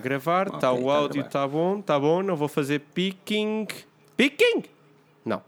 [0.00, 3.66] gravar, está Ok, o tá a áudio, está bom, está bom, não vou fazer picking.
[4.16, 4.62] Picking?
[5.24, 5.42] Não.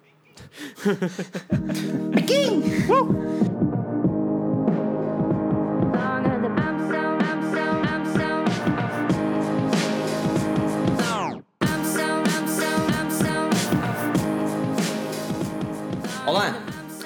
[2.12, 2.60] Picking!
[2.89, 3.59] Longer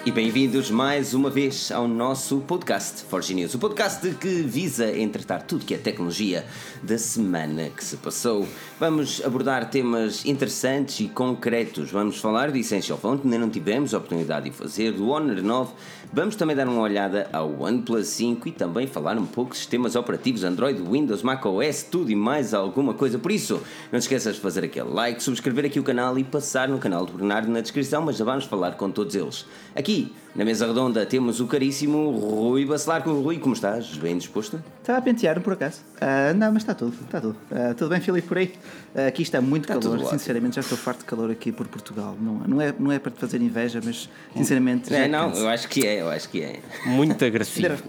[0.07, 5.43] e bem-vindos mais uma vez ao nosso podcast Forge News, o podcast que visa entretar
[5.45, 6.45] tudo que é tecnologia
[6.83, 8.47] da semana que se passou.
[8.79, 11.91] Vamos abordar temas interessantes e concretos.
[11.91, 15.43] Vamos falar do Essential Phone, que ainda não tivemos a oportunidade de fazer, do Honor
[15.43, 15.73] 9.
[16.13, 19.97] Vamos também dar uma olhada ao OnePlus 5 e também falar um pouco de sistemas
[19.97, 23.19] operativos Android, Windows, macOS, tudo e mais alguma coisa.
[23.19, 26.69] Por isso, não te esqueças de fazer aquele like, subscrever aqui o canal e passar
[26.69, 29.47] no canal do Bernardo na descrição, mas já vamos falar com todos eles.
[29.75, 29.94] Aqui,
[30.35, 33.03] na mesa redonda, temos o caríssimo Rui Bacelar.
[33.09, 33.97] Rui, como estás?
[33.97, 34.63] Bem disposto?
[34.81, 35.81] Estava a pentear por acaso.
[36.01, 37.37] Ah, não, mas está tudo, está tudo.
[37.53, 38.53] Ah, tudo bem, Filipe, por aí?
[38.95, 42.17] Ah, aqui está muito Está calor, sinceramente já estou farto de calor aqui por Portugal.
[42.21, 44.91] Não, não, é, não é para te fazer inveja, mas sinceramente.
[44.91, 45.41] já É, não, cansa.
[45.41, 46.61] eu acho que é, eu acho que é.
[46.87, 47.83] Muito agressivo.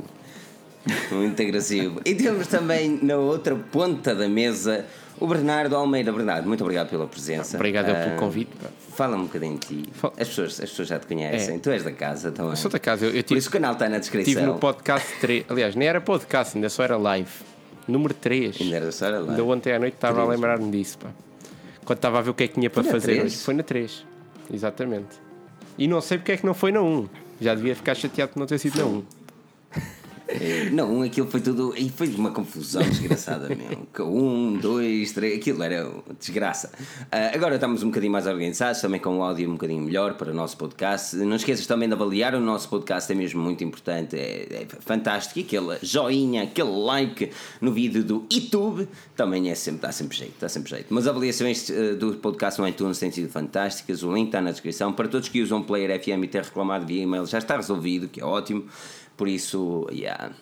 [1.11, 1.99] Muito agressivo.
[2.05, 4.85] E temos também na outra ponta da mesa
[5.19, 6.11] o Bernardo Almeida.
[6.11, 7.57] Bernardo, muito obrigado pela presença.
[7.57, 8.51] Obrigado eu Ah, pelo convite.
[8.61, 8.69] pá.
[8.95, 9.89] Fala um bocadinho de ti.
[9.93, 11.55] Fala- As pessoas, as pessoas já te conhecem.
[11.55, 11.59] É.
[11.59, 12.51] Tu és da casa também.
[12.51, 14.33] Eu sou da casa, eu, eu Por tive, isso o canal está na descrição.
[14.33, 15.45] tive no podcast 3.
[15.49, 17.29] Aliás, nem era podcast, ainda só era live.
[17.87, 18.59] Número 3.
[18.61, 19.31] Ainda era só era lá.
[19.31, 20.35] Ainda ontem à noite estava a Três.
[20.39, 21.09] lembrar-me disso, pá.
[21.83, 23.23] Quando estava a ver o que é que tinha para Foi na fazer três?
[23.33, 23.43] hoje.
[23.43, 24.05] Foi na 3.
[24.51, 25.15] Exatamente.
[25.77, 27.07] E não sei porque é que não foi na 1.
[27.39, 29.03] Já devia ficar chateado por não ter sido na 1.
[30.27, 31.73] Eh, Não, aquilo foi tudo.
[31.77, 33.85] E foi uma confusão desgraçada mesmo.
[34.05, 36.71] Um, dois, três, aquilo era desgraça.
[37.11, 40.31] Ah, agora estamos um bocadinho mais organizados, também com o áudio um bocadinho melhor para
[40.31, 41.15] o nosso podcast.
[41.15, 45.39] Não esqueças também de avaliar o nosso podcast, é mesmo muito importante, é, é fantástico.
[45.39, 50.33] E aquele joinha, aquele like no vídeo do YouTube também é sempre, dá sempre jeito,
[50.39, 50.87] dá sempre jeito.
[50.89, 54.51] Mas as avaliações eh, do podcast no iTunes têm sido fantásticas, o link está na
[54.51, 54.91] descrição.
[54.93, 58.21] Para todos que usam Player FM e ter reclamado via e-mail, já está resolvido, que
[58.21, 58.65] é ótimo.
[59.15, 60.33] Por isso, yeah,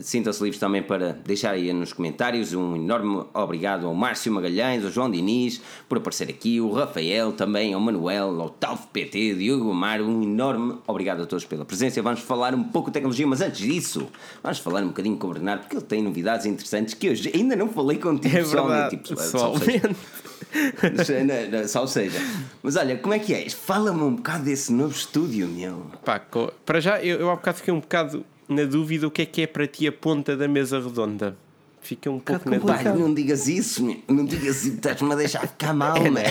[0.00, 4.90] sintam-se livres também para deixar aí nos comentários um enorme obrigado ao Márcio Magalhães, ao
[4.90, 10.06] João Diniz por aparecer aqui, o Rafael também, ao Manuel, ao Talf PT, Diogo Amaro,
[10.06, 12.00] um enorme obrigado a todos pela presença.
[12.02, 14.08] Vamos falar um pouco de tecnologia, mas antes disso,
[14.42, 17.54] vamos falar um bocadinho com o Bernardo, porque ele tem novidades interessantes que hoje ainda
[17.56, 18.96] não falei contigo É pessoalmente.
[18.96, 19.96] Tipo, Pessoalmente.
[21.52, 22.18] não, não, só seja.
[22.62, 23.52] Mas olha, como é que és?
[23.52, 25.86] Fala-me um bocado desse novo estúdio, meu.
[26.04, 26.20] Pá,
[26.64, 29.42] para já, eu, eu há bocado fiquei um bocado na dúvida o que é que
[29.42, 31.36] é para ti a ponta da mesa redonda.
[31.82, 32.94] Fiquei um pouco na dúvida.
[32.94, 33.96] Não digas isso, meu.
[34.06, 36.24] não digas isso, estás-me a deixar ficar mal, É, né?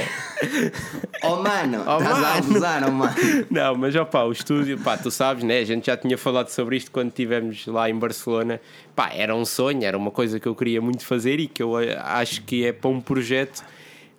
[1.24, 2.38] Oh mano, Oh, estás a mano.
[2.38, 3.16] abusar, oh mano.
[3.50, 5.58] Não, mas ó pá, o estúdio, pá, tu sabes, né?
[5.60, 8.62] A gente já tinha falado sobre isto quando estivemos lá em Barcelona.
[8.96, 11.80] Pá, era um sonho, era uma coisa que eu queria muito fazer e que eu
[11.80, 13.64] eh, acho que é para um projeto.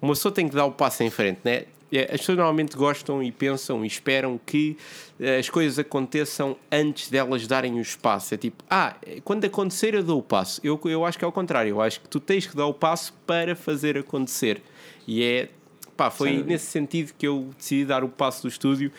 [0.03, 1.63] Uma pessoa tem que dar o passo em frente, né?
[1.93, 4.77] Eh, As pessoas normalmente gostam e pensam e esperam que
[5.19, 8.35] eh, as coisas aconteçam antes delas darem o espaço.
[8.35, 10.61] É tipo, ah, quando acontecer eu dou o passo.
[10.65, 11.71] Eu, eu acho que é o contrário.
[11.71, 14.63] Eu acho que tu tens que dar o passo para fazer acontecer.
[15.07, 15.49] E é,
[15.97, 16.49] pá, foi dúvida.
[16.49, 18.93] nesse sentido que eu decidi dar o passo do estúdio.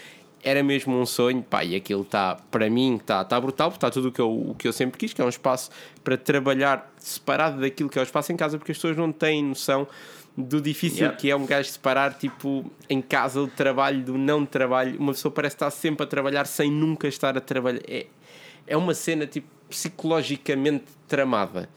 [0.43, 3.91] Era mesmo um sonho, pá, e aquilo está, para mim, está tá brutal, porque está
[3.91, 5.69] tudo o que, eu, o que eu sempre quis, que é um espaço
[6.03, 9.43] para trabalhar separado daquilo que é o espaço em casa, porque as pessoas não têm
[9.43, 9.87] noção
[10.35, 11.17] do difícil Yeah.
[11.17, 14.97] que é um gajo separar, tipo, em casa o trabalho do não trabalho.
[14.99, 17.81] Uma pessoa parece estar sempre a trabalhar sem nunca estar a trabalhar.
[17.87, 18.07] É,
[18.65, 21.69] é uma cena, tipo, psicologicamente tramada.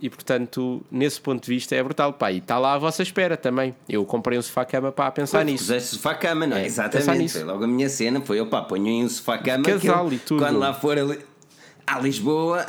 [0.00, 2.12] E portanto, nesse ponto de vista, é brutal.
[2.12, 3.74] Pá, e está lá à vossa espera também.
[3.88, 5.64] Eu comprei um sofá-cama para pensar nisso.
[5.64, 6.62] Puseste sofá-cama, não é?
[6.62, 7.32] É, Exatamente.
[7.32, 9.64] Foi logo a minha cena, foi opa, ponho aí um sofá-cama.
[9.64, 10.42] Casal eu, e tudo.
[10.42, 11.18] Quando lá for ali,
[11.86, 12.66] a Lisboa,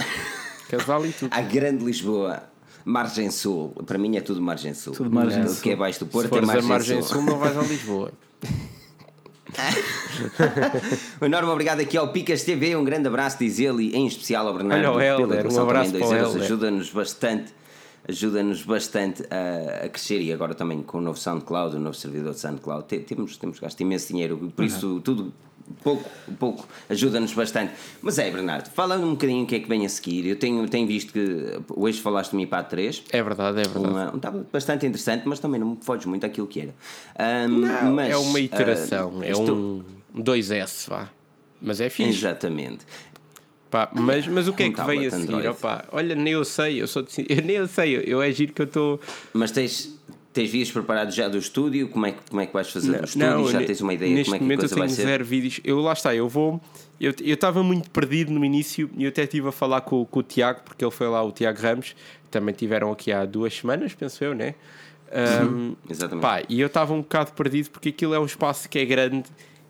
[0.70, 1.32] Casal e tudo.
[1.36, 2.44] à grande Lisboa.
[2.88, 4.94] Margem Sul, para mim é tudo Margem Sul.
[4.94, 5.62] Tudo margem sul.
[5.62, 7.62] que é abaixo do Se Porto é fores a Margem, margem sul, não vais a
[7.62, 8.14] Lisboa.
[11.22, 14.48] Um enorme obrigado aqui ao Picas TV, um grande abraço, diz ele, e em especial
[14.48, 17.54] ao Bernardo Olha o Helder, pela um abraço também, o dois euros, ajuda-nos bastante,
[18.08, 22.34] ajuda-nos bastante a, a crescer e agora também com o novo SoundCloud, o novo servidor
[22.34, 25.34] de SoundCloud, te- temos, temos gasto imenso dinheiro, por isso tudo
[25.84, 26.10] pouco,
[26.40, 27.74] pouco ajuda-nos bastante.
[28.02, 30.68] Mas é, Bernardo, falando um bocadinho o que é que vem a seguir, eu tenho,
[30.70, 33.04] tenho visto que hoje falaste para a 3.
[33.12, 33.88] É verdade, é verdade.
[33.88, 36.76] Uma, um tablet bastante interessante, mas também não me foges muito àquilo que era.
[37.20, 39.84] Ahm, Não, mas, é uma iteração, ah, é estou- um
[40.16, 41.10] 2S, vá.
[41.60, 42.12] Mas é fixe.
[42.12, 42.86] Exatamente.
[43.70, 45.48] Pá, mas, mas o que é que veio a seguir?
[45.50, 48.54] Opá, olha, nem eu sei, eu sou de, eu nem eu sei, eu é giro
[48.54, 49.00] que eu estou.
[49.34, 50.00] Mas tens,
[50.32, 51.90] tens vídeos preparados já do estúdio?
[51.90, 53.48] Como é que, como é que vais fazer o estúdio?
[53.52, 54.96] já ne- tens uma ideia neste como é que a momento coisa eu vai tenho
[54.96, 55.04] ser?
[55.04, 55.60] zero vídeos.
[55.66, 56.62] Eu lá está, eu vou.
[57.00, 60.20] Eu eu estava muito perdido no início e eu até estive a falar com, com
[60.20, 61.94] o Tiago, porque ele foi lá, o Tiago Ramos,
[62.32, 64.56] também tiveram aqui há duas semanas, penso eu, né?
[65.46, 66.22] Um, Exatamente.
[66.22, 69.24] pá, e eu estava um bocado perdido porque aquilo é um espaço que é grande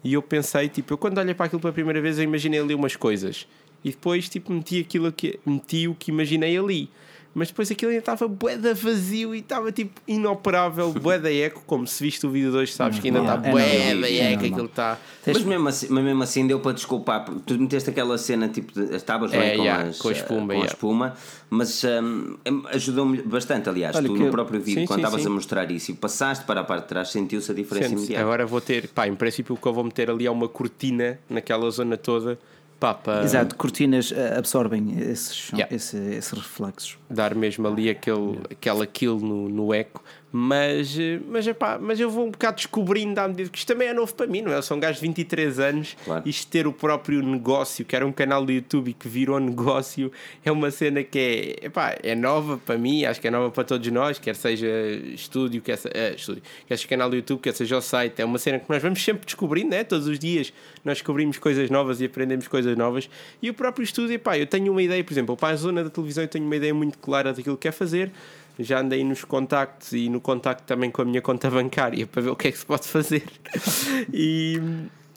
[0.03, 2.73] e eu pensei, tipo, eu quando olhei para aquilo pela primeira vez eu imaginei ali
[2.73, 3.47] umas coisas
[3.83, 6.89] e depois, tipo, meti aquilo que meti o que imaginei ali.
[7.37, 12.03] Mas depois aquilo ainda estava boeda vazio e estava tipo inoperável, boeda eco, como se
[12.03, 14.97] viste o vídeo de hoje, sabes que ainda está é boeda é eco, aquilo está.
[15.23, 18.73] Mas mesmo, assim, mas mesmo assim deu para desculpar, porque tu meteste aquela cena tipo
[18.73, 20.73] de as tábuas É, bem com, yeah, as, com a espuma, com a yeah.
[20.73, 21.13] espuma,
[21.47, 22.37] mas hum,
[22.71, 23.69] ajudou-me bastante.
[23.69, 26.61] Aliás, Olha tu no próprio vídeo, Sim, quando estavas a mostrar isso e passaste para
[26.61, 28.05] a parte de trás, sentiu-se a diferença Sente-se.
[28.05, 28.23] imediata.
[28.23, 31.19] Agora vou ter, pá, em princípio o que eu vou meter ali é uma cortina
[31.29, 32.39] naquela zona toda,
[32.79, 35.73] pá, para Exato, cortinas eh, absorvem esses, Yeah.
[35.75, 36.97] esse- esses reflexos.
[37.09, 40.03] dar mesmo ali aquele, aquela kill no, no eco.
[40.29, 43.87] Mas, eh, mas, epá, mas eu vou um bocado descobrindo à medida que isto também
[43.87, 44.57] é novo para mim, não é?
[44.57, 46.21] Eu sou um gajo de 23 anos, Claro.
[46.27, 50.11] isto ter o próprio negócio, que era um canal do YouTube e que virou negócio,
[50.43, 53.63] é uma cena que é, epá, é nova para mim, acho que é nova para
[53.63, 54.67] todos nós, quer seja
[55.13, 58.25] estúdio, quer, se- eh, estúdio, quer seja canal do YouTube, quer seja o site, é
[58.25, 59.85] uma cena que nós vamos sempre descobrindo, né?
[59.85, 60.51] todos os dias
[60.87, 63.07] nós descobrimos coisas novas e aprendemos coisas novas.
[63.41, 65.89] E o próprio estúdio, epá, eu tenho uma ideia, por exemplo, para a zona da
[65.91, 68.11] televisão eu tenho uma ideia muito clara daquilo que quer fazer.
[68.59, 72.29] Já andei nos contactos e no contacto também com a minha conta bancária para ver
[72.31, 73.23] o que é que se pode fazer.
[74.13, 74.59] E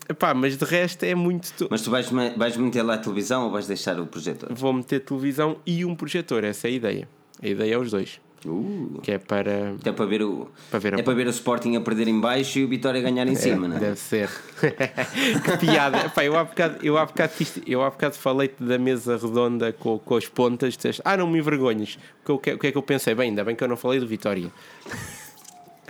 [0.09, 1.53] epá, mas de resto é muito.
[1.55, 4.53] to- Mas tu vais, vais meter lá a televisão ou vais deixar o projetor?
[4.53, 7.09] Vou meter televisão e um projetor, essa é a ideia.
[7.43, 8.21] A ideia é os dois.
[8.47, 9.75] Uh, Que é para.
[9.79, 12.59] até para ver o, Para ver é para ver o Sporting a perder em baixo
[12.59, 13.81] e o Vitória a ganhar em cima, não é?
[13.81, 14.31] Deve ser.
[15.45, 16.11] que piada.
[16.23, 17.33] Eu, há bocado, eu, há bocado,
[17.67, 20.75] eu há bocado falei-te da mesa redonda com, com as pontas.
[20.75, 21.99] Disseste, ah, não me envergonhes.
[22.23, 23.15] O que, eu- o que, o que é que eu pensei?
[23.15, 24.51] Bem, ainda bem que eu não falei do Vitória.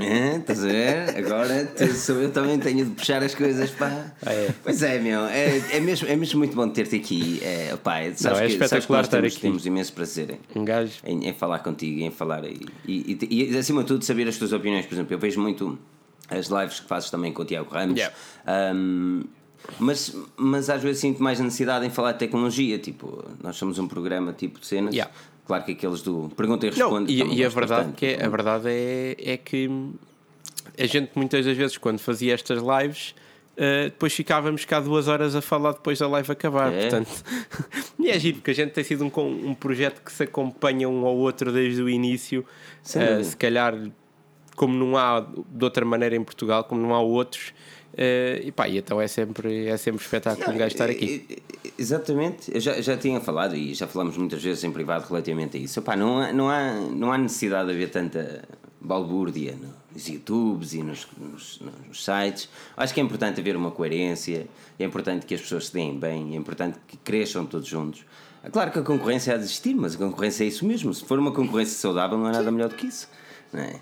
[0.04, 1.16] É, estás a ver?
[1.16, 4.12] Agora tu- sou eu também tenho de puxar as coisas pá.
[4.24, 4.54] Ah, é?
[4.62, 5.24] Pois é, meu.
[5.26, 7.40] É, é, mesmo, é mesmo muito bom ter-te aqui.
[7.42, 9.42] É, pá, sabes Não, é que, espetacular estar temos, aqui.
[9.42, 10.92] temos imenso prazer em, Um gajo.
[11.04, 12.44] em, em falar contigo em falar.
[12.44, 14.86] E, e, e- e, acima de tudo, saber as tuas opiniões.
[14.86, 15.78] Por exemplo, eu vejo muito
[16.28, 17.96] as lives que fazes também com o Tiago Ramos.
[17.98, 18.14] Yeah.
[18.74, 19.24] Um,
[19.78, 22.78] mas, mas às vezes sinto mais a necessidade em falar de tecnologia.
[22.78, 24.94] Tipo, nós somos um programa tipo de cenas.
[24.94, 25.12] Yeah.
[25.50, 27.12] Claro que aqueles do pergunta e Não, responde.
[27.12, 27.96] e, também e a verdade, bastante.
[27.96, 29.68] que é, a verdade é, é que
[30.78, 33.16] a gente muitas das vezes quando fazia estas lives
[33.56, 36.72] eh, depois ficávamos cá duas horas a falar depois da live acabar.
[36.72, 36.82] É.
[36.82, 37.10] Portanto,
[37.98, 39.10] e é giro, porque a gente tem sido um,
[39.50, 42.46] um projeto que se acompanha um ao outro desde o início.
[42.84, 43.24] Dúvida.
[43.24, 43.74] se calhar,
[44.54, 47.52] como não há de outra maneira em Portugal, como não há outros.
[47.96, 51.38] Eh, e pá, e então é sempre, é sempre espetáculo um gajo estar aqui.
[51.78, 55.60] Exatamente, eu já, já tinha falado e já falamos muitas vezes em privado relativamente a
[55.60, 55.78] isso.
[55.80, 58.44] Epá, não, há, não, há, não há necessidade de haver tanta
[58.80, 59.56] balbúrdia
[59.92, 62.48] nos YouTubes e nos, nos- nos sites.
[62.76, 64.46] Acho que é importante haver uma coerência,
[64.78, 68.04] é importante que as pessoas se deem bem, é importante que cresçam todos juntos.
[68.42, 70.92] É claro que a concorrência há de existir, mas a concorrência é isso mesmo.
[70.94, 73.06] Se for uma concorrência saudável, não há nada melhor do que isso.
[73.52, 73.74] Não é?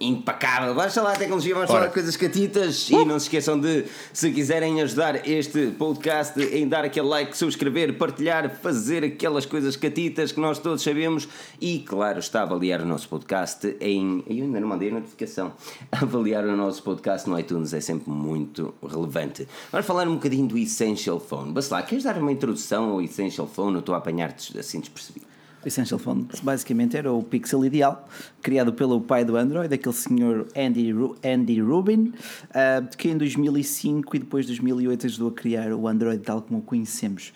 [0.00, 0.74] Impacável.
[0.74, 4.30] Vamos falar de tecnologia, vamos falar de coisas catitas e não se esqueçam de, se
[4.32, 10.40] quiserem ajudar este podcast, em dar aquele like, subscrever, partilhar, fazer aquelas coisas catitas que
[10.40, 11.28] nós todos sabemos
[11.60, 14.24] e, claro, está a avaliar o nosso podcast em.
[14.26, 15.52] Eu ainda não mandei a notificação.
[15.92, 19.46] Avaliar o nosso podcast no iTunes é sempre muito relevante.
[19.70, 21.52] Vamos falar um bocadinho do Essential Phone.
[21.52, 23.74] Basta lá, queres dar uma introdução ao Essential Phone?
[23.74, 25.33] Eu estou a apanhar-te assim despercebido.
[25.64, 28.06] O Essential Phone basicamente era o pixel ideal,
[28.42, 32.12] criado pelo pai do Android, aquele senhor Andy, Ru- Andy Rubin,
[32.52, 36.58] ah, que em 2005 e depois de 2008 ajudou a criar o Android tal como
[36.58, 37.32] o conhecemos.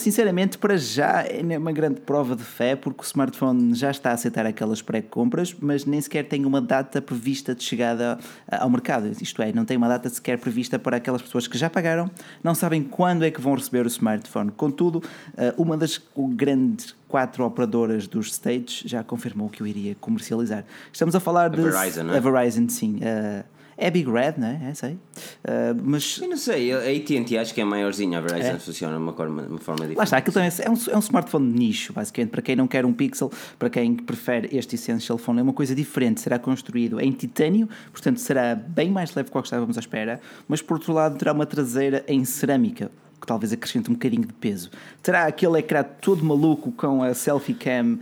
[0.00, 4.14] Sinceramente, para já é uma grande prova de fé, porque o smartphone já está a
[4.14, 8.18] aceitar aquelas pré-compras, mas nem sequer tem uma data prevista de chegada
[8.50, 9.08] ah, ao mercado.
[9.20, 12.10] Isto é, não tem uma data sequer prevista para aquelas pessoas que já pagaram,
[12.42, 14.50] não sabem quando é que vão receber o smartphone.
[14.50, 15.00] Contudo,
[15.36, 20.64] ah, uma das grandes quatro operadoras dos States já confirmou que o iria comercializar.
[20.92, 21.60] Estamos a falar de.
[21.60, 22.18] Verizon, não é?
[22.18, 23.00] A Verizon, sim.
[23.02, 23.44] Ah,
[23.80, 24.70] é Big Red, não é?
[24.70, 24.98] É, sei.
[25.44, 29.02] Ah, mas Eu não sei, a AT&T acho que é maiorzinha, a Verizon funciona de
[29.02, 29.98] uma forma, uma forma diferente.
[29.98, 32.66] Lá está, aquilo também é um, é um smartphone de nicho, basicamente, para quem não
[32.66, 36.20] quer um Pixel, para quem prefere este Essential Phone, é uma coisa diferente.
[36.20, 40.60] Será construído em titânio, portanto será bem mais leve do que estávamos à espera, mas
[40.60, 44.70] por outro lado terá uma traseira em cerâmica, que talvez acrescente um bocadinho de peso.
[45.02, 47.98] Terá aquele ecrã todo maluco com a selfie cam.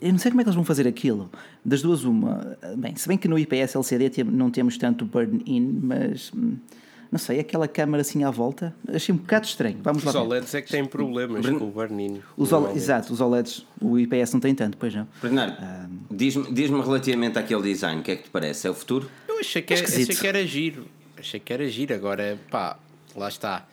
[0.00, 1.30] Eu não sei como é que eles vão fazer aquilo.
[1.64, 2.56] Das duas, uma.
[2.76, 6.32] Bem, se bem que no IPS LCD não temos tanto burn-in, mas.
[6.34, 6.56] hum,
[7.12, 9.78] Não sei, aquela câmara assim à volta, achei um bocado estranho.
[9.82, 10.16] Vamos lá Os.
[10.16, 12.22] OLEDs é que têm problemas com o.
[12.36, 15.06] Os OLEDs, exato, os OLEDs, o IPS não tem tanto, pois não.
[15.22, 15.56] Bernardo,
[16.10, 18.66] diz-me diz-me relativamente àquele design, o que é que te parece?
[18.66, 19.08] É o futuro?
[19.28, 20.86] Eu achei que, É achei que era giro.
[21.16, 21.94] Achei que era giro.
[21.94, 22.76] Agora, pá,
[23.14, 23.64] lá está.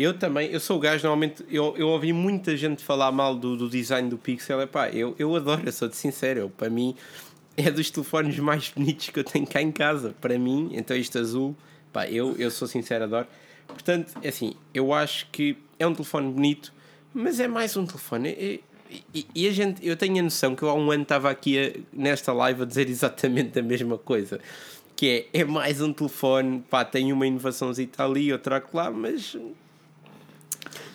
[0.00, 3.56] Eu também, eu sou o gajo, normalmente, eu, eu ouvi muita gente falar mal do,
[3.56, 4.60] do design do Pixel.
[4.62, 6.38] Epá, eu, eu adoro, eu sou de sincero.
[6.38, 6.94] Eu, para mim,
[7.56, 10.14] é dos telefones mais bonitos que eu tenho cá em casa.
[10.20, 11.56] Para mim, então este azul,
[11.92, 13.26] pá, eu, eu sou sincero, adoro.
[13.66, 16.72] Portanto, é assim, eu acho que é um telefone bonito,
[17.12, 18.28] mas é mais um telefone.
[18.28, 18.60] E,
[19.12, 21.58] e- e a gente, eu tenho a noção que eu há um ano estava aqui
[21.58, 24.38] a- nesta live a dizer exatamente a mesma coisa.
[24.94, 29.36] Que é, é mais um telefone, pá, tem uma inovaçãozinha ali, outra lá, mas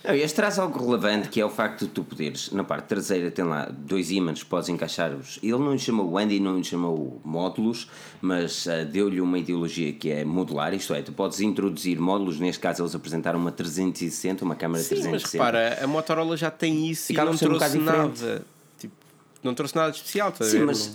[0.03, 3.31] Não, este traz algo relevante que é o facto de tu poderes, na parte traseira,
[3.31, 5.39] tem lá dois ímãs, podes encaixar-os.
[5.41, 7.89] Ele não lhe chamou Andy, não lhe chamou módulos,
[8.22, 12.60] mas ah, deu-lhe uma ideologia que é modular, isto é, tu podes introduzir módulos, neste
[12.60, 15.31] caso eles apresentaram uma 360, uma câmera Sim, mas 360.
[15.45, 18.22] repara, a Motorola já tem isso Acaba e não um trouxe diferente.
[18.24, 18.45] nada.
[18.77, 18.93] Tipo,
[19.41, 20.65] não trouxe nada de especial, estás a Sim, ver?
[20.65, 20.93] mas-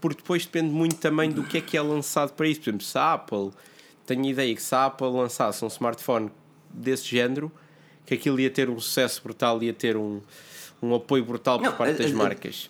[0.00, 2.60] Porque depois depende muito também do que é que é lançado para isso.
[2.62, 3.50] Por exemplo, se a Apple,
[4.06, 6.30] tenho a ideia que se a Apple lançasse um smartphone
[6.72, 7.52] desse género,
[8.10, 10.20] que aquilo ia ter um sucesso brutal, ia ter um,
[10.82, 12.68] um apoio brutal por Não, parte a- das a- marcas.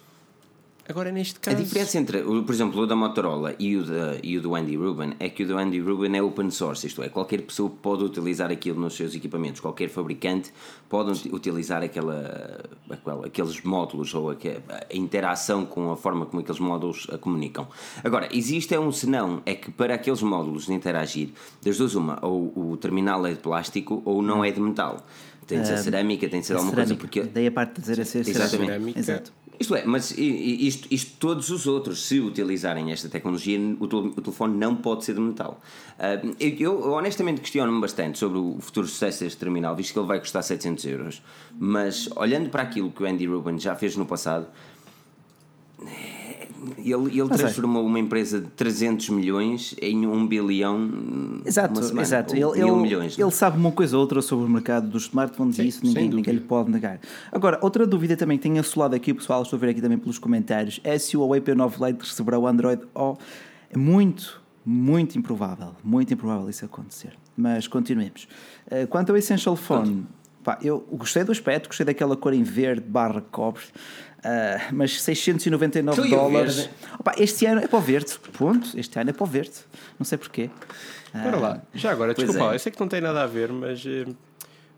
[0.88, 1.56] Agora, neste A caso.
[1.62, 5.14] diferença entre, por exemplo, o da Motorola e o, da, e o do Andy Rubin
[5.20, 8.50] é que o do Andy Rubin é open source, isto é, qualquer pessoa pode utilizar
[8.50, 10.52] aquilo nos seus equipamentos, qualquer fabricante
[10.88, 12.58] pode ut- utilizar aquela,
[12.90, 17.68] aquela- aqueles módulos ou aque- a interação com a forma como aqueles módulos a comunicam.
[18.02, 21.28] Agora, existe é um senão, é que para aqueles módulos de interagir,
[21.62, 25.06] das duas uma, ou o terminal é de plástico ou não é de metal.
[25.50, 27.06] Tem de ser cerâmica, tem de ser A alguma coisa, cerâmica.
[27.20, 28.66] porque Daí a parte de dizer a ser Exatamente.
[28.70, 28.98] cerâmica.
[28.98, 29.32] Exato.
[29.58, 34.20] isto é, mas isto, isto todos os outros, se utilizarem esta tecnologia, o, tel- o
[34.22, 35.60] telefone não pode ser de metal.
[35.98, 40.18] Ah, eu, honestamente questiono-me bastante sobre o futuro sucesso deste terminal, visto que ele vai
[40.18, 41.22] custar 700 euros.
[41.58, 44.46] Mas olhando para aquilo que o Andy Rubin já fez no passado,
[46.78, 51.40] ele, ele transformou uma empresa de 300 milhões em 1 bilhão.
[51.44, 52.34] Exato, semana, exato.
[52.34, 53.16] Ele, mil ele, milhões.
[53.16, 53.28] não é?
[53.28, 56.08] ele sabe uma coisa ou outra sobre o mercado dos smartphones Sim, e isso ninguém,
[56.08, 57.00] ninguém lhe pode negar.
[57.32, 59.98] Agora, outra dúvida também que tem assolado aqui o pessoal, estou a ver aqui também
[59.98, 63.16] pelos comentários, é se o Huawei P9 Lite receberá o Android O.
[63.70, 67.12] É muito, muito improvável, muito improvável isso acontecer.
[67.36, 68.28] Mas continuemos.
[68.70, 70.06] Eh, Quanto ao Essential Phone,
[70.42, 73.62] pá, eu gostei do aspecto, gostei daquela cor em verde barra cobre,
[74.24, 76.68] eh, mas 699 Tu e o dólares.
[76.98, 78.78] Opa, este ano é para o verde, ponto.
[78.78, 79.52] Este ano é para o verde.
[79.98, 80.50] Não sei porquê.
[81.12, 81.62] Bora lá.
[81.74, 82.54] Já agora, Pois desculpa, é.
[82.54, 83.84] eu sei que não tem nada a ver, mas.
[83.86, 84.06] eh,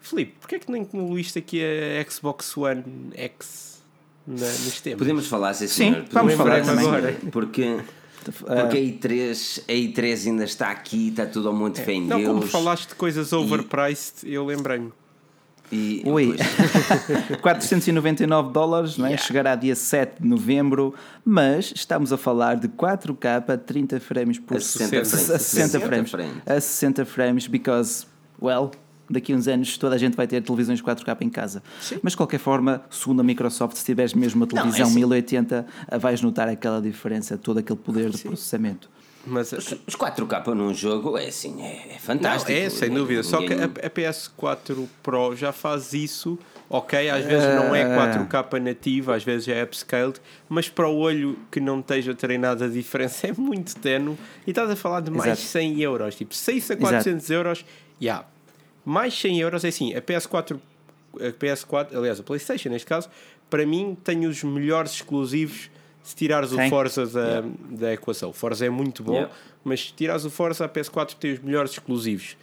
[0.00, 2.82] Filipe, porquê é que nem incluíste aqui a Xbox One
[3.14, 3.80] X
[4.26, 4.98] na, nos temas?
[4.98, 6.04] Podemos falar, sim, Sim, senhor.
[6.10, 6.84] vamos Podemos falar sim, também.
[7.12, 7.30] senhor.
[7.30, 7.78] Porque,
[8.24, 12.20] porque a, I3, a I3 ainda está aqui, está tudo ao monte fé em Não,
[12.22, 12.50] como Deus.
[12.50, 14.92] falaste de coisas overpriced, eu lembrei-me.
[15.72, 19.10] E, Ui, pois, 499 dólares, não é?
[19.10, 19.26] Yeah.
[19.26, 24.58] chegará dia 7 de novembro, mas estamos a falar de 4K a 30 frames por
[24.58, 25.08] A 60 a frames.
[25.08, 26.10] 60 frames.
[26.10, 26.34] frames.
[26.44, 28.06] A 60 frames, because,
[28.40, 28.70] well,
[29.08, 31.62] daqui a uns anos toda a gente vai ter televisões 4K em casa.
[32.02, 34.94] Mas de qualquer forma, segundo a Microsoft, se tiveres mesmo uma Não, é televisão assim.
[34.96, 35.66] 1080,
[36.00, 38.90] vais notar aquela diferença, todo aquele poder de processamento.
[39.24, 42.50] Mas, os 4K num jogo é assim, é, é não, fantástico.
[42.50, 43.22] é, sem dúvida.
[43.22, 46.38] Só que a, a PS4 Pro já faz isso.
[46.68, 48.26] Ok, às vezes não é Ah.
[48.26, 52.68] 4K nativa, às vezes é upscaled, mas para o olho que não esteja treinado a
[52.68, 54.16] diferença é muito tenue.
[54.46, 55.48] E estás a falar de mais Exato.
[55.48, 57.64] 100 euros, tipo 6 a 400 euros,
[58.00, 58.26] yeah.
[58.84, 59.94] mais 100 euros é assim.
[59.94, 60.58] A PS4,
[61.16, 63.08] a PS4, aliás, a PlayStation neste caso,
[63.50, 65.70] para mim tem os melhores exclusivos
[66.02, 66.68] se tirares o Tem.
[66.70, 68.30] Forza da, da equação.
[68.30, 69.32] O Forza é muito bom, Yeah.
[69.64, 72.36] mas se tirares o Forza, a PS4 tem os melhores exclusivos.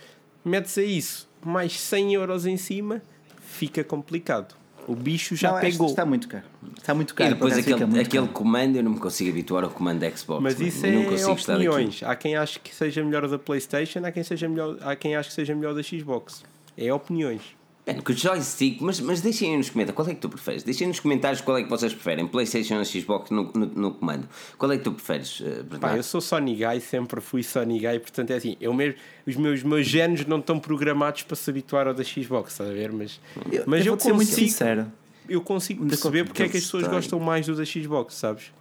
[0.45, 3.01] Metes a isso mais 100 euros em cima,
[3.41, 4.55] fica complicado.
[4.87, 5.87] O bicho já Não, pegou.
[5.89, 6.45] Está muito caro.
[6.75, 7.29] Está muito caro.
[7.29, 8.27] E depois aquele, aquele caro.
[8.29, 10.41] comando, eu não me consigo habituar ao comando da Xbox.
[10.41, 12.01] Mas isso Eu não é consigo opiniões.
[12.01, 15.29] Há quem ache que seja melhor da PlayStation, há quem, seja melhor, há quem ache
[15.29, 16.43] que seja melhor da Xbox.
[16.75, 17.41] É opiniões.
[17.91, 20.63] Mano, que o joystick, mas, mas deixem aí nos comentários, qual é que tu preferes?
[20.63, 24.27] Deixem nos comentários qual é que vocês preferem, Playstation ou Xbox no, no, no comando.
[24.57, 25.97] Qual é que tu preferes, eh, Pá, Bernardo?
[25.97, 29.63] eu sou Sony Guy, sempre fui Sony Guy, portanto é assim, eu mesmo, os meus,
[29.63, 32.91] meus genes não estão programados para se habituar ao da Xbox, estás a ver?
[32.91, 33.19] Mas
[33.51, 34.91] eu, mas eu, vou-te ser muito consigo, sincero.
[35.27, 36.91] eu consigo perceber porque é que as pessoas Tem.
[36.93, 38.51] gostam mais do da Xbox, sabes?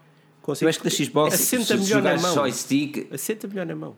[0.42, 2.34] Consigo, Eu acho que da Xbox- assenta Se melhor na mão.
[2.34, 3.94] joystick, Assenta melhor na mão.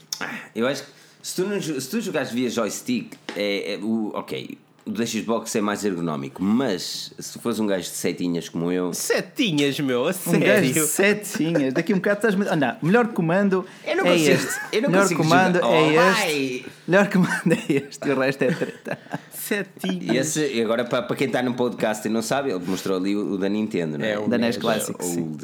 [0.54, 0.90] eu acho que
[1.22, 5.54] se tu, não, se tu jogares via joystick, é, é o, ok, o da Xbox
[5.56, 10.08] é mais ergonómico, mas se tu fores um gajo de setinhas como eu, Setinhas, meu,
[10.08, 11.24] a Um gajo de sério.
[11.24, 11.74] setinhas.
[11.74, 12.48] Daqui a um bocado estás.
[12.50, 12.76] Ah, não.
[12.82, 14.30] Melhor comando eu não é consigo.
[14.32, 14.60] este.
[14.72, 15.68] Eu não Melhor consigo comando jogar.
[15.68, 16.22] é Oh, este.
[16.22, 16.64] vai!
[16.88, 18.08] Melhor comando é este.
[18.08, 18.98] E o resto é treta.
[19.32, 20.36] E Setinhas.
[20.36, 23.16] esse, e agora para, para quem está no podcast e não sabe, ele mostrou ali
[23.16, 24.12] o, o da Nintendo, não é?
[24.12, 25.36] É, o Da NES Já Classic, sim.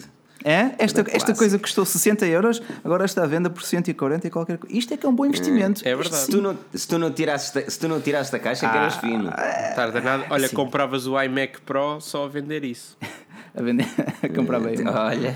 [0.46, 0.56] Old.
[0.56, 0.74] É?
[0.78, 4.76] Esta, esta coisa custou 60 euros, agora está à venda por 140 e qualquer coisa.
[4.76, 5.82] Isto é que é um bom investimento.
[5.84, 6.22] É verdade.
[6.22, 8.76] Se tu não, se tu não tirasses da, se tu não tirasses da caixa, que
[8.76, 9.30] eras Ah, fino.
[9.74, 10.24] Tarda nada.
[10.30, 10.54] Olha, sim.
[10.54, 12.96] compravas o iMac Pro só a vender isso.
[13.58, 13.86] A vender,
[14.22, 14.76] a comprar bem.
[14.86, 15.34] Olha.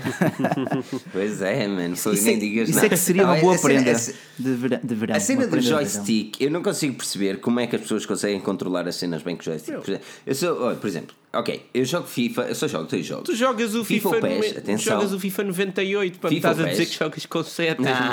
[1.11, 1.95] pois é, mano.
[1.95, 2.85] Foi, Isso, nem é, digas isso nada.
[2.85, 3.93] é que seria uma boa prenda
[4.37, 5.15] de, verão.
[5.15, 8.87] A cena do joystick, eu não consigo perceber como é que as pessoas conseguem controlar
[8.87, 9.73] as cenas bem com o joystick.
[9.73, 13.05] Por exemplo, Eu sou, olha, por exemplo, ok, eu jogo FIFA, eu só jogo dois
[13.05, 13.25] jogos.
[13.29, 14.93] Tu jogas o FIFA FIFA, ou PES, no- atenção.
[14.95, 17.85] jogas o FIFA 98 para me FIFA ou estás a dizer que jogas com setas,
[17.87, 18.11] Ah,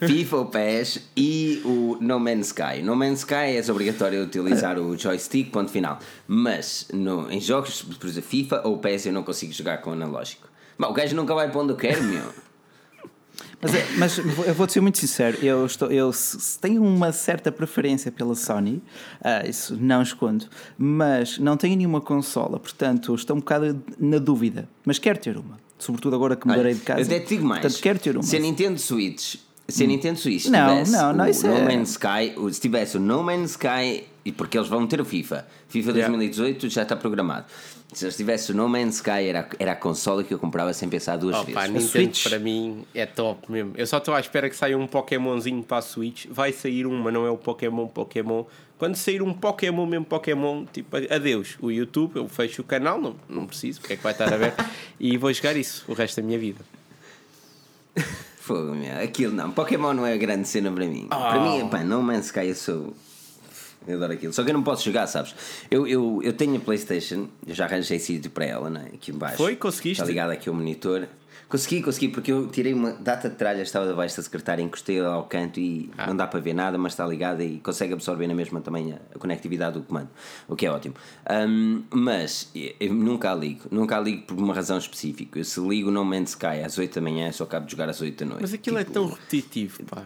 [0.00, 0.08] meu.
[0.08, 2.82] FIFA, o PES e o No Man's Sky.
[2.82, 5.98] No Man's Sky és obrigatório utilizar o joystick, ponto final.
[6.26, 9.92] Mas no, em jogos, por exemplo, FIFA ou PES, eu não consigo jogar com o
[9.92, 10.48] analógico.
[10.78, 12.24] Bom, o gajo nunca vai para onde eu quero, meu.
[13.64, 16.10] Mas, é- mas vou- eu vou-te ser muito sincero, eu, estou, eu
[16.60, 18.82] tenho uma certa preferência pela Sony,
[19.22, 20.46] ah, isso não escondo,
[20.78, 25.58] mas não tenho nenhuma consola, portanto estou um bocado na dúvida, mas quero ter uma,
[25.78, 27.00] sobretudo agora que mudarei de casa.
[27.00, 27.62] Eu até te digo mais.
[27.62, 28.22] Portanto, quero ter uma.
[28.22, 31.76] Se a Nintendo Switch, se a Nintendo Switch Não, tivesse não, não, o No é-
[31.76, 35.04] Man's Sky, o- se tivesse o No Man's Sky, e porque eles vão ter o
[35.04, 36.08] FIFA, FIFA Yeah.
[36.08, 37.46] 2018 já está programado.
[37.92, 40.88] Se eles tivesse o No Man's Sky, era, era a consola que eu comprava sem
[40.88, 41.70] pensar duas Opa, vezes.
[41.70, 42.28] Nintendo Switch.
[42.28, 43.72] para mim é top mesmo.
[43.76, 46.26] Eu só estou à espera que saia um Pokémonzinho para a Switch.
[46.28, 48.44] Vai sair um, mas não é o Pokémon Pokémon.
[48.78, 51.56] Quando sair um Pokémon, mesmo Pokémon, tipo, adeus.
[51.60, 54.64] O YouTube, eu fecho o canal, não, não preciso, porque é que vai estar aberto.
[54.98, 56.64] e vou jogar isso o resto da minha vida.
[58.40, 58.98] Fogo, meu.
[59.00, 59.52] Aquilo não.
[59.52, 61.06] Pokémon não é a grande cena para mim.
[61.10, 61.30] Ah.
[61.30, 62.94] Para mim, pá, No Man's Sky eu sou.
[63.86, 64.32] Eu adoro aquilo.
[64.32, 65.34] Só que eu não posso jogar, sabes?
[65.70, 68.86] Eu, eu, eu tenho a PlayStation, eu já arranjei sítio para ela, né?
[68.94, 69.36] aqui embaixo.
[69.36, 69.56] Foi?
[69.56, 70.00] Conseguiste?
[70.02, 71.06] Está ligado aqui ao monitor.
[71.48, 75.24] Consegui, consegui, porque eu tirei uma data de tralha, estava debaixo da secretária, encostei ao
[75.24, 76.06] canto e Ah.
[76.06, 79.18] não dá para ver nada, mas está ligada e consegue absorver na mesma também a,
[79.18, 80.08] conectividade do comando,
[80.48, 80.94] o que é ótimo.
[81.28, 82.50] Ahm, mas
[82.80, 85.38] eu nunca a ligo, nunca a ligo por uma razão específica.
[85.38, 88.00] Eu se ligo No Man's Sky às 8 da manhã, só acabo de jogar às
[88.00, 88.40] 8 da noite.
[88.42, 90.02] Mas aquilo é Tipo, tão repetitivo, pá.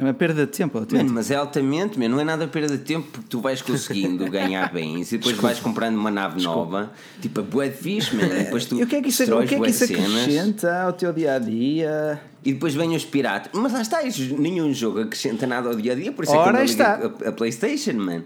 [0.00, 1.12] É uma perda de tempo, Mano, autêntico.
[1.12, 4.72] mas é altamente, meu, não é nada perda de tempo porque tu vais conseguindo ganhar
[4.72, 8.44] bem e depois vais comprando uma nave nova, tipo a bué de fixe, man, e
[8.44, 10.92] depois tu E o que é que isso, o que é que isso acrescenta ao
[10.92, 12.20] teu dia a dia?
[12.44, 13.50] e depois vêm os piratas.
[13.52, 16.36] Mas lá está, isso, nenhum jogo acrescenta nada ao dia a dia, por isso é
[16.36, 16.94] que eu Ora não ligo está.
[17.26, 18.22] a, a Playstation, man.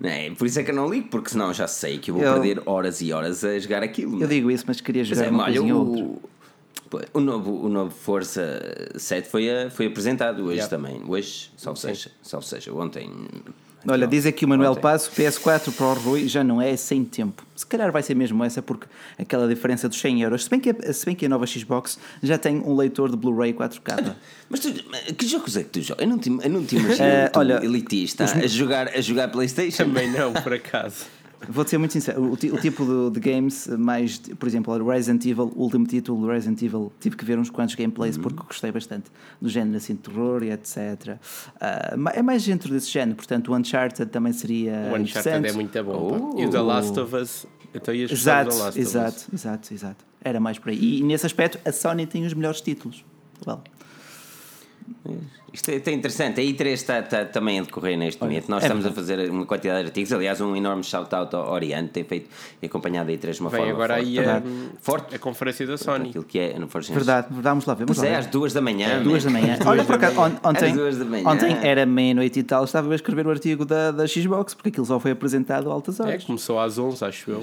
[0.00, 0.30] Não é?
[0.30, 2.32] Por isso é que eu não ligo, porque senão já sei que eu vou Eu-
[2.32, 4.14] perder horas e horas a jogar aquilo.
[4.16, 4.26] Eu man.
[4.26, 6.02] digo isso, mas queria Mas jogar é, uma olha, outra.
[6.02, 6.22] o,
[7.14, 8.60] o, novo, o novo Força
[8.96, 10.68] 7 foi, a- foi apresentado hoje Yeah.
[10.76, 11.02] também.
[11.06, 13.10] Hoje, salvo seja, salvo seja, ontem.
[13.88, 14.80] Olha, diz aqui o Manuel Ontem.
[14.80, 17.44] Passo, PS4 para o Rui já não é sem tempo.
[17.56, 18.86] Se calhar vai ser mesmo essa, porque
[19.18, 20.44] aquela diferença dos 100 euros.
[20.44, 23.16] Se bem que a, se bem que a nova Xbox já tem um leitor de
[23.16, 24.14] Blu-ray 4K.
[24.48, 24.72] Mas tu,
[25.14, 26.00] que jogos é que tu jogas?
[26.04, 29.82] Eu não te, eu não te imagino tu, olha, elitista a, jogar, a jogar Playstation.
[29.84, 31.06] Também não, por acaso.
[31.48, 35.24] Vou ser muito sincero, o, o tipo de, de games mais, por exemplo, o Resident
[35.26, 38.22] Evil, o último título do Resident Evil, tive que ver uns quantos gameplays Uhum.
[38.22, 41.16] porque gostei bastante do género assim de terror e etc.
[41.60, 45.52] Ah, ma- é mais dentro desse género, portanto o Uncharted também seria O Uncharted é
[45.52, 46.32] muito bom.
[46.36, 46.40] Oh.
[46.40, 47.46] E o The Last of Us.
[47.74, 48.86] Então ias Exato, The Last of Us.
[48.88, 50.04] exato, exato, exato.
[50.22, 50.98] Era mais por aí.
[50.98, 53.04] E nesse aspecto a Sony tem os melhores títulos.
[53.46, 53.60] Well,
[55.52, 56.40] Isto é, é interessante.
[56.40, 58.48] A I3 está, está também a decorrer neste momento.
[58.48, 60.10] Nós é estamos a fazer uma quantidade de artigos.
[60.12, 61.90] Aliás, um enorme shout-out ao Oriente.
[61.90, 62.30] Tem feito
[62.62, 64.18] e acompanhado a I3 de uma Vem forma agora forte.
[64.18, 64.66] aí também.
[64.74, 65.14] a, Forte.
[65.14, 66.08] a conferência da Sony.
[66.08, 67.84] Aquilo que é no Forge verdade, vamos lá ver.
[67.84, 69.02] Vamos Pois lá é, às duas da manhã.
[69.02, 69.40] Duas da man.
[69.42, 69.58] manhã.
[69.66, 70.74] Olha, por acaso, on- ontem,
[71.26, 74.86] ontem era meia-noite e tal, estava a escrever o artigo da, da Xbox, porque aquilo
[74.86, 76.24] só foi apresentado a altas É, horas.
[76.24, 77.42] começou às 11, acho eu.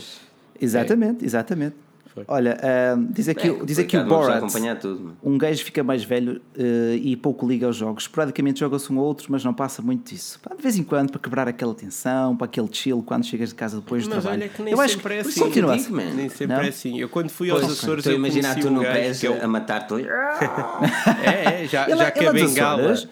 [0.59, 1.75] Exatamente, exatamente.
[2.13, 2.23] Foi.
[2.27, 4.41] Olha, ah, diz aqui, É, diz aqui o Borat.
[4.81, 5.15] tudo.
[5.23, 8.03] Um gajo fica mais velho eh, e pouco liga aos jogos.
[8.03, 10.39] Esporadicamente joga-se um ou outro, mas não passa muito disso.
[10.57, 13.77] De vez em quando, para quebrar aquela tensão, para aquele chill quando chegas de casa
[13.79, 14.41] depois do Mas trabalho.
[14.43, 15.39] olha que nem Eu acho sempre é que assim.
[15.39, 16.13] continua man.
[16.15, 16.63] Nem sempre Não?
[16.63, 16.99] é assim.
[16.99, 19.19] Eu quando fui aos Pois, Açores, Estou a eu imaginar tu um no gajo PES
[19.19, 19.93] que é o- a matar-te.
[21.23, 22.81] É, é, já, Ele, já que a é bengala.
[22.91, 23.07] Açores?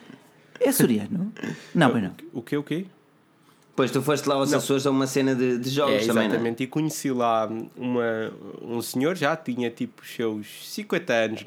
[0.60, 1.31] É soriano?
[1.75, 2.12] Não, bem não.
[2.33, 2.86] O que o quê?
[3.77, 6.21] Pois tu foste lá aos Açores a uma cena de, de jogos É, também, não
[6.23, 6.25] é?
[6.25, 6.63] exatamente.
[6.63, 11.45] E conheci lá uma, um senhor, já tinha tipo os seus 50 anos,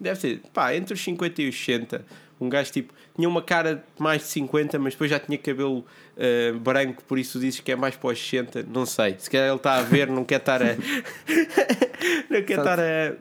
[0.00, 2.04] deve ser, pá, entre os 50 e os 60.
[2.40, 5.84] Um gajo tipo, tinha uma cara de mais de 50, mas depois já tinha cabelo
[6.16, 8.64] eh, branco, por isso dizes que é mais para os 60.
[8.72, 10.74] Não sei, se calhar ele está a ver, não quer estar a.
[12.30, 13.14] não quer estar a,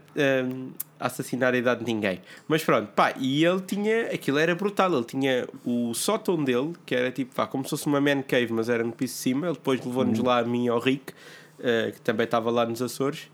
[1.00, 2.22] a assassinar a idade de ninguém.
[2.48, 4.08] Mas pronto, pá, e ele tinha.
[4.08, 4.94] Aquilo era brutal.
[4.94, 8.52] Ele tinha o sótão dele, que era tipo, pá, como se fosse uma man cave,
[8.52, 9.48] mas era no piso de cima.
[9.48, 11.14] Ele depois levou-nos lá a mim e ao Rick,
[11.60, 13.30] eh, que também estava lá nos Açores.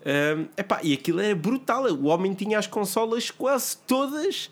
[0.00, 1.84] Um, epá, e aquilo era brutal.
[1.92, 4.50] O homem tinha as consolas quase todas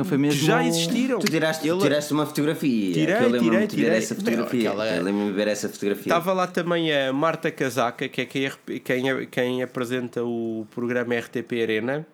[0.00, 0.40] Então foi mesmo.
[0.40, 1.18] que já existiram.
[1.18, 2.92] Tu tiraste, Ele- tiraste uma fotografia.
[2.94, 3.98] Tirei, eu lembro-me tirei, de ver tirei.
[3.98, 4.68] essa Não, fotografia.
[4.70, 6.02] aquela- Eu lembro-me de ver essa fotografia.
[6.04, 8.50] Estava lá também a Marta Casaca, que é quem,
[8.84, 12.06] quem, quem apresenta o programa RTP Arena,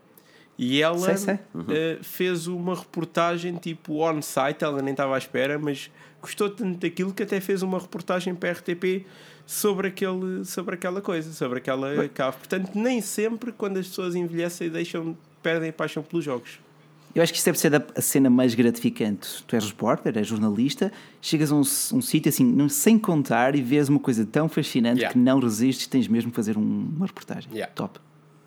[0.58, 1.38] e ela Sei, sei.
[1.68, 7.12] eh, fez uma reportagem tipo on-site, ela nem estava à espera, mas gostou tanto daquilo
[7.12, 9.04] que até fez uma reportagem para a RTP
[9.46, 12.36] sobre, aquele, sobre aquela coisa, sobre aquela cave.
[12.38, 16.58] Portanto, nem sempre quando as pessoas envelhecem deixam, perdem a paixão pelos jogos.
[17.16, 19.42] Eu acho que isso deve ser a cena mais gratificante.
[19.46, 23.62] Tu és repórter, és jornalista, chegas a um, um sítio assim, não- sem contar, e
[23.62, 25.12] vês uma coisa tão fascinante Yeah.
[25.12, 27.50] que não resistes, tens mesmo de fazer um- uma reportagem.
[27.52, 27.72] Yeah.
[27.74, 27.98] Top.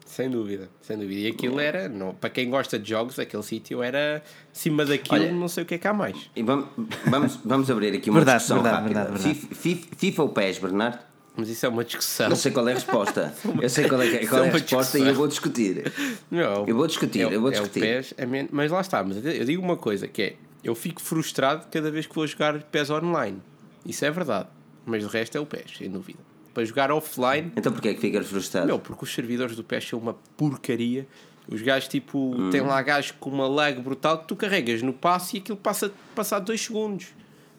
[0.06, 1.20] Sem dúvida, sem dúvida.
[1.22, 5.32] E aquilo era, não, para quem gosta de jogos, aquele sítio era acima daquilo, Olha,
[5.32, 6.30] não sei o que é que há mais.
[6.36, 6.68] E vamos,
[7.06, 9.04] vamos, vamos abrir aqui uma Verdade, discussão verdade, rápida.
[9.04, 9.40] verdade, verdade.
[9.40, 11.00] FIFA, FIFA- FIFA ou PES, Bernardo?
[11.39, 12.30] Mas isso é uma discussão.
[12.30, 13.34] Eu sei qual é a resposta.
[13.62, 15.08] Eu sei qual é, qual é a uma resposta e discussão.
[15.08, 15.93] eu vou discutir.
[16.30, 17.80] Não, Eu vou discutir, é eu vou é discutir.
[17.80, 21.67] PES, é mas lá está, mas eu digo uma coisa que é, eu fico frustrado
[21.71, 23.41] cada vez que vou jogar PES online.
[23.86, 24.47] Isso é verdade.
[24.86, 26.19] Mas o resto é o PES, sem dúvida.
[26.54, 28.67] Para jogar offline, Então porquê é que ficas frustrado?
[28.67, 31.08] não, porque os servidores do PES são uma porcaria.
[31.47, 32.49] Os gajos, tipo, Hum.
[32.52, 35.91] tem lá gajos com uma lag brutal que tu carregas no passe e aquilo passa
[36.15, 37.08] passado dois segundos.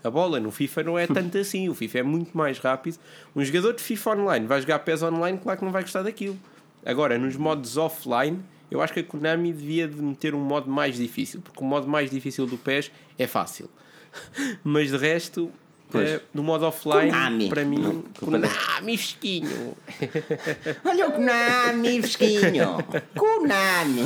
[0.03, 1.69] A bola no FIFA não é tanto assim.
[1.69, 2.99] O FIFA é muito mais rápido.
[3.35, 6.39] Um jogador de FIFA online vai jogar PES online, claro que não vai gostar daquilo.
[6.85, 10.97] Agora, nos modos offline, eu acho que a Konami devia de meter um modo mais
[10.97, 13.69] difícil, porque o modo mais difícil do PES é fácil.
[14.65, 15.51] Mas de resto,
[15.91, 16.09] Pois.
[16.09, 17.49] eh, no modo offline, Konami.
[17.49, 19.77] para mim, Não, Konami, fresquinho.
[20.85, 22.77] Olha o Konami, fresquinho!
[23.17, 24.03] Konami!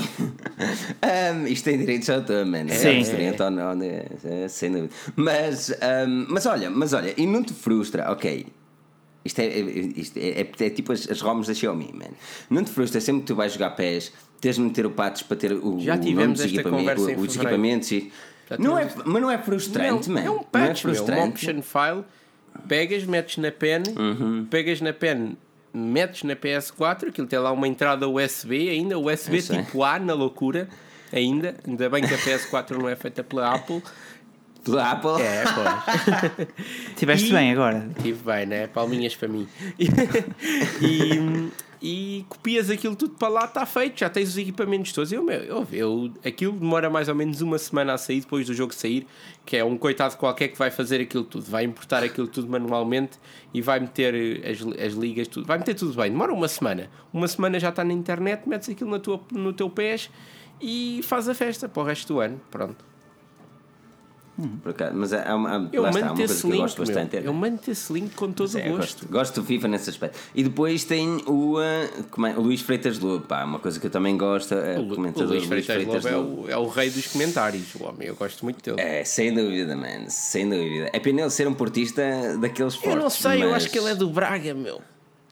[1.36, 2.70] Um, isto tem direitos de autor, mano.
[2.70, 3.00] Sim.
[3.00, 3.22] É, sim.
[3.26, 4.90] Então, não, é, é, sem dúvida.
[5.16, 8.46] Mas, um, mas olha, mas olha, e não te frustra, ok.
[9.24, 12.10] Isto é, isto é, é, é tipo as, as ROMs da Xiaomi, man.
[12.50, 15.36] Não te frustra sempre que tu vais jogar pés, tens de meter o patos para
[15.36, 18.12] ter o, Já o nome tivemos dos equipamentos, o- os equipamentos e...
[18.58, 20.20] Não é, mas não é frustrante, Não, man.
[20.26, 21.28] É um não é patch, meu, frustrante.
[21.48, 22.04] option file,
[22.68, 24.46] pegas, metes na pen, Uhum.
[24.50, 25.36] pegas na pen,
[25.72, 30.68] metes na PS4, aquilo tem lá uma entrada USB ainda, USB tipo A na loucura,
[31.12, 33.82] ainda, ainda bem que a PS4 não é feita pela Apple.
[34.64, 35.20] Do Apple.
[35.20, 36.48] É, pois.
[36.96, 37.86] Tiveste E- bem agora.
[38.02, 38.66] Tive bem, né?
[38.66, 39.46] Palminhas para mim.
[40.80, 41.50] E,
[41.86, 45.12] e copias aquilo tudo para lá, está feito, já tens os equipamentos todos.
[45.12, 48.54] Eu, meu, eu, eu, aquilo demora mais ou menos uma semana a sair depois do
[48.54, 49.06] jogo sair,
[49.44, 53.18] que é um coitado qualquer que vai fazer aquilo tudo, vai importar aquilo tudo manualmente
[53.52, 54.14] e vai meter
[54.46, 55.46] as, as ligas, tudo.
[55.46, 56.10] Vai meter tudo bem.
[56.10, 56.88] Demora uma semana.
[57.12, 60.08] Uma semana já está na internet, metes aquilo na tua, no teu pés
[60.62, 62.40] e faz a festa para o resto do ano.
[62.50, 62.93] Pronto.
[64.62, 66.60] Por acaso, mas há, há, há, Eu está, mando uma coisa esse que eu link,
[66.62, 67.12] gosto bastante.
[67.16, 67.24] meu.
[67.24, 68.98] é- Eu mando esse link com todo É, o eu gosto.
[69.02, 70.18] gosto, gosto do FIFA nesse aspecto.
[70.34, 71.56] E depois tem o,
[72.10, 74.54] como é, o Luís Freitas Lobo, pá, uma coisa que eu também gosto.
[74.54, 77.06] É, O, o Lu- o comentador Luís Freitas Lobo é o, é o rei dos
[77.06, 77.74] comentários.
[77.76, 78.80] O homem, eu gosto muito dele.
[78.88, 80.90] É, sem dúvida, man, sem dúvida.
[80.92, 82.02] É pena ele ser um portista
[82.40, 82.92] daqueles fortes.
[82.96, 84.80] eu não sei, eu mas- acho que ele é do Braga, meu.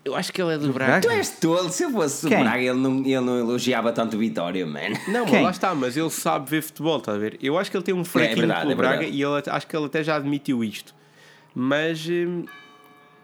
[0.04, 1.00] Eu acho que ele é do Braga?
[1.00, 2.40] Tu és tolo, se eu fosse o Quem?
[2.40, 4.80] Braga, ele não, ele não elogiava tanto o Vitória, man.
[5.06, 7.38] Não, mas lá está, mas ele sabe ver futebol, está a ver?
[7.40, 9.76] Eu acho que ele tem um fraquinho verdade, pelo é Braga e ele, acho que
[9.76, 10.92] ele até já admitiu isto.
[11.54, 12.44] Mas hum,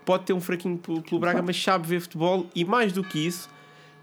[0.05, 3.27] pode ter um fraquinho pelo, pelo Braga, mas sabe ver futebol e mais do que
[3.27, 3.49] isso,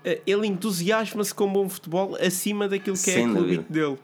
[0.04, 3.66] eh, ele entusiasma-se com bom futebol acima daquilo que é Sem clubite dúvida.
[3.88, 3.98] dele.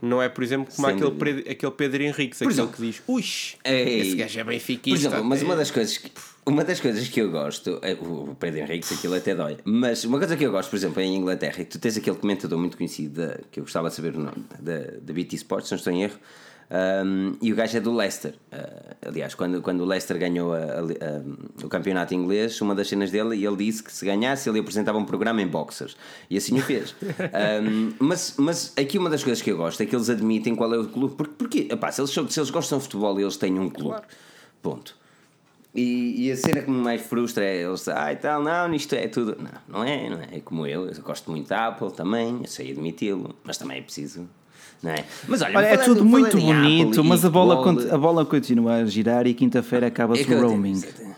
[0.00, 1.42] Não é, por exemplo, como Sem aquele, dúvida.
[1.42, 4.00] Pre- aquele Pedro Henriques, aquele exemplo, que diz: Ux, Ei.
[4.00, 5.08] esse gajo é Por benfiquista.
[5.08, 5.56] exemplo, mas uma É.
[5.56, 6.10] das coisas que,
[6.46, 10.18] uma das coisas que eu gosto, é, o Pedro Henrique, aquilo até dói, mas uma
[10.18, 13.26] coisa que eu gosto, por exemplo, em Inglaterra, que tu tens aquele comentador muito conhecido,
[13.26, 16.04] da- que eu gostava de saber o nome, da, BT Sports, se não estou em
[16.04, 16.18] erro,
[16.68, 18.34] um, e o gajo é do Leicester.
[18.52, 22.88] Uh, aliás, quando, quando o Leicester ganhou a- a- a- o campeonato inglês, uma das
[22.88, 25.96] cenas dele, ele disse que se ganhasse, ele apresentava um programa em boxers.
[26.28, 26.92] E assim o fez.
[27.62, 30.72] Um, mas, mas aqui uma das coisas que eu gosto é que eles admitem qual
[30.74, 31.14] é o clube.
[31.14, 34.00] Porque, porque epá, se, eles, se eles gostam de futebol, eles têm um clube.
[34.60, 34.96] Ponto.
[35.76, 38.94] E, e a cena que me mais frustra é eles, ah, e tal, não, isto
[38.94, 39.36] é tudo.
[39.38, 40.36] Não, não é, não é.
[40.38, 43.82] É como eu, eu gosto muito da Apple também, eu sei admiti-lo, mas também é
[43.82, 44.26] preciso.
[44.82, 45.04] Não é?
[45.28, 48.84] Mas olha, Olha, é tudo muito bonito, mas a bola, cont- a bola continua a
[48.86, 50.82] girar e quinta-feira acaba-se é o roaming.
[50.82, 51.15] É,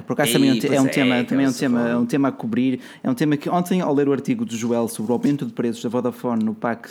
[0.00, 2.06] por acaso também é um, é um é, tema, também é um tema, é um
[2.06, 2.80] tema a cobrir.
[3.02, 5.52] É um tema que ontem, ao ler o artigo do Joel sobre o aumento de
[5.52, 6.88] preços da Vodafone no PAC,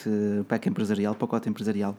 [0.47, 1.97] PAC empresarial, pacote empresarial,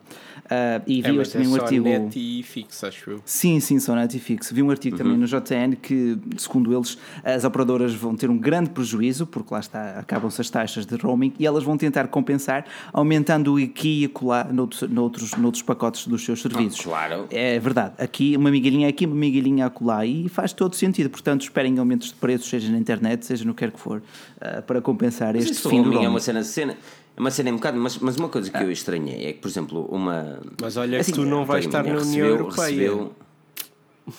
[0.48, 1.84] ah, e É, vi hoje também é um só artigo.
[1.84, 3.22] net e fixo, acho eu.
[3.24, 4.52] Sim, sim, só na Fix.
[4.52, 8.70] Vi um artigo também no JN que, segundo eles, as operadoras vão ter um grande
[8.70, 13.56] prejuízo, porque lá está, acabam-se as taxas de roaming, e elas vão tentar compensar, aumentando
[13.56, 16.80] aqui e acolá noutros, noutros, noutros pacotes dos seus serviços.
[16.80, 17.26] claro.
[17.30, 17.94] É verdade.
[17.98, 20.91] Aqui uma migalhinha aqui, uma migalhinha acolá, e faz todo sentido.
[21.10, 24.02] Portanto, esperem aumentos de preços, seja na internet, seja no que quer que for,
[24.40, 26.76] ah, para compensar Mas este fim do é uma cena de cena.
[27.16, 29.48] É uma cena um bocado, mas, mas uma coisa que eu estranhei é que, por
[29.48, 30.38] exemplo, uma.
[30.60, 32.66] Mas olha Assim, que tu não vais estar na União Europeia.
[32.68, 33.12] recebeu-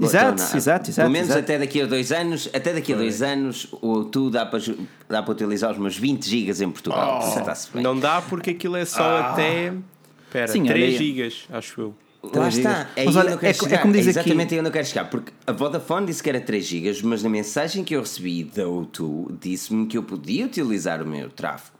[0.00, 1.40] Exato, Então, exato, Pelo exato, menos exato.
[1.44, 4.60] até daqui a dois anos, até daqui a dois anos, o tu dá para,
[5.08, 7.20] dá para utilizar os meus 20 gigas em Portugal.
[7.72, 7.82] Bem.
[7.82, 9.72] Não dá porque aquilo é só até.
[10.26, 10.96] Espera, Sim, 3 olha aí.
[10.98, 11.94] gigas, acho eu.
[12.22, 14.72] Lá 3 está, é Mas olha, é é como diz aqui- exatamente aí onde eu
[14.72, 18.00] quero chegar, porque a Vodafone disse que era 3 GB, mas na mensagem que eu
[18.00, 21.78] recebi da O2 disse-me que eu podia utilizar o meu tráfego.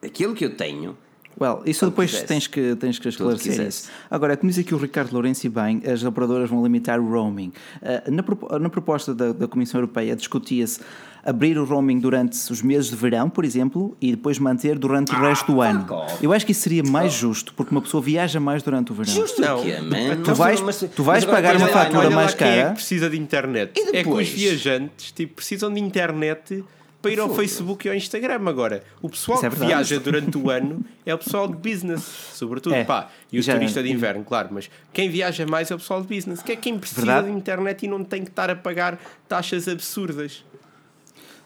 [0.00, 0.96] Aquilo que eu tenho,
[1.40, 2.26] Well, isso depois quisesse.
[2.28, 3.82] tens que, tens que esclarecer quisesse.
[3.84, 3.90] isso.
[4.10, 7.52] Agora, como diz aqui o Ricardo Lourenço e bem, as operadoras vão limitar o roaming.
[7.82, 10.80] Ah, na, na proposta da, da Comissão Europeia discutia-se
[11.24, 15.20] abrir o roaming durante os meses de verão, por exemplo, e depois manter durante o
[15.20, 15.86] resto do ano.
[15.90, 16.06] Ah.
[16.20, 19.12] Eu acho que isso seria mais justo, porque uma pessoa viaja mais durante o verão.
[19.12, 19.60] justo Não.
[19.60, 20.22] o quê, man?
[20.24, 20.60] Tu vais-
[20.94, 22.68] tu vais agora pagar olha uma lá, fatura olha olha lá, mais quem é cara.
[22.70, 23.72] que precisa de internet.
[23.76, 24.28] E É que depois?
[24.28, 26.64] os viajantes tipo, precisam de internet
[27.00, 27.34] para ir ao.
[27.34, 28.84] Facebook e ao Instagram agora.
[29.00, 29.84] O pessoal Isso é que verdade.
[29.88, 32.74] viaja durante o ano é o pessoal de business, sobretudo.
[32.76, 32.84] É.
[32.84, 36.00] Pá, e o Já- turista de inverno, claro, mas quem viaja mais é o pessoal
[36.02, 37.26] de business, que é quem precisa Verdade.
[37.28, 40.44] de internet e não tem que estar a pagar taxas absurdas.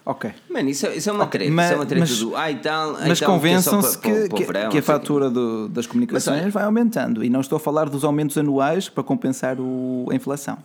[0.09, 0.31] Ok.
[0.49, 1.53] Mano, isso, é- isso é uma Ok, treta.
[1.53, 2.35] mas- isso é uma treta mas- do.
[2.37, 2.55] Ah, e
[2.95, 4.81] ah, Mas e tal, convençam-se é que, que- verão, que a não sei o quê.
[4.81, 7.25] fatura do- das comunicações Mas vai aumentando.
[7.25, 10.57] E não estou a falar dos aumentos anuais para compensar o- a inflação.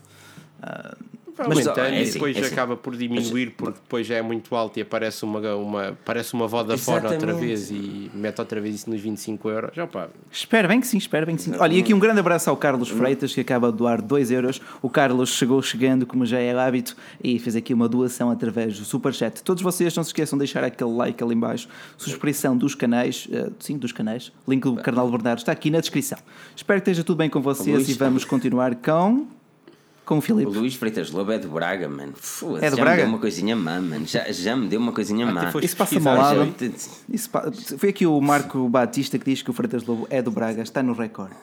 [0.61, 1.12] Vai
[1.49, 2.53] Mas, aumentando é e assim, depois é assim.
[2.53, 6.47] acaba por diminuir porque depois já é muito alto e aparece uma, uma, parece uma
[6.47, 9.71] Vodafone outra vez e mete outra vez isso nos 25 euros.
[9.75, 11.53] Já pá, Espero bem que sim, espero bem que sim.
[11.59, 14.61] Olha, e aqui um grande abraço ao Carlos Freitas, que acaba de doar 2 euros.
[14.81, 18.85] O Carlos chegou chegando, como já é hábito, e fez aqui uma doação através do
[18.85, 19.43] Superchat.
[19.43, 21.69] Todos vocês não se esqueçam de deixar aquele like ali em baixo.
[21.97, 24.33] Subscrição dos canais, eh, sim, dos canais.
[24.47, 26.19] Link do Carnal Bernardo está aqui na descrição.
[26.55, 27.89] Espero que esteja tudo bem com vocês Luís.
[27.89, 29.42] e vamos continuar com...
[30.13, 30.51] Com o O Filipe.
[30.59, 32.13] Luís Freitas Lobo é de Braga, mano.
[32.15, 32.97] Foda-se, É de já Braga?
[32.97, 34.07] me deu uma coisinha má, mano.
[34.07, 35.51] Já, já me deu uma coisinha até má.
[35.53, 36.41] foste Isso passa-me pesquisar, ao já.
[36.41, 36.75] lado.
[37.09, 40.31] Isso pa- foi aqui o Marco Batista que diz que o Freitas Lobo é do
[40.31, 41.35] Braga, está no recorde.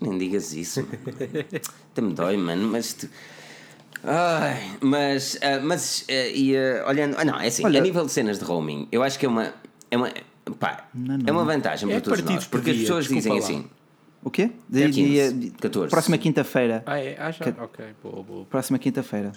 [0.00, 0.86] Nem digas isso.
[1.92, 2.68] Até me dói, mano.
[2.68, 2.92] Mas.
[2.92, 3.08] Tu...
[4.04, 5.38] Ai, mas.
[5.42, 6.04] ah, mas.
[6.08, 7.16] ah, e, ah, olhando.
[7.18, 7.64] Ah, não, é assim.
[7.64, 9.52] Olha- A nível de cenas de roaming, eu acho que é uma.
[9.90, 10.10] É uma.
[10.58, 10.84] Pá,
[11.26, 12.44] é uma vantagem É para todos partidos nós.
[12.46, 13.38] por Porque as pessoas dizem lá.
[13.38, 13.64] assim.
[14.22, 14.50] O quê?
[14.68, 15.90] Dia Dia- 15, dia- dia- 14.
[15.90, 16.82] Próxima quinta-feira.
[16.86, 17.16] Ah, é?
[17.18, 17.44] Ah, já?
[17.52, 18.44] Que- Ok, boa, boa.
[18.46, 19.32] Próxima quinta-feira.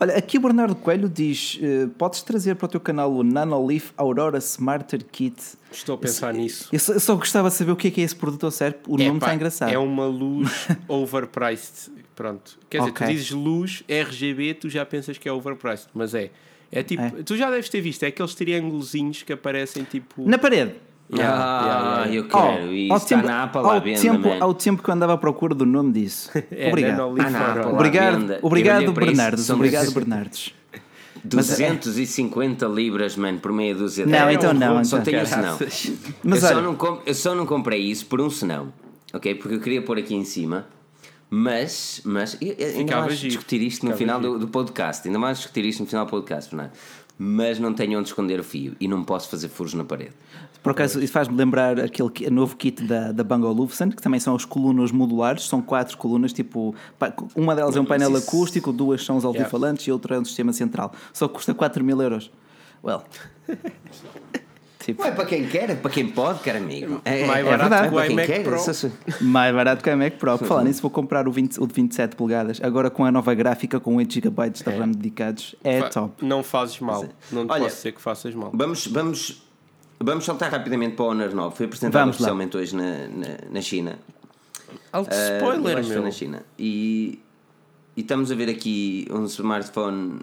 [0.00, 3.92] Olha, aqui o Bernardo Coelho diz: eh, podes trazer para o teu canal o Nanolith
[3.96, 5.36] Aurora Smarter Kit.
[5.70, 6.68] Estou a pensar nisso.
[6.72, 8.50] Eu só, eu só gostava de saber o que é que é esse produto ao
[8.50, 8.90] certo.
[8.90, 9.70] O nome está engraçado.
[9.70, 10.48] É uma luz
[10.88, 11.92] overpriced.
[12.16, 12.58] Pronto.
[12.70, 13.06] Quer dizer, Ok.
[13.06, 16.30] tu dizes luz RGB, tu já pensas que é overpriced, mas é.
[16.70, 17.10] É tipo, É.
[17.24, 20.28] tu já deves ter visto, é aqueles triângulozinhos que aparecem tipo.
[20.28, 20.74] Na parede.
[21.10, 22.14] Yeah, ah, yeah, yeah.
[22.16, 22.74] eu Oh, quero.
[22.74, 24.36] e ao está tempo, na Apple à ao, venda, tempo, man.
[24.40, 26.30] ao tempo que eu andava à procura do nome disso.
[26.50, 27.00] É, Obrigado.
[27.00, 27.72] Apple.
[27.72, 29.44] Obrigado, obrigado isso, Bernardes.
[29.44, 30.54] são Obrigado, dois- Bernardes.
[31.24, 35.04] 250 libras, mano, por meia dúzia de Não, então não, Só então.
[35.12, 35.58] tenho um senão.
[36.22, 38.72] Mas eu, só não com- eu só não comprei isso por um senão,
[39.12, 39.34] ok?
[39.34, 40.66] Porque eu queria pôr aqui em cima,
[41.30, 43.28] mas, mas e- e- ainda giro.
[43.30, 46.10] discutir isto no Ficava final do, do podcast, ainda mais discutir isto no final do
[46.10, 46.70] podcast, Fernando.
[47.20, 50.12] Mas não tenho onde esconder o fio e não posso fazer furos na parede.
[50.62, 54.34] Por acaso, isso faz-me lembrar aquele novo kit da, da Bang Olufsen, que também são
[54.34, 56.74] as colunas modulares, são quatro colunas, tipo,
[57.36, 60.52] uma delas é um painel acústico, duas são os altifalantes e outra é um sistema
[60.52, 60.92] central.
[61.12, 62.30] Só custa 4 mil euros.
[62.84, 63.02] Well.
[64.80, 67.00] tipo, Não é para quem quer, é para quem pode, caro amigo.
[67.04, 68.42] É, Mais é barato verdade, que o iMac quer.
[68.42, 68.58] Pro.
[68.58, 70.38] se- mais barato que a Mac Pro.
[70.38, 73.34] Por falar nisso, vou comprar o, 20, o de 27 polegadas, agora com a nova
[73.34, 75.54] gráfica, com 8 GB de RAM dedicados.
[75.62, 76.24] É Fa- top.
[76.24, 77.04] Não fazes mal.
[77.32, 78.50] Não te Olha- posso dizer que faças mal.
[78.54, 79.42] Vamos, vamos,
[80.00, 81.56] vamos saltar rapidamente para o Honor 9.
[81.56, 82.32] Foi apresentado Vamos lá.
[82.32, 83.98] oficialmente hoje na, na, na China.
[84.92, 86.02] Alto Ah, eu spoiler, meu.
[86.02, 86.42] na China.
[86.58, 87.18] E,
[87.96, 90.20] e estamos a ver aqui um smartphone,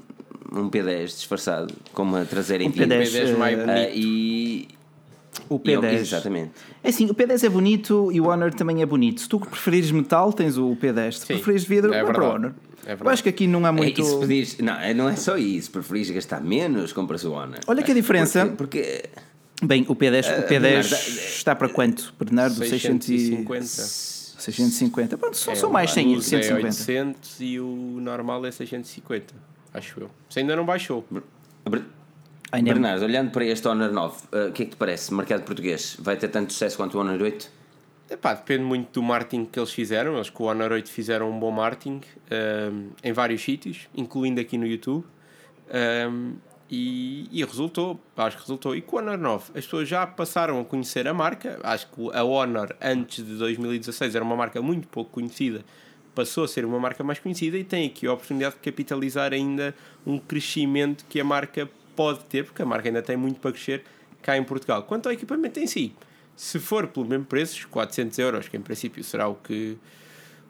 [0.51, 2.95] um P10 disfarçado, com uma traseira Um empina.
[2.95, 3.77] P10, P10 mais eh, bonito.
[3.77, 4.67] Ah, e,
[5.49, 5.93] O e- P10.
[5.93, 6.51] exatamente.
[6.83, 9.21] É assim, o P10 é bonito e o Honor também é bonito.
[9.21, 11.11] Se tu preferires metal, tens o P10.
[11.13, 12.33] Se Sim, preferires vidro, é vai para o.
[12.35, 12.53] Honor.
[12.87, 14.03] É Eu acho que aqui não há É, muito.
[14.03, 15.71] se pedires- não, é- não é só isso.
[15.71, 17.57] Preferires gastar menos, compras o Honor.
[17.65, 18.45] Olha que a diferença.
[18.45, 19.09] Porque, porque
[19.63, 22.55] Bem, o P10, o P10 Bernardo, está para quanto, Bernardo?
[22.55, 23.65] 650.
[23.65, 24.41] 650.
[24.41, 25.17] 650.
[25.17, 26.67] Pronto, são, É, são mais o 100, luz é 150.
[26.67, 27.65] 800 e o
[28.01, 29.33] normal é 650.
[29.73, 30.11] Acho eu.
[30.29, 31.05] Se ainda não baixou.
[32.51, 35.13] Ainda é- Bernardo, olhando para este Honor 9, ah, o que é que te parece?
[35.13, 37.51] Mercado português vai ter tanto sucesso quanto o Honor 8?
[38.09, 40.15] Epá, depende muito do marketing que eles fizeram.
[40.15, 44.57] Eles com o Honor 8 fizeram um bom marketing ehm, em vários sítios, incluindo aqui
[44.59, 45.03] no YouTube.
[45.71, 46.33] Ehm,
[46.69, 48.75] e, e resultou, acho que resultou.
[48.75, 51.59] E com o Honor 9, as pessoas já passaram a conhecer a marca.
[51.63, 55.63] Acho que a Honor, antes de 2016, era uma marca muito pouco conhecida.
[56.13, 59.75] Passou a ser uma marca mais conhecida e tem aqui a oportunidade de capitalizar ainda
[60.05, 63.83] um crescimento que a marca pode ter, porque a marca ainda tem muito para crescer,
[64.21, 64.83] cá em Portugal.
[64.83, 65.93] Quanto ao equipamento em si,
[66.35, 69.77] se for pelo mesmo preço, os 400 euros, que em princípio será o que,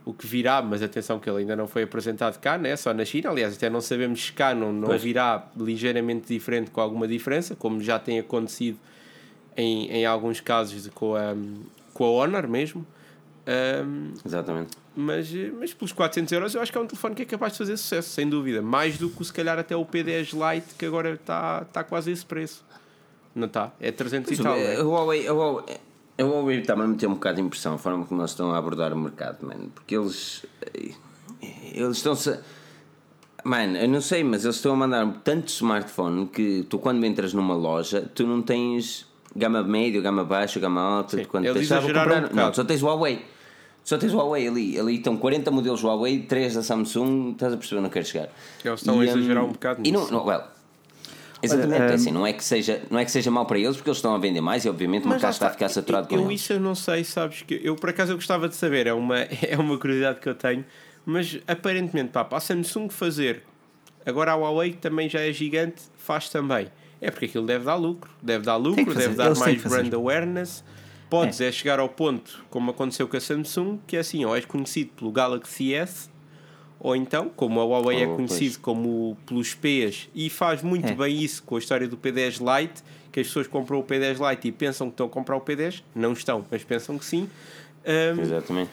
[0.05, 2.75] o que virá, mas atenção que ele ainda não foi apresentado cá, né?
[2.75, 3.31] só na China.
[3.31, 5.01] Aliás, até não sabemos se cá não, não Pois.
[5.01, 8.77] virá ligeiramente diferente com alguma diferença, como já tem acontecido
[9.57, 11.35] em, em alguns casos de- com, a,
[11.93, 12.85] com a Honor mesmo.
[13.47, 14.75] Ahm, Exatamente.
[14.95, 17.59] mas, mas pelos 400 euros eu acho que é um telefone que é capaz de
[17.59, 18.61] fazer sucesso, sem dúvida.
[18.61, 22.25] Mais do que se calhar até o P10 Lite, que agora está tá quase esse
[22.25, 22.63] preço.
[23.33, 23.71] Não está?
[23.79, 24.53] É 300 e tal.
[24.53, 24.77] A né?
[24.81, 25.77] Huawei, a Huawei,
[26.17, 28.57] a Huawei está-me a meter um bocado de impressão a forma como eles estão a
[28.57, 29.69] abordar o mercado, mano.
[29.73, 30.45] Porque eles.
[31.73, 32.39] Eles estão-se.
[33.43, 37.33] Mano, eu não sei, mas eles estão a mandar tanto smartphone que tu, quando entras
[37.33, 41.17] numa loja, tu não tens gama médio, gama baixa, gama alta.
[41.17, 43.23] Sim, quando eles tens, vou exageraram um não, só tens Huawei.
[43.83, 44.79] Só tens Huawei ali.
[44.79, 47.33] Ali estão 40 modelos Huawei, 3 da Samsung.
[47.33, 48.29] Estás a perceber onde eu quero chegar.
[48.63, 50.13] Eles estão a E, exagerar hum, um bocado E não, nisso.
[50.13, 50.41] não, well,
[51.45, 53.75] Exatamente, é hum, assim, não é, que seja, não é que seja mau para eles
[53.75, 56.15] porque eles estão a vender mais e obviamente o mercado está a ficar saturado com
[56.15, 56.41] eu, eles.
[56.41, 57.41] isso eu não sei, sabes?
[57.41, 60.35] que Eu por acaso eu gostava de saber, é uma, é uma curiosidade que eu
[60.35, 60.65] tenho,
[61.05, 63.43] mas aparentemente, pá, para a Samsung fazer,
[64.05, 66.67] agora a Huawei que também já é gigante, faz também.
[67.01, 70.63] É porque aquilo deve dar lucro, deve dar lucro, deve dar eles mais brand awareness.
[71.09, 71.51] Podes é.
[71.51, 75.11] chegar ao ponto, como aconteceu com a Samsung, que é assim, ou és conhecido pelo
[75.11, 76.09] Galaxy S,
[76.79, 80.93] ou então, como a Huawei é Oh, conhecido como pelos P's e faz muito É.
[80.93, 84.47] bem isso com a história do P10 Lite, que as pessoas compram o P10 Lite
[84.47, 87.29] e pensam que estão a comprar o P10, não estão, mas pensam que sim.
[88.17, 88.71] Um, Exatamente.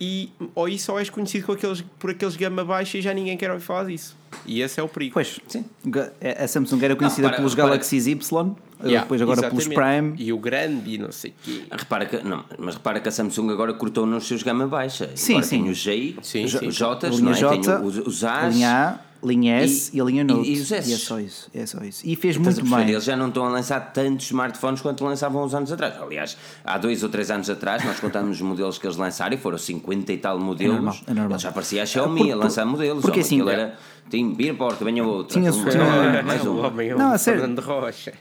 [0.00, 3.36] E, ou isso ou és conhecido com aqueles, por aqueles gama baixa e já ninguém
[3.36, 4.16] quer ouvir falar disso.
[4.46, 5.14] E esse é o perigo.
[5.14, 5.64] Pois, Sim.
[5.86, 7.70] ga- a Samsung era conhecida repara, pelos repara.
[7.70, 10.14] Galaxies Y, Yeah, depois agora pelos exatamente.
[10.14, 10.14] Prime.
[10.24, 11.62] E o grande e não sei o quê.
[11.70, 15.10] Repara que, não, mas repara que a Samsung agora cortou nos seus gama baixa.
[15.16, 15.62] Sim, agora sim.
[15.62, 16.70] tem o J, Sim, J, sim.
[16.70, 17.34] J, não é?
[17.34, 18.54] J, tem os, os a As.
[18.54, 20.48] linha A, linha S e, e- a linha e- Note.
[20.50, 20.92] e os S.
[20.92, 21.50] é só isso.
[21.54, 22.02] É só isso.
[22.06, 22.90] E fez Estás a muito bem.
[22.90, 25.94] Eles já não estão a lançar tantos smartphones quanto lançavam uns anos atrás.
[26.00, 29.38] Aliás, há dois ou três anos atrás, nós contamos os modelos que eles lançaram e
[29.38, 30.74] foram 50 e tal modelos.
[30.76, 31.30] normal, é normal.
[31.32, 33.02] Eles já parecia a Xiaomi Porque- a lançar modelos.
[33.02, 33.74] porque Homem, assim, aquilo era.
[34.10, 35.38] Tem vir porta, venha outra.
[35.38, 36.44] Tinha- Uma, tinha- mais é
[36.96, 37.40] Não, o a sério.
[37.40, 38.14] Fernando Rocha.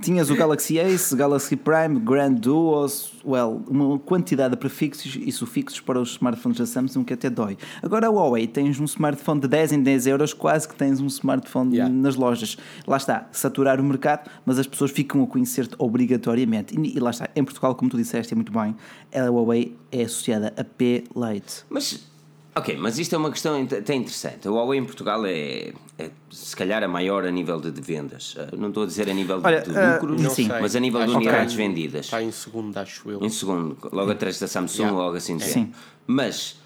[0.00, 5.80] Tinhas o Galaxy Ace, Galaxy Prime, Grand Duos, well, uma quantidade de prefixos e sufixos
[5.80, 7.56] para os smartphones da Samsung que até dói.
[7.82, 11.06] Agora a Huawei tens um smartphone de 10 em 10 euros, quase que tens um
[11.06, 11.92] smartphone Yeah.
[11.92, 12.56] nas lojas.
[12.86, 16.78] Lá está, saturar o mercado, mas as pessoas ficam a conhecer-te obrigatoriamente.
[16.78, 18.76] E, e lá está, em Portugal, como tu disseste, é muito bem,
[19.14, 21.64] a Huawei é associada a P-Lite.
[21.70, 22.06] Mas,
[22.56, 24.46] ok, mas isto é uma questão até interessante.
[24.46, 28.34] A Huawei em Portugal é, é se calhar a maior a nível de, de vendas.
[28.38, 30.46] Ah, Não estou a dizer a nível de, Olha, de ah, lucros, sei.
[30.48, 32.04] mas a nível de Acho que unidades em- vendidas.
[32.06, 33.22] Está em segundo, acho eu.
[33.22, 34.98] Em segundo, logo atrás da Samsung, Yeah.
[35.02, 35.36] logo assim.
[35.36, 35.72] de Sim.
[36.06, 36.56] Mas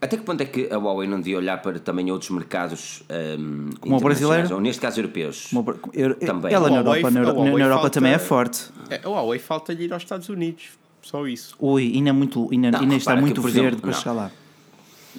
[0.00, 3.02] até que ponto é que a Huawei não devia olhar para também outros mercados
[3.38, 4.54] um, Como o brasileiro?
[4.54, 5.50] ou neste caso europeus?
[5.52, 6.52] Uma- eu- Também.
[6.52, 8.64] Ela na Europa, na, a Euro- Huawei na Europa falta- também é forte.
[8.90, 10.64] É, a Huawei falta-lhe ir aos Estados Unidos.
[11.02, 11.54] Só isso.
[11.60, 14.30] Ui, ainda, é muito, ainda, Não, ainda está muito verde exemplo, para chegar lá.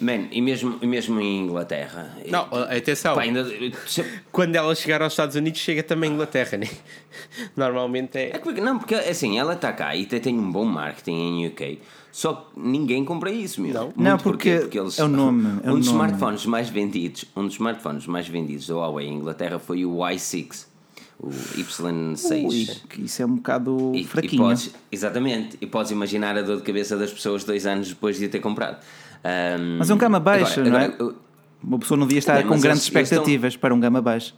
[0.01, 2.15] Man, e mesmo, e mesmo em Inglaterra.
[2.29, 3.15] Não, atenção.
[3.15, 3.45] Pá, ainda,
[4.31, 6.67] Quando ela chegar aos Estados Unidos, chega também à Inglaterra, né?
[7.55, 8.39] Normalmente É é.
[8.39, 11.11] que, não, porque assim, ela está cá e tem, tem um bom marketing
[11.43, 11.79] em UK,
[12.11, 13.73] só que ninguém compra isso, meu.
[13.73, 13.83] Não.
[13.85, 14.59] Muito Não, porquê?
[14.61, 15.99] porque é o nome, é um o dos nome.
[15.99, 20.65] smartphones mais vendidos, um dos smartphones mais vendidos da Huawei em Inglaterra foi o Y6,
[21.19, 22.45] o Y6.
[22.47, 24.43] Ui, que isso é um bocado E, e fraquinho.
[24.43, 28.27] podes, exatamente, e podes imaginar a dor de cabeça das pessoas dois anos depois de
[28.27, 28.77] ter comprado.
[29.27, 30.85] Ahm, Mas é um gama baixa, agora- não é?
[30.85, 31.15] agora,
[31.61, 34.33] Uma pessoa não devia estar com grandes eles- eles estão- expectativas para um gama baixo.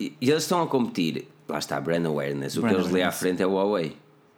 [0.00, 3.12] E eles estão a competir, lá está, brand awareness, o Brand que eles lê à
[3.12, 3.96] frente é o Huawei.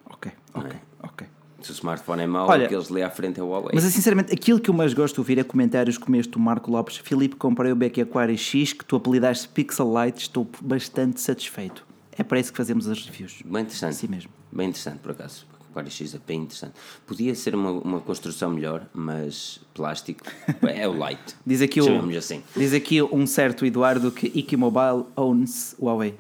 [0.09, 0.71] Ok, ok,
[1.03, 1.27] ok.
[1.63, 3.71] Se o smartphone é mau, Olha, o que eles lê à frente é o Huawei.
[3.75, 6.71] Mas sinceramente, aquilo que eu mais gosto de ouvir é comentários como este do Marco
[6.71, 6.99] Lopes.
[6.99, 11.87] Filipe, comprei o Becky Aquário X que tu apelidaste Pixel Light, estou bastante satisfeito.
[12.17, 13.43] É para isso que fazemos as reviews.
[13.45, 13.91] Bem interessante.
[13.93, 14.31] Assim mesmo.
[14.53, 15.47] Bem interessante, por acaso.
[15.71, 16.75] Aquário X é bem interessante.
[17.07, 20.25] Podia ser uma, uma construção melhor, mas plástico
[20.69, 21.21] é o light.
[21.47, 22.43] Diz aqui, o, assim.
[22.57, 26.15] diz aqui um certo Eduardo que Ikimobile owns Huawei.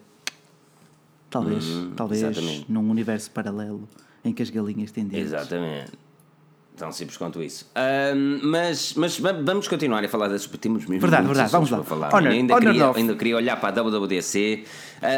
[1.28, 1.64] Talvez,
[1.96, 2.66] talvez Uhum, exatamente.
[2.72, 3.88] num universo paralelo
[4.24, 5.26] em que as galinhas têm dentes.
[5.26, 5.92] Exatamente.
[6.80, 7.70] Tão simples quanto isso.
[7.74, 11.84] Ahm, mas, mas va- vamos continuar a falar das temos mesmo Verdade, verdade, vamos lá.
[11.84, 12.14] falar.
[12.14, 13.00] Honor- ainda, Honor queria, 9.
[13.00, 14.64] ainda queria olhar para a WWDC.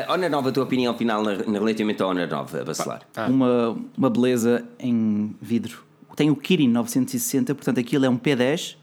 [0.08, 3.02] Uh, Honor 9, a tua opinião final na, na relativamente ao Honor 9, a vacilar.
[3.14, 3.26] Ah.
[3.28, 5.84] Uma, uma beleza em vidro.
[6.16, 8.74] Tem o Kirin 960, portanto aquilo é um P10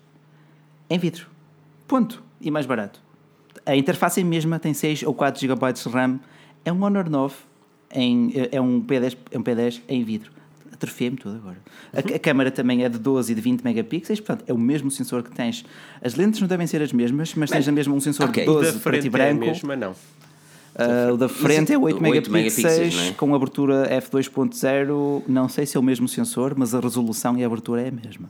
[0.89, 1.28] em vidro.
[1.86, 2.24] Ponto.
[2.39, 3.02] E mais barato.
[3.65, 6.18] A interface é a mesma, tem 6 ou 4 GB de RAM.
[6.64, 7.36] É um Honor 9,
[7.93, 10.32] em, é, um P10, é um P10 em vidro.
[10.80, 11.57] Atrofiei-me tudo agora.
[11.93, 14.89] A, a câmera também é de 12 e de 20 megapixels, portanto é o mesmo
[14.89, 15.65] sensor que tens.
[16.01, 18.45] As lentes não devem ser as mesmas, mas tens a mesma um sensor ok.
[18.45, 19.45] de Da 12 preto e frente é a branco.
[19.45, 19.93] mesma, não.
[20.75, 23.13] Ah, o da frente é 8, 8 megapixels, megapixels, é?
[23.13, 25.23] com abertura f2.0.
[25.27, 27.91] Não sei se é o mesmo sensor, mas a resolução e a abertura é a
[27.91, 28.30] mesma.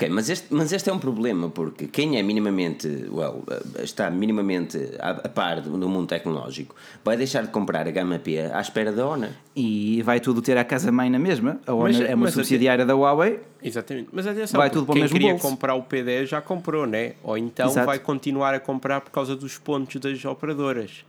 [0.00, 4.08] Ok, mas este, mas este é um problema porque quem é minimamente, well, eh, está
[4.10, 6.74] minimamente a, a par do, do mundo tecnológico
[7.04, 9.28] vai deixar de comprar a gama P à espera da Honor.
[9.54, 11.60] E vai tudo ter a casa-mãe na mesma.
[11.66, 13.40] A Honor Mas- é uma mas subsidiária da Huawei.
[13.62, 14.08] Exatamente.
[14.10, 15.46] Mas atenção, Vai tudo para o quem mesmo queria bolso.
[15.46, 17.12] comprar o P10 já comprou, né?
[17.22, 17.84] Ou então Exato.
[17.86, 21.04] vai continuar a comprar por causa dos pontos das operadoras.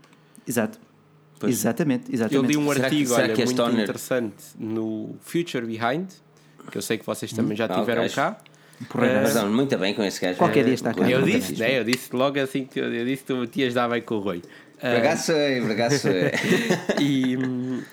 [0.45, 0.77] Exato.
[1.39, 1.53] Pois.
[1.53, 2.47] Exatamente, Eu exatamente.
[2.51, 6.09] li um Será artigo olha, que este muito Honor- interessante no Future Behind,
[6.69, 8.13] que eu sei que vocês também já Ah, tiveram ok.
[8.15, 8.37] cá.
[8.81, 10.37] Eh, Mas não, muito bem com esse gajo.
[10.37, 11.09] Qualquer é, dia está cá.
[11.09, 11.79] eu disse, né?
[11.79, 14.19] Eu disse logo assim que eu, eu disse que tu metias dar bem com o
[14.19, 14.41] Rui.
[15.25, 16.31] Sei, por acaso sei.
[16.99, 17.83] e, hum,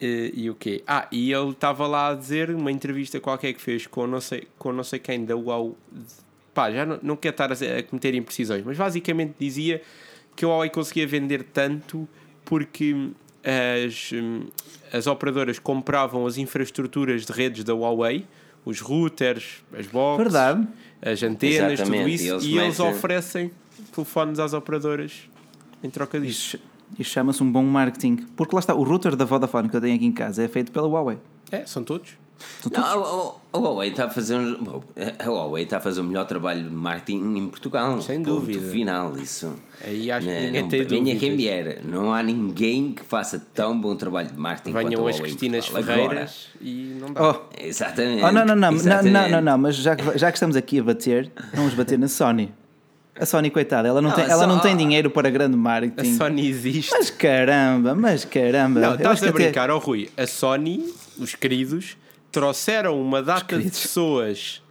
[0.00, 0.82] e, e o quê?
[0.86, 4.46] Ah, e ele estava lá a dizer uma entrevista qualquer que fez com não sei,
[4.58, 5.76] com não sei quem da UAU.
[6.52, 9.80] Pá, já não, não quero estar a, a cometer imprecisões, mas basicamente dizia
[10.34, 12.06] que a Huawei conseguia vender tanto
[12.44, 12.94] porque
[13.86, 14.46] as, hum,
[14.92, 18.26] as operadoras compravam as infraestruturas de redes da Huawei,
[18.66, 20.68] os routers, as boxes, Verdade.
[21.00, 23.50] as antenas, tudo Exatamente, isso, e eles e eles metem- oferecem
[23.94, 25.12] telefones às operadoras
[25.82, 26.58] em troca disso.
[26.98, 28.16] Isto chama-se um bom marketing.
[28.36, 30.70] Porque lá está, o router da Vodafone que eu tenho aqui em casa é feito
[30.70, 31.16] pela Huawei.
[31.50, 32.10] É, são todos.
[32.70, 34.82] Não, a, a- a Huawei está a fazer um,
[35.18, 38.00] a Huawei está a fazer o melhor trabalho de marketing em Portugal.
[38.02, 38.70] Sem Ponto dúvida.
[38.70, 39.54] Final, isso.
[39.84, 41.80] Aí acho que Não- ninguém não- tem venha quem vier.
[41.84, 45.18] Não há ninguém que faça tão bom trabalho de marketing quanto a Venham as Huawei
[45.32, 45.66] em Cristinas.
[45.68, 47.30] Ferreiras e não dá.
[47.30, 47.36] Oh.
[47.58, 48.22] Exatamente.
[48.22, 49.12] oh não, não, não, não, exatamente.
[49.12, 52.08] não, não, não, mas já que, já que estamos aqui a bater, vamos bater na
[52.08, 52.52] Sony.
[53.18, 55.54] A Sony, coitada, ela não, Não, tem, a ela não Só- tem dinheiro para grande
[55.54, 56.16] A marketing.
[56.18, 56.90] Sony existe.
[56.90, 58.78] Mas caramba, mas caramba.
[58.80, 60.10] não, estás a até- brincar, ó Rui.
[60.18, 60.84] A Sony,
[61.18, 61.96] os queridos,
[62.40, 64.62] trouxeram uma data de pessoas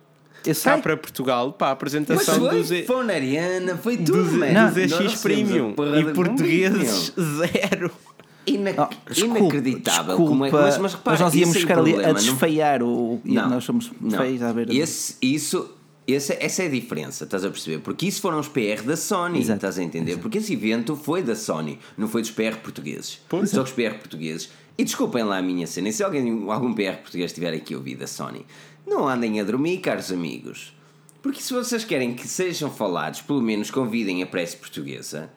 [0.64, 4.24] cá para Portugal para a Mas apresentação foi, dos, E- foi na Ariana, foi tudo,
[4.24, 4.46] dos, man.
[4.70, 7.90] dos Nós EX Premium e portugueses zero.
[7.90, 8.16] meu.
[8.48, 10.06] Ina- Oh, desculpa, inacreditável.
[10.06, 12.14] Desculpa, como é, mas, mas, repara, nós íamos esse é o ficar ali a problema,
[12.20, 13.22] não- desfeiar o.
[13.26, 14.20] e Não, nós somos não.
[14.20, 14.72] feios à beira.
[14.72, 15.68] Esse, isso,
[16.08, 17.80] esse, essa é a diferença, estás a perceber?
[17.80, 19.58] Porque isso foram os PR da Sony, Exato.
[19.58, 20.18] estás a entender?
[20.20, 23.20] Porque esse evento foi da Sony, não foi dos PR portugueses.
[23.28, 23.50] Pois.
[23.50, 24.52] Só os PR portugueses.
[24.78, 27.78] E desculpem lá a minha cena, e se alguém, algum PR português estiver aqui a
[27.78, 28.46] ouvir da Sony,
[28.86, 30.76] não andem a dormir, caros amigos.
[31.22, 35.32] Porque se vocês querem que sejam falados, pelo menos convidem a pressa portuguesa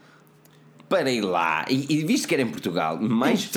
[0.88, 1.64] para ir lá.
[1.68, 3.50] E, e visto que era em Portugal, mais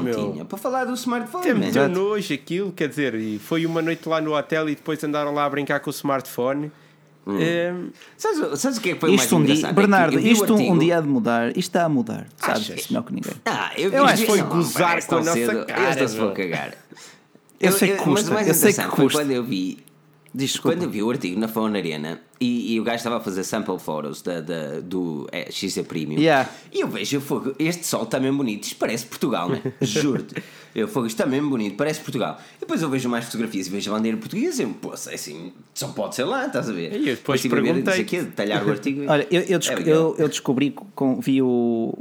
[0.00, 0.32] meu.
[0.32, 1.44] tinha para falar do smartphone.
[1.44, 5.02] Temos deu nojo aquilo, quer dizer, e foi uma noite lá no hotel e depois
[5.02, 6.70] andaram lá a brincar com o smartphone.
[7.26, 7.72] É,
[8.18, 9.70] Sabes, sabes o que é que foi o mais Isto um dia, engraçado?
[9.70, 11.48] É que Bernardo, eu o isto um, um artigo- dia há de mudar.
[11.48, 12.26] Isto está a mudar.
[12.36, 12.80] Sabes Achas?
[12.80, 13.32] isso melhor que ninguém.
[13.46, 15.66] Ah, eu, Eu acho que foi não, gozar parece com a nossa cedo.
[15.66, 16.74] cara, Esta se cagar.
[17.60, 19.18] Eu sei que Mas custa, o mais eu sei que custa.
[19.20, 19.83] quando eu vi
[20.36, 20.58] Diz.
[20.58, 23.44] Quando eu vi o artigo na Fauna Arena e, e o gajo estava a fazer
[23.44, 26.50] sample photos da, da- do é, XC Premium Yeah.
[26.72, 29.62] e eu vejo, eu fogo, este sol está mesmo bonito, isto parece Portugal, né?
[29.80, 30.34] juro-te.
[30.74, 32.40] Eu fogo, isto está mesmo bonito, parece Portugal.
[32.56, 35.14] E depois eu vejo mais fotografias e vejo a bandeira portuguesa e eu, pô, é
[35.14, 36.92] assim, só pode ser lá, estás a ver?
[36.96, 37.82] E eu depois ver, perguntei.
[37.82, 39.04] disse aqui, detalhar o artigo.
[39.08, 41.94] Olha, eu, eu, desco- É eu, eu descobri, com, vi o,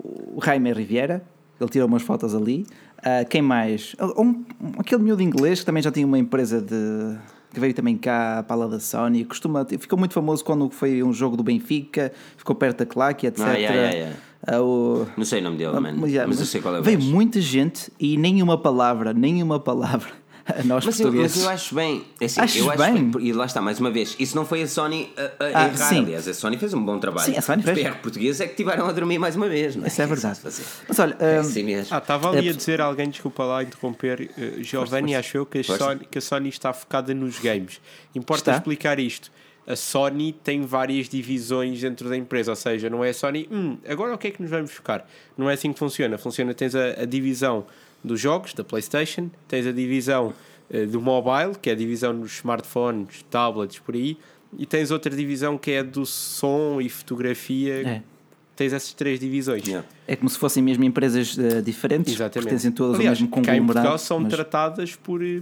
[0.44, 1.24] Jaime Riviera,
[1.62, 2.66] ele tirou umas fotos ali.
[2.98, 3.96] Ah, quem mais?
[4.18, 4.46] Um, um-
[4.80, 7.16] aquele miúdo inglês que também já tinha uma empresa de.
[7.54, 9.24] Que veio também cá para lá da Sony.
[9.26, 13.46] Costuma, ficou muito famoso quando foi um jogo do Benfica, ficou perto da claque, etc.
[13.46, 14.16] Ah, yeah, yeah, yeah.
[14.46, 16.84] Ah, o- Não sei o nome dele, Ah, mas, mas eu sei qual é o
[16.84, 17.12] Veio gajo.
[17.12, 20.10] muita gente e nenhuma palavra, nenhuma palavra
[20.60, 21.44] a nós Mas eu, mas portugueses.
[21.44, 22.04] eu acho bem.
[22.20, 23.12] é Assim, Achas eu acho bem?
[23.20, 25.78] E lá está, mais uma vez, isso não foi a Sony a, a Ah, errar,
[25.78, 26.00] sim.
[26.00, 26.28] aliás.
[26.28, 27.32] A Sony fez um bom trabalho.
[27.32, 27.88] Sim, a Sony Os fez.
[27.88, 29.88] PR portugueses é que tiveram a dormir mais uma vez, não é?
[29.88, 30.40] Isso é verdade.
[30.44, 31.96] Mas olha, É ah, assim mesmo.
[31.96, 35.64] Ah, estava ali É a dizer alguém, desculpa lá interromper, eh, Giovanni achou que a.
[35.64, 37.80] Sony, que a Sony está focada nos games.
[38.14, 38.58] Importa Está.
[38.58, 39.32] explicar isto.
[39.66, 43.78] A Sony tem várias divisões dentro da empresa, ou seja, não é a Sony, hum,
[43.88, 45.06] agora o que é que nos vamos focar?
[45.38, 46.18] Não é assim que funciona.
[46.18, 47.66] Funciona, tens a, a divisão
[48.04, 50.34] dos jogos, da PlayStation, tens a divisão
[50.70, 54.18] eh, do mobile, que é a divisão dos smartphones, tablets, por aí,
[54.58, 57.88] e tens outra divisão que é do som e fotografia.
[57.88, 58.02] É.
[58.56, 59.66] Tens essas três divisões.
[59.66, 59.88] Yeah.
[60.08, 62.44] é como se fossem mesmo empresas ah, diferentes, Exatamente.
[62.50, 63.66] pertencem todas Aliás, ao mesmo cá em conglomerado.
[63.74, 65.42] Portugal são mas- tratadas por, eh,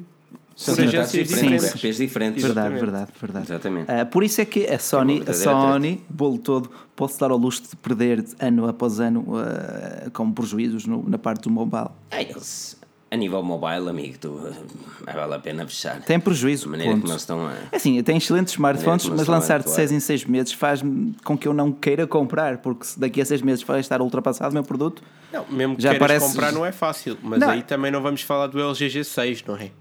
[0.55, 1.73] São por agências diferentes.
[1.73, 2.43] RPs diferentes.
[2.43, 2.79] Verdade, Exatamente.
[2.91, 3.45] verdade, verdade.
[3.45, 3.91] Exatamente.
[3.91, 7.37] Ah, por isso é que a Sony, a verdadeira Sony, bolo todo, pode-se dar ao
[7.37, 11.87] luxo de perder ano após ano ah, com prejuízos no- na parte do mobile.
[12.11, 12.77] Ah, eles,
[13.09, 14.39] a nível mobile, amigo, tu,
[15.07, 15.99] eh, vale a pena fechar.
[16.01, 17.01] Tem prejuízo, De maneira ponto.
[17.01, 17.53] como eles estão a.
[17.71, 19.75] É assim, tem excelentes smartphones, mas a lançar de atuar.
[19.75, 20.81] 6 em 6 meses faz
[21.23, 24.51] com que eu não queira comprar, porque se daqui a 6 meses vai estar ultrapassado
[24.51, 25.01] o meu produto.
[25.33, 27.49] Não, mesmo que Já queiras parece- comprar não é fácil, mas Não.
[27.49, 29.71] aí também não vamos falar do LG G6, não é?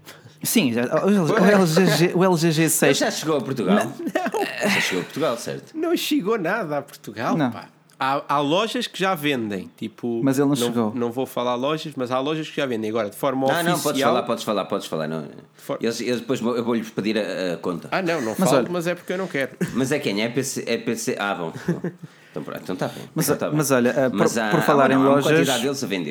[0.43, 3.77] Sim, já, o, LG, o LG Ele G6 já chegou a Portugal?
[3.79, 5.77] Eh, Já chegou a Portugal, certo?
[5.77, 7.51] Não chegou nada a Portugal, Não.
[7.51, 7.67] pá.
[8.03, 10.21] Há, há lojas que já vendem, tipo.
[10.23, 10.91] Mas ele não chegou.
[10.95, 12.89] Não vou falar lojas, mas há lojas que já vendem.
[12.89, 13.75] Agora, de forma Não, oficial.
[13.75, 15.07] não, podes falar, podes falar, podes falar.
[15.07, 15.27] Não.
[15.55, 17.89] For- Eles, eles depois vou- eu vou-lhes pedir a, a conta.
[17.91, 19.51] Ah, não, não Mas falo, olha- mas é porque eu não quero.
[19.75, 20.19] Mas é quem?
[20.23, 20.63] É PC?
[20.65, 21.15] É PC?
[21.19, 21.53] Ah, bom.
[22.31, 23.03] Então pronto, então está bem.
[23.13, 23.57] Mas, então tá bem.
[23.57, 25.49] mas olha, eh, por, Mas há- por falar há em há uma lojas,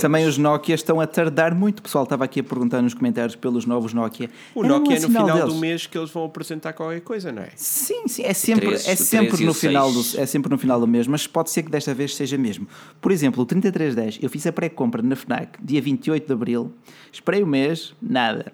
[0.00, 1.78] também os Nokia estão a tardar muito.
[1.78, 4.28] O pessoal estava aqui a perguntar nos comentários pelos novos Nokia.
[4.54, 5.54] O um Nokia é no final deles.
[5.54, 7.48] do mês que eles vão apresentar qualquer coisa, não é?
[7.56, 10.78] Sim, sim, é sempre, três- é o sempre no final do, é sempre no final
[10.78, 12.68] do mês, mas pode ser que desta vez seja mesmo.
[13.00, 16.70] Por exemplo, o 3310, eu fiz a pré-compra na FNAC dia 28 de Abril,
[17.10, 18.52] esperei o mês, nada.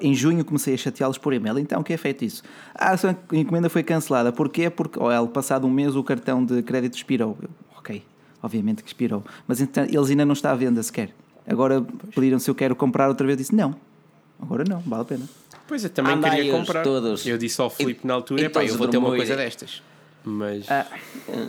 [0.00, 2.42] Em junho comecei a chateá-los por e-mail, então o que é feito isso?
[2.74, 4.32] Ah, a sua encomenda foi cancelada.
[4.32, 4.70] Porquê?
[4.70, 7.36] Porque, oh, ela, passado um mês o cartão de crédito expirou.
[7.42, 7.48] Eu,
[7.78, 8.02] ok,
[8.42, 9.24] obviamente que expirou.
[9.46, 11.10] Mas então, eles ainda não está à venda sequer.
[11.46, 13.74] Agora pediram se eu quero comprar outra vez, eu disse não.
[14.40, 15.28] Agora não, vale a pena.
[15.66, 16.82] Pois eu também Andai queria comprar.
[16.82, 17.26] todos.
[17.26, 19.82] Eu disse ao Filipe na altura: e "Epá, eu vou ter uma coisa destas.
[20.26, 20.70] Mas.
[20.70, 20.86] Ah,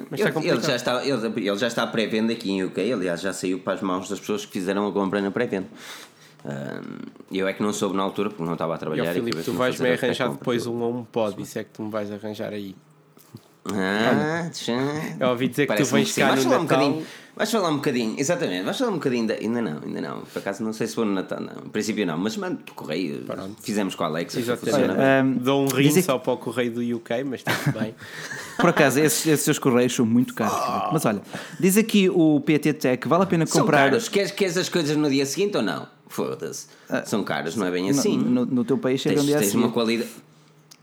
[0.10, 2.92] Mas está ele, ele já está, ele, ele já está à pré-venda aqui em UK,
[2.92, 5.68] aliás, já saiu para as mãos das pessoas que fizeram a compra na pré-venda.
[7.32, 9.04] Eu é que não soube na altura porque não estava a E trabalhar.
[9.12, 11.82] e Filipe, acabei tu vais-me arranjar depois um a um pod, isso é que tu
[11.84, 12.76] me vais arranjar aí.
[13.74, 14.48] Ah.
[15.20, 16.78] Eu ouvi dizer que tu vens cá vais no falar um Natal.
[16.80, 20.22] bocadinho, vais falar um bocadinho, exatamente, vais falar um bocadinho, da, ainda não, ainda não,
[20.22, 22.76] por acaso não sei se for no Natal, não, em princípio não, mas mando por
[22.76, 23.26] correio,
[23.64, 25.02] fizemos com a Alexa, Exatamente.
[25.02, 27.96] Ahm, Dou um rim dizem só para o correio do UK, mas está bem.
[28.58, 30.58] Por acaso, esses, esses seus correios são muito caros.
[30.64, 30.90] Filipe.
[30.94, 31.22] Mas olha,
[31.60, 33.90] diz aqui o PT Tech, vale a pena São comprar.
[33.90, 35.88] caros, queres, queres as coisas no dia seguinte ou não?
[36.08, 36.68] Foda-se,
[37.06, 38.18] são caros, não é bem assim.
[38.18, 39.58] No, no teu país chega tens, um dia tens assim.
[39.58, 40.10] uma qualidade.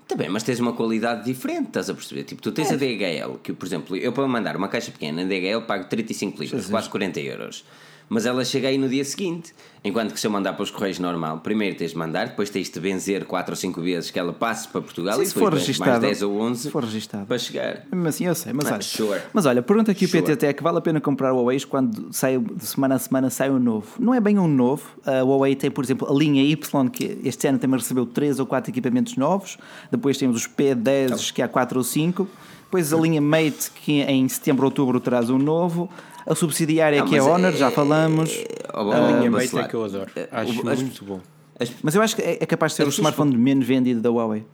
[0.03, 2.25] Está bem, mas tens uma qualidade diferente, estás a perceber?
[2.25, 2.75] Tipo, tu tens É.
[2.75, 6.43] a DHL, que por exemplo, eu para mandar uma caixa pequena na DHL pago 35
[6.43, 7.65] libras, quase 40 euros.
[8.13, 9.55] Mas ela chega aí no dia seguinte.
[9.83, 12.69] Enquanto que se eu mandar para os correios normal, primeiro tens de mandar, depois tens
[12.69, 15.51] de benzer 4 ou 5 vezes que ela passe para Portugal Sim, e se for
[15.51, 16.01] mais registado.
[16.03, 17.27] 10 ou 11 Se for registado.
[17.27, 17.83] para chegar.
[17.91, 19.21] Mesmo assim, eu sei, mas Ah, olha, sure.
[19.33, 20.23] mas olha, pergunta aqui o Sure.
[20.23, 23.51] PT Tech, vale a pena comprar o Huawei quando sai, de semana a semana sai
[23.51, 23.89] um novo?
[23.99, 27.47] Não é bem um novo, a Huawei tem, por exemplo, a linha Y, que este
[27.49, 29.57] ano também recebeu 3 ou 4 equipamentos novos,
[29.91, 32.29] depois temos os P10, que há 4 ou 5,
[32.65, 35.91] depois a linha Mate, que em setembro, outubro traz um novo,
[36.27, 38.31] a subsidiária Não, que é Honor, é- já falamos,
[38.75, 40.11] Oh, A linha Mate é que eu adoro.
[40.17, 41.21] Eh, Acho o- as- muito bom.
[41.61, 44.01] as- mas eu acho que é, é capaz de ser As o smartphone menos vendido
[44.01, 44.45] da Huawei.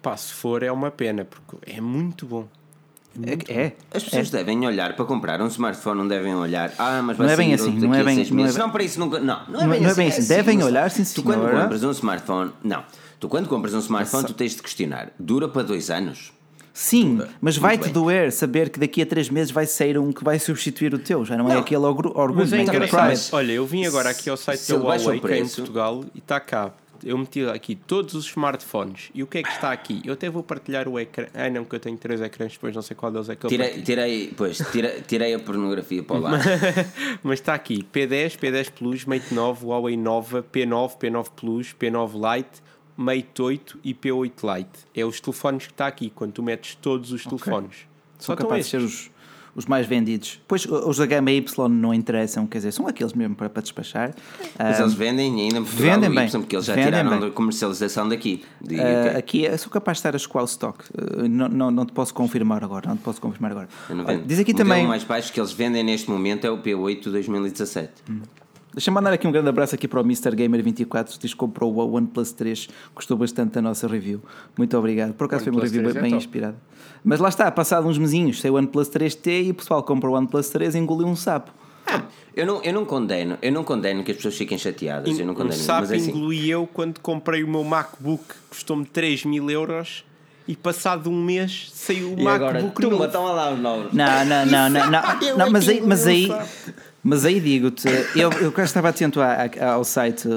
[0.00, 2.46] Pá, se for é uma pena, porque é muito bom.
[3.46, 6.72] É, é, As pessoas devem olhar para comprar um smartphone, não devem olhar.
[6.78, 8.82] Ah, mas vai Não é bem assim, não é bem- não é bem- Não, para
[8.82, 9.20] isso nunca.
[9.20, 10.00] Não, não é Não- bem não é assim.
[10.00, 10.26] bem assim.
[10.28, 11.60] Devem mas olhar, sim, Tu quando senhora.
[11.62, 12.52] compras um smartphone.
[12.64, 12.82] Não.
[13.20, 15.10] Tu quando compras um smartphone, tu tens de questionar.
[15.18, 16.32] Dura para dois anos?
[16.74, 20.24] Sim, bem, mas vai-te doer saber que daqui a 3 meses vai sair um que
[20.24, 21.60] vai substituir o teu, já não, é Não.
[21.60, 23.08] aquele orgulho, Mas é engraçado.
[23.08, 26.04] mas- Olha, eu vim agora aqui ao site Se da Huawei, que é em Portugal,
[26.14, 26.72] e está cá.
[27.04, 29.10] Eu meti aqui todos os smartphones.
[29.12, 30.00] E o que é que está aqui?
[30.04, 31.26] Eu até vou partilhar o ecrã.
[31.34, 33.50] Ah, não, que eu tenho três ecrãs, depois não sei qual deles é que eu
[33.50, 33.84] Tirei, partilho.
[33.84, 36.44] tirei, pois, tirei, tirei a pornografia para o lado.
[37.24, 42.62] Mas está aqui P10, P10 Plus, Mate 9, Huawei Nova, P9, P9 Plus, P9 Lite,
[42.96, 44.70] Mate 8 e P8 Lite.
[44.94, 47.86] É os telefones que está aqui, quando tu metes todos os telefones.
[48.18, 49.10] Só São capazes de ser os,
[49.56, 50.40] os mais vendidos.
[50.46, 54.14] Pois os da gama Y não interessam, quer dizer, são aqueles mesmo para, para despachar.
[54.58, 56.90] Mas Ah, eles vendem ainda em Portugal, vendem o bem, Y, porque eles já vendem
[56.92, 57.20] tiraram bem.
[57.20, 58.44] da comercialização daqui.
[58.60, 59.16] De ah, UK.
[59.16, 60.84] aqui é- sou capaz de estar a escoar o stock.
[60.96, 62.88] Ah, não, não, não te posso confirmar agora.
[62.88, 63.68] Não te posso confirmar agora.
[63.90, 64.86] Olha, diz aqui o também.
[64.86, 67.90] mais baixo que eles vendem neste momento é o P8 2017.
[68.74, 70.30] Deixa-me mandar aqui um grande abraço aqui para o Mr.
[70.30, 74.22] Gamer24, diz que comprou o OnePlus 3, gostou bastante da nossa review.
[74.56, 75.12] Muito obrigado.
[75.12, 76.24] Por acaso foi uma review 3 é bem top.
[76.24, 76.56] inspirada.
[77.04, 80.14] Mas lá está, passado uns mesinhos, sei o OnePlus 3T e o pessoal compra o
[80.14, 81.52] OnePlus 3 e engoliu um sapo.
[82.34, 85.34] Eu não, eu não condeno, eu não condeno que as pessoas fiquem chateadas, eu não
[85.34, 86.10] Um condeno, sapo mas é assim.
[86.10, 90.02] engoli eu quando comprei o meu MacBook, custou-me 3 mil euros,
[90.48, 93.12] e passado um mês saiu o E agora, MacBook toma, novo.
[93.12, 93.92] toma lá os novos.
[93.92, 95.02] Não, não, não, não, não.
[95.36, 96.38] Não é mas aí, mas aí, um
[97.04, 100.28] mas aí digo-te, eu, eu quase estava atento ao site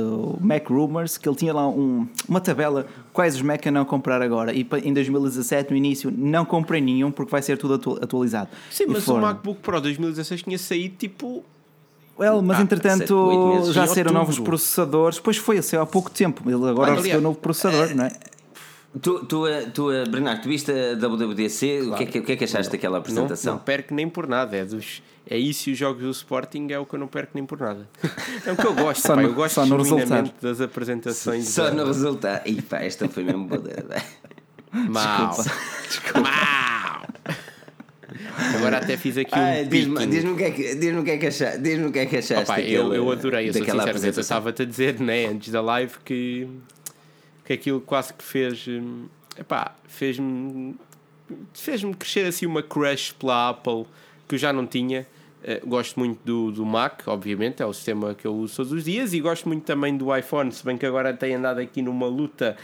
[0.42, 4.22] Mac Rumors, que ele tinha lá um- uma tabela quais os Mac a não comprar
[4.22, 4.52] agora.
[4.54, 8.50] E em 2017, no início, não comprei nenhum porque vai ser tudo atu- atualizado.
[8.72, 9.20] Sim, E mas foram.
[9.20, 11.44] o MacBook Pro 2016 tinha saído tipo.
[12.18, 15.20] Well, mas Ah, entretanto já saíram novos processadores.
[15.20, 16.50] Pois foi, saiu há pouco tempo.
[16.50, 18.12] Ele agora Olha, recebeu um novo processador, não é?
[19.02, 21.82] Tu, tu, eh, tu, eh, Bernardo, tu viste a WWDC?
[21.82, 23.56] O, que é que, o que é que achaste daquela Não, apresentação?
[23.56, 24.56] não perco nem por nada.
[24.56, 27.32] É, dos, é isso e os jogos do Sporting é o que eu não perco
[27.36, 27.90] nem por nada.
[28.46, 30.42] É o que eu gosto, Só pá, no- eu gosto só no genuinamente resultado.
[30.42, 31.48] das apresentações.
[31.50, 32.48] Só da- no resultado.
[32.48, 33.62] Ih, pá, esta foi mesmo boa.
[34.72, 35.36] Mau.
[36.16, 37.06] Mau.
[38.58, 40.10] Agora até fiz aqui um Diz-me picking.
[40.10, 41.60] diz-me o que é que diz-me o que é que achaste.
[41.60, 43.88] Diz-me o que é que achaste Opa, eu, daquela- eu adorei, eu sou daquela sincero,
[43.88, 44.22] eu apresentação.
[44.22, 46.48] estava-te a dizer, né, antes da live, que,
[47.46, 48.68] que aquilo quase que fez.
[48.68, 49.06] hum,
[49.38, 50.76] Epá, fez-me.
[51.54, 53.86] Fez-me crescer assim uma crush pela Apple
[54.28, 55.08] que eu já não tinha.
[55.44, 58.84] Eh, gosto muito do, do Mac, obviamente, é o sistema que eu uso todos os
[58.84, 62.08] dias, e gosto muito também do iPhone, se bem que agora tem andado aqui numa
[62.08, 62.58] luta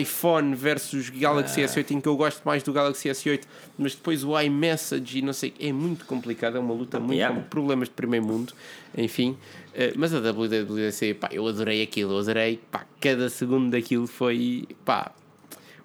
[0.00, 3.42] iPhone versus Galaxy S8, em que eu gosto mais do Galaxy S8,
[3.78, 7.36] mas depois o iMessage e não sei, é muito complicado, é uma luta muito Yeah.
[7.40, 8.52] com problemas de primeiro mundo,
[8.96, 9.36] enfim.
[9.78, 14.66] Eh, mas a WWDC, pá, eu adorei aquilo, eu adorei, pá, cada segundo daquilo foi,
[14.86, 15.12] pá,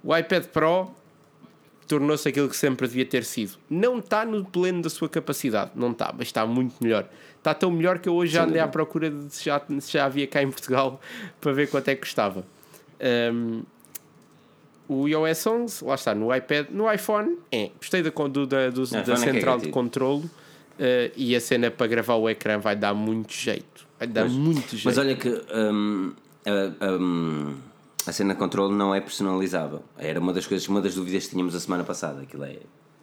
[0.01, 0.89] o iPad Pro
[1.89, 3.57] tornou-se aquilo que sempre devia ter sido.
[3.69, 7.05] Não está no pleno da sua capacidade, não está, mas está muito melhor.
[7.37, 10.05] Está tão melhor que eu hoje já andei à procura de se já, se já
[10.05, 11.01] havia cá em Portugal
[11.41, 12.45] para ver quanto é que custava.
[13.33, 13.63] Um,
[14.87, 18.85] o iOS 11, lá está, no iPad, no iPhone, é, gostei da, do, da, do-
[18.89, 19.71] da é é central de cativo.
[19.71, 20.29] controlo
[20.79, 23.70] eh, e a cena para gravar o ecrã vai dar muito jeito.
[24.02, 24.86] Vai dar muito jeito.
[24.86, 26.12] Mas olha que hum,
[26.43, 27.56] a, hum,
[28.08, 29.84] a cena de controle não é personalizável.
[29.95, 32.24] Era uma das coisas, uma das dúvidas que tínhamos a semana passada.
[32.24, 32.58] Aquilo é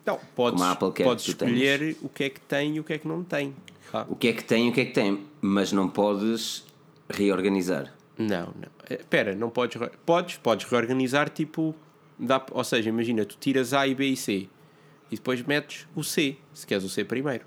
[0.05, 1.55] Não, podes, a Apple quer podes tenhas.
[1.55, 3.55] escolher o que é que tem e o que é que não tem.
[3.93, 6.65] Ah, o que é que tem e o que é que tem, mas não podes
[7.09, 7.95] reorganizar.
[8.19, 8.69] Não, não.
[8.91, 9.81] Eh, Espera, não podes.
[10.05, 11.77] Podes, podes reorganizar tipo.
[12.19, 14.49] Dá, ou seja, imagina, tu tiras A e B e C
[15.13, 17.45] e depois metes o C, se queres o C primeiro.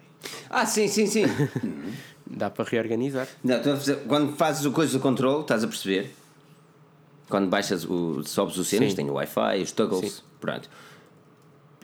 [0.49, 1.23] Ah, sim, sim, sim.
[2.33, 3.27] Dá para reorganizar.
[3.43, 3.59] Não,
[4.07, 6.13] quando fazes o coisa do controle, estás a perceber?
[7.29, 10.21] Quando baixas o, sobes o cenas, tem o Wi-Fi, os toggles, Sim.
[10.39, 10.69] pronto.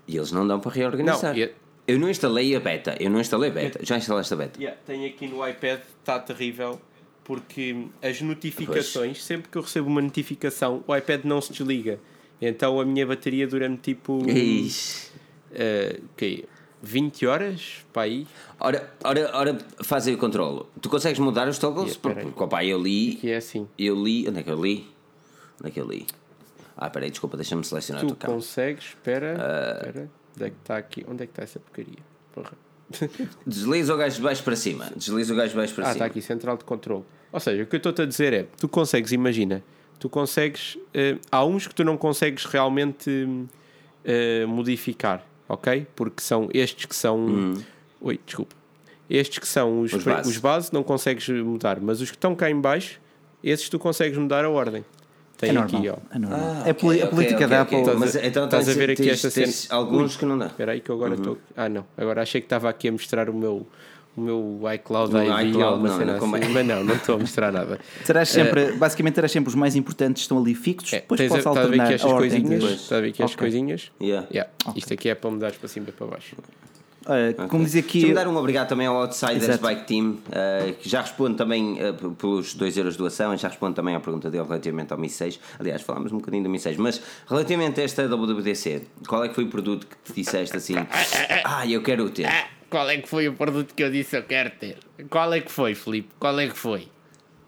[0.08, 1.34] E eles não dão para reorganizar.
[1.34, 1.52] Não, e-
[1.88, 3.80] Eu não instalei a beta, eu não instalei a beta.
[3.84, 4.60] Já instalaste a beta?
[4.60, 6.80] Yeah, tenho aqui no iPad, está terrível
[7.24, 12.00] porque as notificações, sempre que eu recebo uma notificação, o iPad não se desliga.
[12.42, 14.22] Então a minha bateria dura-me tipo.
[14.30, 15.12] Ixi.
[15.54, 16.46] eh, quê?
[16.82, 18.28] 20 horas para aí.
[18.60, 20.64] Ora, ora, ora, faz aí o controle.
[20.82, 21.92] Tu consegues mudar os toggles?
[21.96, 23.68] Yeah, Porque, porque opa, eu li, Que é assim.
[23.78, 24.88] eu li, onde é que eu li?
[25.60, 26.06] Onde é que eu li?
[26.76, 28.38] Ah, peraí, desculpa, deixa-me selecionar a Tu tua câmera.
[28.40, 29.78] consegues, espera, Ah.
[29.88, 31.06] espera, onde é que está aqui?
[31.10, 32.00] Onde é que está essa porcaria?
[32.34, 32.52] Porra.
[33.46, 34.90] Desliza o gajo de baixo para cima.
[34.96, 35.96] Desliza o gajo de baixo para Ah, cima.
[35.96, 37.04] está aqui, central de controle.
[37.32, 39.64] Ou seja, o que eu estou-te a dizer é, tu consegues, imagina,
[40.00, 43.10] tu consegues, eh, há uns que tu não consegues realmente
[44.06, 45.86] eh, modificar, ok?
[45.96, 47.54] Porque são estes que são,
[48.02, 48.56] oi, desculpa,
[49.10, 49.98] estes que são os, Hum.
[49.98, 50.30] Os pre- base.
[50.30, 53.00] os base não consegues mudar, mas os que estão cá em baixo,
[53.44, 54.84] esses tu consegues mudar a ordem.
[55.38, 56.02] Tem É aqui, normal.
[56.12, 56.16] ó.
[56.16, 56.40] É, normal.
[56.42, 57.62] Ah, é ok, poli- a política ok, da.
[57.62, 57.84] Apple.
[57.96, 59.80] Mas então Estás tens- a ver aqui tens- esta tens cena?
[59.80, 60.48] alguns que não dá.
[60.48, 61.18] Espera aí que eu agora Uhum.
[61.20, 61.38] estou.
[61.56, 61.86] Ah, não.
[61.96, 63.68] Agora achei que estava aqui a mostrar o meu,
[64.18, 66.50] o meu iCloud O ID ou iCloud, alguma não, cena não assim.
[66.54, 67.80] Mas não, não estou a mostrar nada.
[68.06, 71.38] Terás sempre, basicamente terás sempre os mais importantes estão ali fixos, É, depois a- posso
[71.38, 73.92] estás a ver alternar aqui a estas ordem Estás a ver aqui estas coisinhas?
[74.02, 74.28] Yeah.
[74.32, 74.52] Yeah.
[74.76, 76.36] Isto aqui é para mudares para cima e para baixo.
[77.10, 79.64] Olha, Como dizia aqui, Deixa-me dar um obrigado também ao Outsiders Exato.
[79.64, 83.48] Bike Team, eh, que já responde também p- pelos 2 euros de doação, e já
[83.48, 85.40] responde também à pergunta dele relativamente ao Mi 6.
[85.58, 87.00] Aliás, falámos um bocadinho do Mi 6, mas
[87.30, 90.76] relativamente a esta WWDC, qual é que foi o produto que te disseste assim?
[91.46, 92.28] Ah, eu quero o ter.
[92.68, 94.78] Ah, qual é que foi o produto que eu disse eu quero ter?
[95.10, 96.10] Qual é que foi, Filipe?
[96.20, 96.88] Qual é que foi?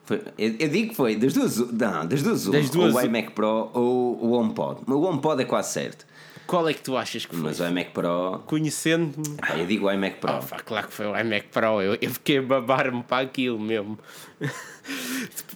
[0.06, 3.06] Foi- eu, eu digo que foi das duas, não, das duas, Das duas- ou o
[3.06, 4.82] iMac Pro ou o HomePod.
[4.88, 6.06] O HomePod é quase certo,
[6.48, 7.44] Qual é que tu achas que foi?
[7.44, 9.38] mas o iMac Pro, Conhecendo-me.
[9.38, 10.32] pá, eu digo o iMac Pro.
[10.42, 11.80] Oh, pá, claro que foi o iMac Pro.
[11.82, 14.00] Eu, eu fiquei a babar-me para aquilo mesmo.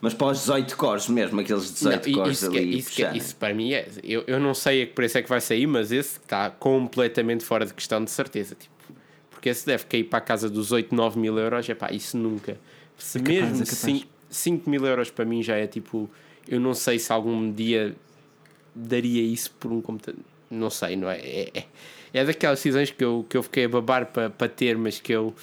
[0.01, 2.78] Mas para os 18 cores mesmo, aqueles 18 Não, cores isso, que é- ali.
[2.78, 3.88] isso, que é- isso para mim é.
[4.03, 7.43] Eu, eu não sei a que preço é que vai sair, mas esse está completamente
[7.43, 8.53] fora de questão de certeza.
[8.53, 8.72] Tipo,
[9.43, 11.69] porque esse deve cair para a casa dos 8, 9 mil euros.
[11.69, 12.57] É pá, isso nunca.
[12.97, 14.07] Se capaz, mesmo é capaz.
[14.29, 16.09] 5, mil euros para mim já é tipo.
[16.47, 17.93] Eu não sei se algum dia
[18.73, 20.23] daria isso por um computador.
[20.49, 21.19] Não sei, não é?
[21.19, 21.65] É, é,
[22.13, 25.11] é daquelas decisões que eu, que eu fiquei a babar para, para ter, mas que
[25.11, 25.35] eu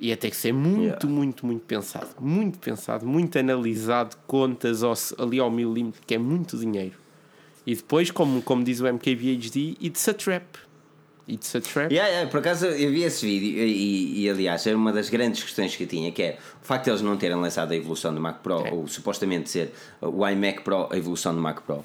[0.00, 1.06] ia ter que ser muito, Yeah.
[1.06, 2.08] muito, muito pensado.
[2.18, 6.96] Muito pensado, muito analisado, contas ao, ali ao milímetro, que é muito dinheiro.
[7.64, 10.44] E depois, como, como diz o MKBHD, it's a trap.
[11.28, 11.92] It's a trap.
[11.92, 15.42] Yeah, yeah, por acaso eu vi esse vídeo e, e, aliás era uma das grandes
[15.42, 18.14] questões que eu tinha que é o facto de eles não terem lançado a evolução
[18.14, 18.72] do Mac Pro É.
[18.72, 21.84] ou supostamente ser o iMac Pro a evolução do Mac Pro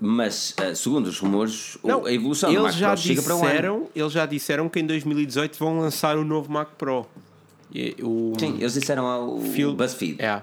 [0.00, 3.90] mas eh, segundo os rumores o- a evolução do Mac Pro chega para o ano
[3.94, 7.04] Eles já disseram que em 2018 vão lançar o novo Mac Pro.
[7.74, 10.42] E, o sim, eles disseram ao Phil- BuzzFeed É, é.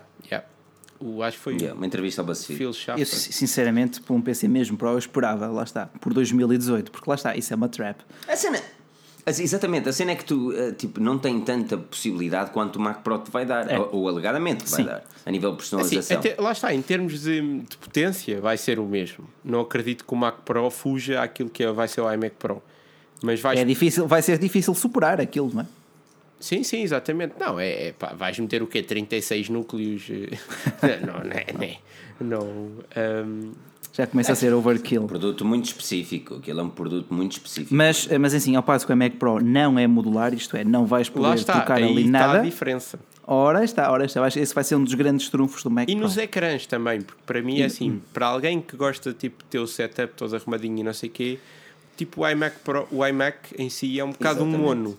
[1.00, 4.22] O, acho que foi Yeah, uma entrevista ao o BuzzFeed Phil eu sinceramente, para um
[4.22, 7.68] PC mesmo Pro, eu esperava, lá está, por 2018, porque lá está, isso é uma
[7.70, 8.00] trap.
[8.28, 8.60] a cena
[9.26, 12.80] assim, exatamente, a cena é que tu eh, tipo, não tem tanta possibilidade quanto o
[12.80, 13.80] Mac Pro te vai dar, É.
[13.80, 14.86] ou, ou alegadamente te vai Sim.
[14.86, 16.18] dar, a nível de Assim, personalização.
[16.20, 19.28] até- lá está, em termos de, de potência, vai ser o mesmo.
[19.44, 22.62] Não acredito que o Mac Pro fuja àquilo que é- vai ser o iMac Pro.
[23.24, 23.60] Mas vais.
[23.60, 25.66] É difícil, vai ser difícil superar aquilo, não é?
[26.40, 27.34] Sim, sim, exatamente.
[27.40, 28.84] Não, é, é pá, vais meter o quê?
[28.84, 30.08] 36 núcleos?
[30.10, 31.46] eh, não, não é.
[31.54, 31.78] Não, é.
[32.20, 33.52] não, hum,
[33.94, 35.04] Já começa a ser overkill.
[35.04, 37.74] Um produto muito específico, aquilo é um produto muito específico.
[37.74, 40.86] Mas, mas assim, ao passo que o Mac Pro não é modular, isto é, não
[40.86, 42.40] vais poder está, trocar aí ali está nada.
[42.40, 43.00] a diferença.
[43.28, 44.28] Ora está, ora está.
[44.28, 46.04] Esse vai ser um dos grandes trunfos do Mac E Pro.
[46.04, 49.60] nos ecrãs também, porque para mim é assim, para alguém que gosta tipo, de ter
[49.60, 51.40] o setup todo arrumadinho e não sei o quê,
[51.98, 54.68] tipo o iMac, Pro, o iMac em si é um bocado um Exatamente.
[54.68, 54.98] mono.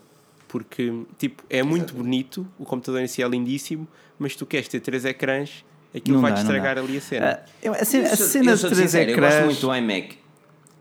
[0.56, 3.86] Porque tipo, é muito bonito, o computador em si é lindíssimo,
[4.18, 5.62] mas tu queres ter três ecrãs,
[5.94, 7.40] aquilo Não vai-te dá, estragar ali a cena.
[7.44, 9.44] Ah, eu- a cena, Eu a cena eu de três sincero, Eu gosto ecrãs.
[9.44, 10.18] muito do iMac.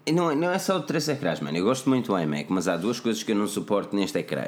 [0.05, 1.57] E Não, não é só de três ecrãs, mano.
[1.57, 4.45] Eu gosto muito do iMac, mas há duas coisas que eu não suporto neste ecrã.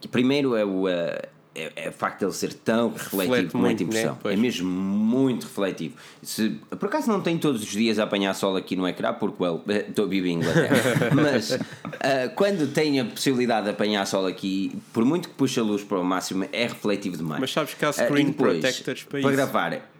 [0.00, 1.22] Que primeiro é o, eh,
[1.54, 4.18] é, é o facto de ele ser tão refletivo Reflete que mete muito, impressão.
[4.24, 4.32] né?
[4.32, 5.94] É mesmo muito refletivo.
[6.22, 9.42] Se, por acaso não tenho todos os dias a apanhar sol aqui no ecrã, porque,
[9.42, 11.10] well, estou a viver em Inglaterra.
[11.14, 11.58] mas
[12.00, 15.82] eh, quando tenho a possibilidade de apanhar sol aqui, por muito que puxe a luz
[15.84, 17.40] para o máximo, é refletivo demais.
[17.40, 19.91] Mas sabes que há Ah, screen depois, protectors para para gravar.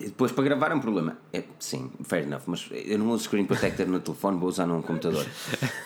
[0.00, 1.16] E Depois para gravar é um problema.
[1.32, 4.82] É, sim, fair enough, mas eu não uso screen protector no telefone, vou usar num
[4.82, 5.26] computador.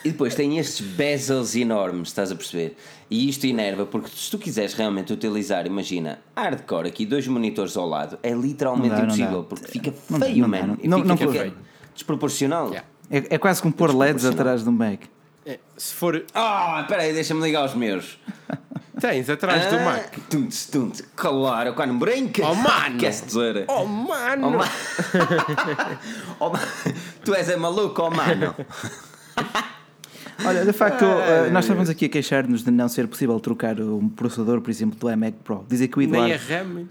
[0.04, 2.76] E depois tem estes bezels enormes, estás a perceber?
[3.11, 7.88] E isto enerva, porque se tu quiseres realmente utilizar, imagina, hardcore aqui, dois monitores ao
[7.88, 10.66] lado, é literalmente Não dá, não impossível, porque fica Não feio, não dá, mano.
[10.82, 11.54] não- Fica- não- fica não-
[11.94, 12.68] desproporcional.
[12.68, 12.86] Yeah.
[13.11, 15.00] É, é quase como pôr LEDs atrás de um Mac.
[15.47, 16.22] É, se for.
[16.34, 18.18] Ah, espera aí, deixa-me ligar os meus.
[19.01, 20.14] Tens atrás do Ah, Mac.
[20.28, 21.03] Tuntes, tuntes.
[21.16, 22.47] Claro, quando brinca.
[22.47, 22.99] Oh, mano!
[22.99, 23.64] Que essa tesoura.
[23.68, 24.49] Oh mano!
[24.49, 24.68] Oh, ma-
[26.38, 26.61] Oh, ma-
[27.24, 28.55] Tu és é maluco, oh mano.
[30.45, 34.09] Olha, de facto, eh, nós estávamos aqui a queixar-nos de não ser possível trocar um
[34.09, 35.64] processador, por exemplo, do iMac Pro.
[35.68, 36.28] Dizer que o Eduardo.
[36.28, 36.88] Nem a RAM.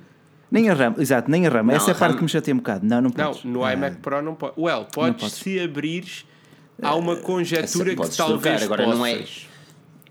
[0.52, 1.72] Nem a RAM, exato, nem a RAM.
[1.72, 2.86] Essa é a a parte RAM- que me chateia um bocado.
[2.86, 3.44] Não, não Não, podes.
[3.44, 4.54] no Ah, iMac Pro não pode.
[4.58, 5.36] Well, podes, podes.
[5.36, 6.26] se abrires.
[6.82, 9.48] Há uma conjetura que talvez agora não é, possas.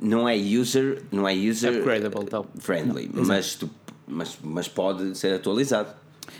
[0.00, 2.44] não é user, não é user Upgradable, então.
[2.58, 3.70] friendly, mas, tu,
[4.06, 5.90] mas, mas pode ser atualizado.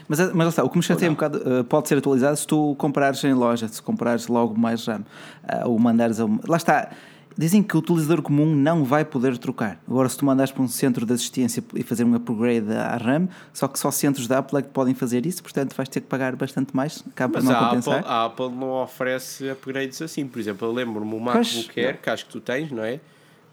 [0.07, 2.47] Mas, mas lá está, o que me chateia um bocado eh, pode ser atualizado se
[2.47, 5.05] tu comprares em loja, se comprares logo mais RAM.
[5.43, 6.41] Ah, ou mandares a uma.
[6.47, 6.91] Lá está.
[7.39, 9.80] Dizem que o utilizador comum não vai poder trocar.
[9.86, 13.28] Agora, se tu mandares para um centro de assistência e fazer um upgrade à RAM,
[13.53, 16.09] só que só centros da Apple é que podem fazer isso, portanto vais ter que
[16.09, 18.05] pagar bastante mais, acaba por Mas não a Apple, compensar.
[18.05, 20.26] a Apple não oferece upgrades assim.
[20.26, 22.99] Por exemplo, eu lembro-me o MacBook Air, que acho que tu tens, não é?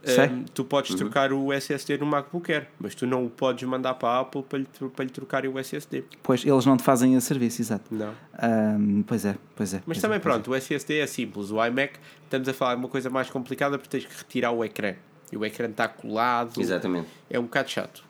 [0.07, 3.93] Um, tu podes trocar o SSD no MacBook Air, mas tu não o podes mandar
[3.95, 6.03] para a Apple para lhe, para lhe trocar o SSD.
[6.21, 7.85] Pois eles não te fazem esse serviço, exato.
[7.93, 8.13] Não.
[8.33, 8.75] Ah,
[9.07, 9.77] pois é, pois é.
[9.77, 10.37] Mas pois também, é, pois é.
[10.39, 11.49] pronto, o SSD é simples.
[11.51, 11.93] O iMac,
[12.23, 14.93] estamos a falar de uma coisa mais complicada porque tens que retirar o ecrã.
[15.31, 16.61] E o ecrã está colado.
[16.61, 17.07] Exatamente.
[17.29, 18.03] É um bocado chato.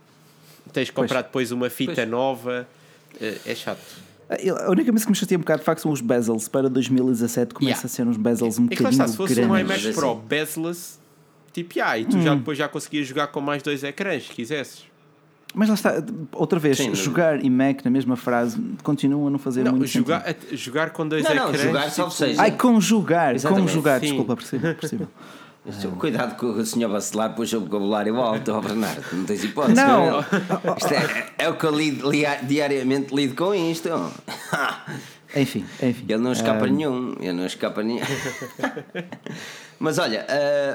[0.73, 2.09] Tens que comprar depois uma fita Pois.
[2.09, 2.67] nova.
[3.21, 4.03] eh, É chato.
[4.27, 6.47] A única coisa que me chateia um bocado de facto são os bezels.
[6.47, 7.85] Para 2017 começa Yeah.
[7.85, 9.61] a ser uns bezels um É que lá bocadinho está, se fosse um grandes.
[9.61, 10.21] iMac Mas Pro assim-
[11.63, 12.21] bezel-less, tipo, e tu Hum.
[12.21, 14.83] já depois já conseguias jogar com mais dois ecrãs, se quisesses.
[15.57, 16.03] Mas lá está,
[16.33, 19.71] outra vez, Sim, não- jogar e Mac na mesma frase continua a não fazer Não,
[19.71, 20.57] muito jogar, sentido.
[20.57, 21.61] jogar com dois Não, não, ecrãs.
[21.61, 22.41] jogar tipo, salvo seja.
[22.41, 23.67] Ai, conjugar, Exatamente.
[23.69, 24.05] conjugar, Sim.
[24.07, 25.07] desculpa, possível, possível.
[25.97, 29.75] Cuidado com o senhor vacilar, puxa o vocabulário alto, ó Bernardo, não tens hipótese.
[29.75, 30.19] Não.
[30.19, 30.25] é,
[31.45, 33.89] é o que eu lido, lia- diariamente lido com isto.
[35.35, 36.05] Enfim, enfim.
[36.07, 37.99] Ele não escapa Ah, nenhum, ele não escapa nenhum.
[39.79, 40.25] Mas olha,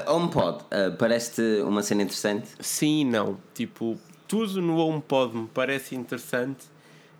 [0.07, 2.49] uh, HomePod, uh, parece-te uma cena interessante?
[2.59, 3.37] Sim e não.
[3.53, 3.97] Tipo,
[4.27, 6.65] tudo no HomePod me parece interessante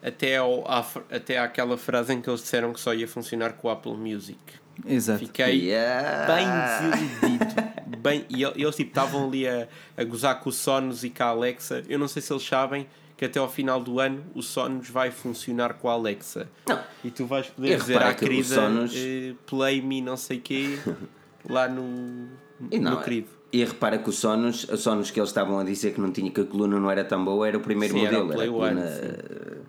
[0.02, 3.68] até, ao, à, até àquela frase em que eles disseram que só ia funcionar com
[3.68, 4.40] o Apple Music.
[4.86, 5.20] Exato.
[5.20, 6.34] Fiquei Yeah.
[6.34, 7.72] bem desiludido.
[8.00, 9.68] Bem, e el- eles tipo, estavam ali a,
[9.98, 11.84] a gozar com o Sonos e com a Alexa.
[11.88, 15.12] Eu não sei se eles sabem que até ao final do ano o Sonos vai
[15.12, 16.48] funcionar com a Alexa.
[16.68, 16.80] Não.
[17.04, 20.80] E tu vais poder Eu dizer à querida Sonos- eh, play me não sei quê
[21.50, 22.28] lá no,
[22.72, 23.28] E não, no querido.
[23.54, 26.32] E repara que o Sonos, o Sonos que eles estavam a dizer que não tinha
[26.32, 28.38] que a coluna não era tão boa, era o primeiro Sim, era o modelo.
[28.38, 29.62] Play a One, coluna-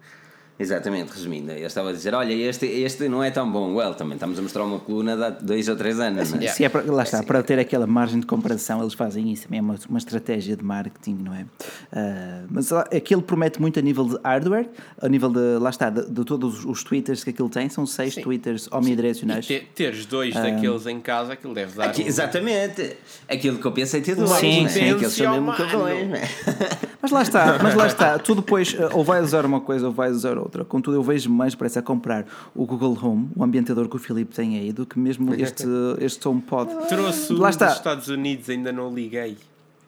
[0.63, 3.75] Exatamente, resumindo, eu estava a dizer: olha, este, este não é tão bom.
[3.75, 6.43] Well, também estamos a mostrar uma coluna de dois ou três anos, não é?
[6.43, 6.57] Yeah.
[6.57, 9.59] Se é para, lá está, para ter aquela margem de comparação, eles fazem isso, também
[9.59, 11.47] é uma, uma estratégia de marketing, não é?
[11.93, 14.69] Ah, mas aquilo promete muito a nível de hardware,
[15.01, 18.15] a nível de, lá está, de, de todos os twitters que aquilo tem, são seis
[18.15, 18.23] Sim.
[18.23, 19.47] twitters omnidirecionais.
[19.47, 21.87] te- teres dois daqueles em casa, aquilo deve dar.
[21.87, 22.97] Aqui- um- exatamente,
[23.29, 24.69] aquilo que eu pensei ter dois, Sim, né?
[24.69, 24.91] sim.
[24.91, 25.59] aqueles são mesmo Mano.
[25.59, 26.23] cabrões, né?
[27.01, 30.15] Mas lá está, mas lá está, tu depois ou vais usar uma coisa ou vais
[30.15, 30.52] usar outra.
[30.65, 34.35] Contudo, eu vejo mais parece a comprar o Google Home, o ambientador que o Filipe
[34.35, 35.65] tem aí, do que mesmo este,
[36.01, 36.71] este HomePod.
[36.89, 37.67] Trouxe Lá está.
[37.67, 39.37] dos Estados Unidos, ainda não liguei.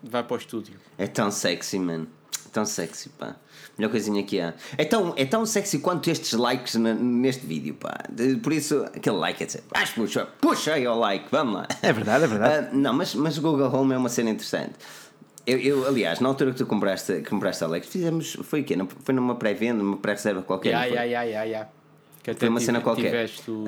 [0.02, 0.74] Vai para o estúdio.
[0.98, 2.06] É tão sexy, mano.
[2.52, 3.34] Tão sexy, pá.
[3.76, 4.54] Melhor coisinha que há.
[4.78, 7.92] É tão, é tão sexy quanto estes likes na- neste vídeo, pá.
[8.08, 9.64] De- Por isso, aquele like é dizer,
[9.96, 11.66] puxa, puxa aí ao like, vamos lá.
[11.82, 12.68] É verdade, é verdade.
[12.68, 14.74] Ah, não, mas, mas o Google Home é uma cena interessante.
[15.46, 18.64] Eu, eu, aliás, na altura que tu compraste, que compraste a Alex, fizemos, foi o
[18.64, 18.76] quê?
[19.02, 20.88] Foi numa pré-venda, numa pré-reserva qualquer?
[20.88, 20.96] Foi?
[20.96, 21.68] ya, ya, ya, ya.
[22.22, 23.26] Que Foi uma tive- cena qualquer.
[23.26, 23.66] desconto.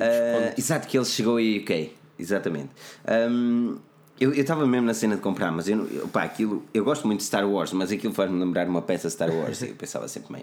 [0.57, 2.69] exato, que ele chegou e ok, exatamente.
[3.05, 3.77] Ahm,
[4.19, 7.19] eu estava mesmo na cena de comprar, mas eu, eu, pá, aquilo, eu gosto muito
[7.19, 9.61] de Star Wars, mas aquilo faz-me lembrar uma peça Star Wars.
[9.61, 10.39] eu pensava sempre, man,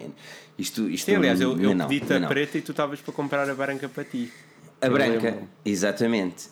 [0.57, 3.53] isto, isto Sim, aliás, eu, eu pedi-te a preta e tu estavas para comprar a
[3.53, 4.31] branca para ti.
[4.79, 6.47] A branca, exatamente.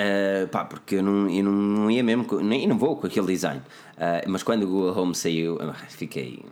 [0.00, 3.26] Ah, pá, porque eu não, eu não, ia mesmo, com- nem não vou com aquele
[3.26, 3.60] design.
[3.96, 6.44] Ah, mas quando o Google Home saiu, fiquei.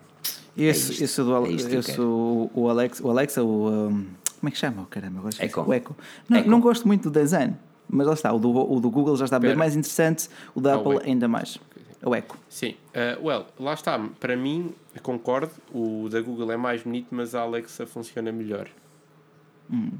[0.57, 3.69] Esse, É isto, esse, do, Al- é que esse o, o Alex, o Alexa, o.
[3.69, 4.07] um,
[4.41, 4.87] como é que chama?
[4.91, 5.35] Caramba, agora.
[5.39, 5.61] Echo.
[5.61, 5.97] O Echo.
[6.29, 6.49] Não, Echo.
[6.51, 7.55] não gosto muito do design,
[7.89, 8.33] mas lá está.
[8.33, 10.97] O do, o do Google já está bem mais interessante, o da Ah, o Apple
[10.97, 11.07] Echo.
[11.07, 11.59] ainda mais.
[12.03, 12.27] O Echo.
[12.49, 12.75] Sim,
[13.21, 13.99] uh, well, lá está.
[14.19, 14.73] Para mim,
[15.03, 18.69] concordo, o da Google é mais bonito, mas a Alexa funciona melhor.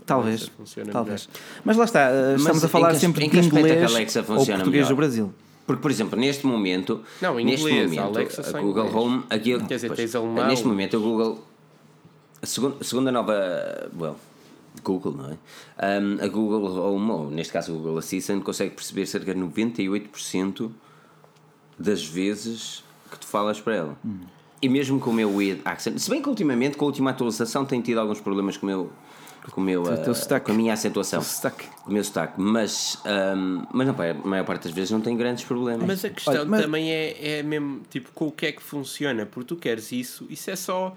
[0.05, 0.41] Talvez.
[0.43, 1.29] Alexa funciona Talvez.
[1.65, 3.73] Mas lá está, uh, estamos a falar que- sempre em de que aspecto é que
[3.73, 4.89] a inglês Alexa ou funciona português melhor?
[4.89, 5.35] do Brasil.
[5.67, 9.05] Porque, por exemplo, neste momento, Não, neste inglês, a momento, Alexa a Google inglês.
[9.05, 10.47] Home, aqui, Quer dizer, pois, tens alemão.
[10.47, 11.45] neste momento, o Google,
[12.41, 14.17] a segunda, a segunda nova, well,
[14.85, 16.01] Google, não é?
[16.01, 20.71] Um, a Google Home, ou neste caso o Google Assistant, consegue perceber cerca de 98%
[21.79, 23.97] das vezes que tu falas para ela.
[24.05, 24.19] Hum.
[24.63, 27.65] E mesmo com o meu weird accent, se bem que ultimamente, com a última atualização,
[27.65, 28.93] tem tido alguns problemas com o meu.
[29.51, 30.47] Com, o meu, Com o teu sotaque.
[30.47, 31.21] com a minha acentuação.
[31.21, 32.35] O o meu sotaque.
[32.41, 35.87] Mas, ahm, mas não, pá, a maior parte das vezes não tem grandes problemas.
[35.87, 38.63] Mas a questão Olha, mas- também é, é mesmo, tipo, com o que é que
[38.63, 40.95] funciona, porque tu queres isso, isso é só.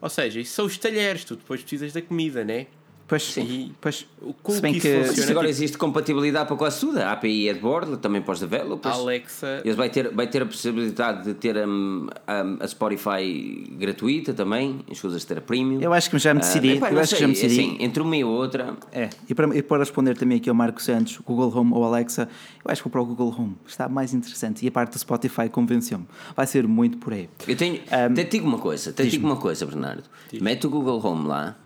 [0.00, 2.66] Ou seja, isso são os talheres, tu depois precisas da comida, né?
[3.10, 6.78] Pois, E pois o- com se bem que que, funciona, agora existe compatibilidade para quase
[6.78, 6.98] tudo.
[7.00, 8.94] A API é de bordo, também para os developers.
[8.94, 9.60] Alexa.
[9.64, 14.80] Eles vai ter, vai ter a possibilidade de ter hum, hum, a Spotify gratuita também,
[14.90, 15.80] escusas de ter a premium.
[15.80, 16.68] eu acho que já me decidi.
[16.76, 17.60] epá, eu acho que já me decidi.
[17.60, 20.80] assim, entre uma e outra, É, e para, e para responder também aqui ao Marco
[20.80, 22.28] Santos, Google Home ou Alexa,
[22.64, 23.56] eu acho que vou para o Google Home.
[23.66, 24.64] Está mais interessante.
[24.64, 26.06] E a parte do Spotify convenceu-me.
[26.36, 27.28] Vai ser muito por aí.
[27.48, 27.74] eu tenho.
[28.10, 30.04] Um, te digo uma coisa, te digo uma coisa, Bernardo.
[30.40, 31.56] Mete o Google Home lá,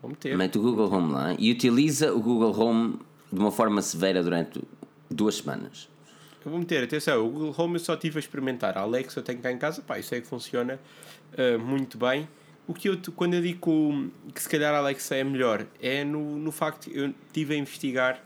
[0.00, 0.36] Vou meter.
[0.36, 2.98] mete o Google Home lá e utiliza o Google Home
[3.32, 4.62] de uma forma severa durante
[5.10, 5.88] duas semanas.
[6.44, 8.78] Eu vou meter, atenção, o Google Home eu só estive a experimentar.
[8.78, 10.78] A Alexa eu tenho cá em casa, pá, isso é que funciona
[11.36, 12.28] ah, muito bem.
[12.68, 16.36] O que eu, quando eu digo que se calhar a Alexa é melhor, é no,
[16.36, 18.22] no facto que eu estive a investigar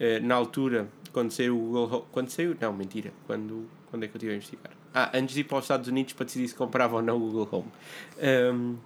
[0.00, 2.04] ah, na altura, quando saiu o Google Home.
[2.12, 2.56] Quando saiu?
[2.60, 3.12] Não, mentira.
[3.26, 4.72] Quando, quando é que eu estive a investigar?
[4.92, 7.20] Ah, antes de ir para os Estados Unidos para decidir se comprava ou não o
[7.20, 7.72] Google Home.
[8.20, 8.76] Ahm,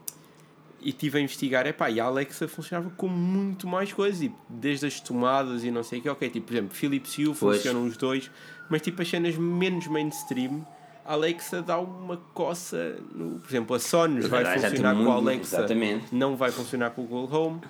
[0.81, 4.87] e estive a investigar, epá, e a Alexa funcionava com muito mais coisas, tipo, desde
[4.87, 7.97] as tomadas e não sei o que, ok, tipo, por exemplo, Philips Hue funcionam os
[7.97, 8.31] dois,
[8.70, 10.64] mas tipo as cenas menos mainstream,
[11.05, 15.14] a Alexa dá uma coça, no, por exemplo, a Sonos vai tem funcionar com a
[15.14, 16.14] Alexa, exatamente.
[16.14, 17.61] não vai funcionar com o Google Home,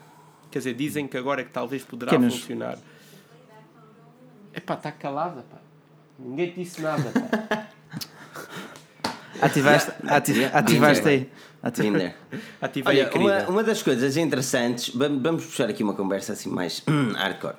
[0.50, 2.78] quer dizer, dizem que agora é que talvez poderá Pequenas- funcionar.
[4.54, 5.58] Epá, está calada, pá.
[6.18, 7.68] Ninguém te disse nada, pá.
[9.40, 9.92] Ativaste,
[10.52, 11.30] ativaste Bem aí.
[11.62, 12.14] Ati- Tinder.
[12.60, 13.50] Ativei a Olha, uma, querida.
[13.50, 16.82] uma das coisas interessantes, vamos puxar aqui uma conversa assim mais
[17.16, 17.56] hardcore.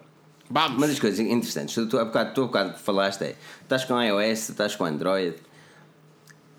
[0.49, 0.77] Vamos!
[0.77, 4.01] Uma das coisas interessantes, tu, tu, há bocado, tu há bocado falaste é, estás com
[4.01, 5.35] iOS, estás com Android.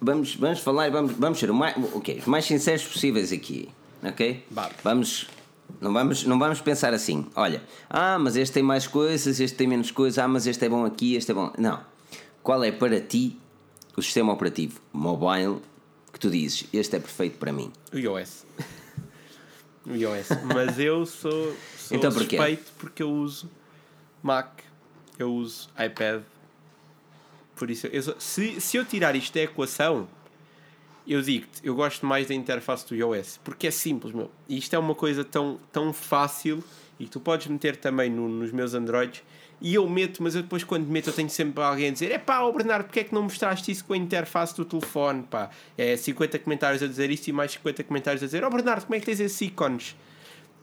[0.01, 3.69] Vamos, vamos falar, vamos, vamos ser o mais, ok, os mais sinceros possíveis aqui,
[4.03, 4.45] ok?
[4.51, 4.73] Vamos.
[4.83, 5.27] Vamos,
[5.81, 9.67] não vamos, não vamos pensar assim, olha, ah, mas este tem mais coisas, este tem
[9.67, 11.53] menos coisas, ah, mas este é bom aqui, este é bom.
[11.59, 11.81] Não.
[12.43, 13.39] Qual é para ti
[13.97, 15.57] o sistema operativo mobile
[16.21, 17.73] que tu dizes, este é perfeito para mim?
[17.93, 18.45] O iOS.
[19.87, 20.29] O iOS.
[20.55, 22.37] Mas eu sou, sou Então porquê?
[22.37, 23.51] suspeito porque eu uso
[24.23, 24.61] Mac,
[25.19, 26.21] eu uso iPad.
[27.57, 30.07] Por isso, eu sou- se, se eu tirar isto da equação,
[31.07, 33.41] eu digo-te, eu gosto mais da interface do iOS.
[33.43, 34.31] Porque é simples, meu.
[34.47, 36.63] E isto é uma coisa tão, tão fácil
[36.99, 39.23] e que tu podes meter também no- nos meus Androids.
[39.61, 42.19] E eu meto, mas eu depois quando meto eu tenho sempre alguém a dizer é
[42.19, 45.51] pá, oh Bernardo, porque é que não mostraste isso com a interface do telefone, pá?
[45.77, 48.95] É 50 comentários a dizer isto e mais 50 comentários a dizer oh Bernardo, como
[48.95, 49.95] é que tens esses ícones?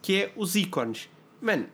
[0.02, 1.08] Que é os ícones.
[1.40, 1.66] Mano,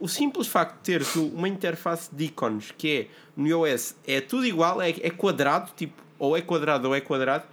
[0.00, 3.06] o, o simples facto de teres uma interface de ícones que é
[3.36, 7.44] no iOS é tudo igual, é, é quadrado, tipo, ou é quadrado ou é quadrado,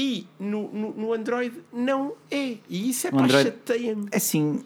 [0.00, 2.54] e no, no, no Android não é.
[2.68, 4.06] E isso é pá, chateia-me.
[4.12, 4.62] É assim,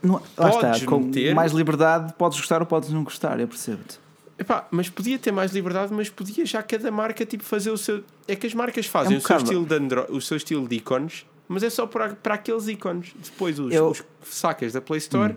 [0.00, 3.98] não- lá está, com meter- mais liberdade podes gostar ou podes não gostar, eu percebo-te.
[4.38, 8.04] Epá, mas podia ter mais liberdade, mas podia já cada marca tipo, fazer o seu.
[8.28, 10.06] É que as marcas fazem É um o, seu estilo de Andro...
[10.08, 13.12] o seu estilo de ícones, mas é só para, para aqueles ícones.
[13.24, 15.34] Depois os, Eu- os sacas da Play Store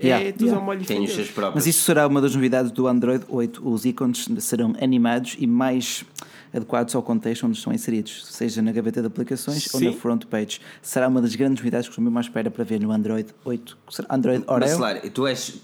[0.00, 0.62] é Yeah, tudo yeah.
[0.64, 1.54] molho Tem os seus próprios.
[1.56, 3.66] Mas isso será uma das novidades do Android 8.
[3.68, 6.04] Os ícones serão animados e mais
[6.54, 9.86] adequados ao contexto onde estão inseridos, seja na gaveta de aplicações ou Sim.
[9.86, 10.60] na front page.
[10.82, 13.78] Será uma das grandes novidades que estou mesmo à espera para ver no Android 8.
[13.90, 14.76] Será Android Mas, Oreo?
[14.76, 15.54] claro, tu és.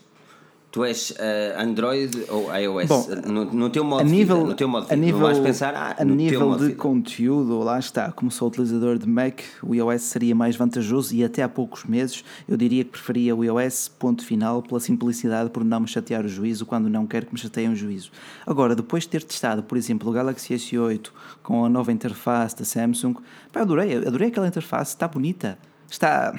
[0.73, 2.89] Tu és ah, Android ou iOS?
[2.89, 5.05] Bom, no, no teu modo a de nível, vida, no teu modo de a vida.
[5.05, 6.77] nível, não vais pensar, ah, a nível de vida.
[6.77, 11.43] conteúdo, lá está, como sou utilizador de Mac, o iOS seria mais vantajoso e até
[11.43, 15.81] há poucos meses eu diria que preferia o iOS, ponto final, pela simplicidade, por não
[15.81, 18.11] me chatear o juízo quando não quero que me chateiem o juízo.
[18.47, 21.11] Agora, depois de ter testado, por exemplo, o Galaxy S8
[21.43, 23.17] com a nova interface da Samsung,
[23.53, 25.59] pá, adorei, adorei aquela interface, está bonita,
[25.91, 26.35] está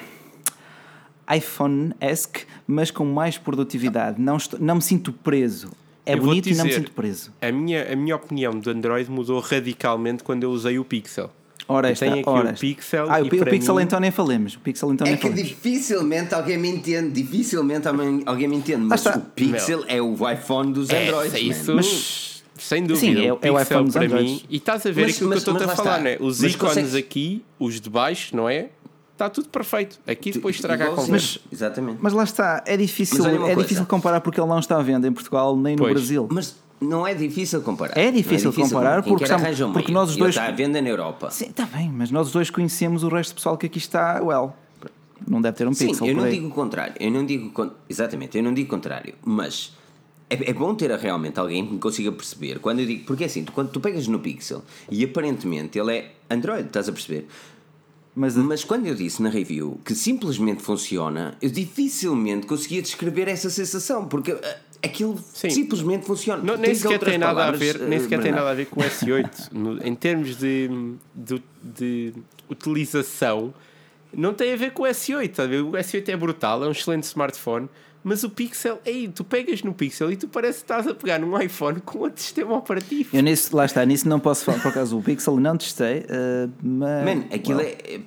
[1.32, 4.20] iPhone-esque, mas com mais produtividade.
[4.20, 5.70] Não, estou- não me sinto preso.
[6.06, 7.32] É Eu bonito e não me dizer, sinto preso.
[7.40, 11.30] A minha, a minha opinião do Android mudou radicalmente quando eu usei o Pixel.
[11.66, 12.60] Ora tenho aqui ora o esta.
[12.60, 14.54] Pixel Ah, o, e o para Pixel mim- então nem falemos.
[14.54, 15.48] O Pixel então É nem que falemos.
[15.48, 19.16] dificilmente alguém me entende, dificilmente alguém, me entende, mas está.
[19.16, 21.40] o Pixel é o iPhone dos É, Androids.
[21.40, 21.76] isso, man.
[21.76, 23.00] mas, sem dúvida.
[23.20, 24.30] Sim, é- o é o iPhone para Androids.
[24.30, 24.42] mim.
[24.50, 26.02] E estás a ver Mas- aquilo mas- que eu estou a falar, está.
[26.04, 26.16] né?
[26.20, 28.68] Os ícones consegues- aqui, os de baixo, não é?
[29.14, 29.98] Está tudo perfeito.
[30.06, 31.38] Aqui depois estraga a conversa.
[31.50, 31.98] Exatamente.
[32.02, 33.56] Mas lá está, é difícil, Mas é coisa.
[33.62, 35.92] difícil comparar porque ele não está à venda em Portugal nem no Pois.
[35.94, 36.26] Brasil.
[36.32, 37.96] Mas não é difícil comparar.
[37.96, 40.50] É difícil Não comparar Quem porque arranja um porque nós os Ele dois- está à
[40.50, 41.30] venda na Europa.
[41.30, 44.20] Sim, está bem, mas nós os dois conhecemos o resto do pessoal que aqui está,
[44.20, 44.52] well,
[45.26, 46.94] não deve ter um Sim, Pixel eu por não digo o contrário.
[46.98, 49.72] Eu não digo con- exatamente, eu não digo o contrário, mas
[50.28, 52.58] é, é bom ter realmente alguém que me consiga perceber.
[52.58, 55.96] Quando eu digo, porque é assim, tu, quando tu pegas no Pixel e aparentemente ele
[55.98, 57.28] é Android, estás a perceber?
[58.16, 63.50] Mas, Mas quando eu disse na review que simplesmente funciona, eu dificilmente conseguia descrever essa
[63.50, 65.50] sensação, porque ah, aquilo Sim.
[65.50, 66.40] simplesmente funciona.
[66.42, 68.44] Não, nem sequer tem nada a palavras, ver, nem eh, sequer tem Bernardo.
[68.44, 69.48] nada a ver com o S8.
[69.52, 70.70] No- em termos de,
[71.14, 72.12] de, de
[72.48, 73.52] utilização,
[74.12, 75.30] não tem a ver com o S8.
[75.32, 75.62] tá a ver?
[75.62, 77.68] O S8 é brutal, é um excelente smartphone,
[78.04, 81.18] mas o Pixel, ei, tu pegas no Pixel e tu parece que estás a pegar
[81.18, 83.16] num iPhone com outro sistema operativo.
[83.16, 86.48] eu nisso, lá está, nisso não posso falar, por acaso o Pixel não testei, eh,
[86.62, 87.04] mas...
[87.04, 88.00] Man, aquilo well, é.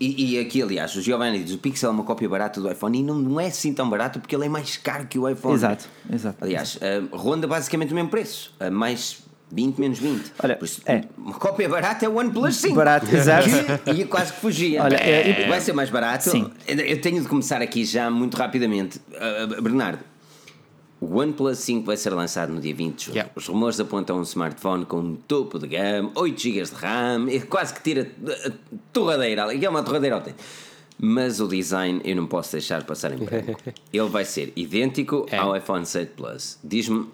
[0.00, 2.98] E, e aqui, aliás, o Giovanni diz: o Pixel é uma cópia barata do iPhone
[2.98, 5.54] e não, não é assim tão barato porque ele é mais caro que o iPhone.
[5.54, 6.42] Exato, exato.
[6.42, 9.22] Aliás, eh, ronda basicamente o mesmo preço, eh, mais
[9.52, 10.32] 20 menos 20.
[10.42, 11.02] Olha, Por isso, é.
[11.18, 12.74] Uma cópia barata é o OnePlus 5.
[12.74, 13.48] Barato, exato.
[13.94, 14.82] Ia quase que fugia.
[14.82, 16.30] Olha, é, Vai ser mais barato.
[16.30, 16.50] Sim.
[16.66, 18.98] Eu tenho de começar aqui já muito rapidamente.
[19.10, 20.00] Uh, Bernardo,
[21.00, 23.14] o OnePlus 5 vai ser lançado no dia 20 de julho.
[23.16, 23.32] Yeah.
[23.34, 27.40] Os rumores apontam um smartphone com um topo de gama, 8 GB de RAM, e
[27.40, 28.10] quase que tira
[28.46, 28.50] a
[28.92, 30.42] torradeira ali, que é uma torradeira autêntica.
[31.02, 33.58] Mas o design eu não posso deixar passar em branco.
[33.90, 35.38] Ele vai ser idêntico É.
[35.38, 36.58] ao iPhone 7 Plus.
[36.62, 37.08] Diz-me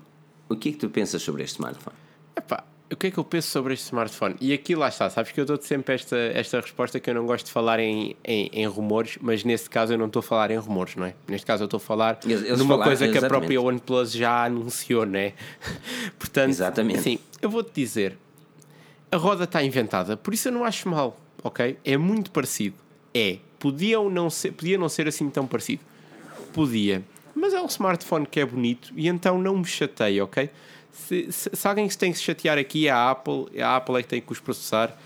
[0.49, 1.95] o que é que tu pensas sobre este smartphone?
[2.37, 4.37] Epá, o que é que eu penso sobre este smartphone?
[4.41, 7.27] E aqui lá está, sabes que eu dou-te sempre esta, esta resposta que eu não
[7.27, 10.51] gosto de falar em, em, em rumores, mas neste caso eu não estou a falar
[10.51, 11.15] em rumores, não é?
[11.27, 13.39] Neste caso eu estou a falar Eles- eles numa falaram, coisa que a exatamente.
[13.41, 15.33] própria OnePlus já anunciou, não é?
[16.19, 17.01] Portanto, Exatamente.
[17.01, 18.17] Sim, eu vou-te dizer,
[19.11, 21.79] a roda está inventada, por isso eu não acho mal, ok?
[21.85, 22.77] É muito parecido.
[23.15, 25.83] É, podiam não ser, podia não ser assim tão parecido.
[26.53, 27.03] Podia.
[27.35, 30.49] Mas é um smartphone que é bonito e então não me chateia, ok?
[30.97, 33.97] Se, se, se alguém se tem que se chatear aqui é a Apple, a Apple
[33.97, 34.97] é que tem que os processar.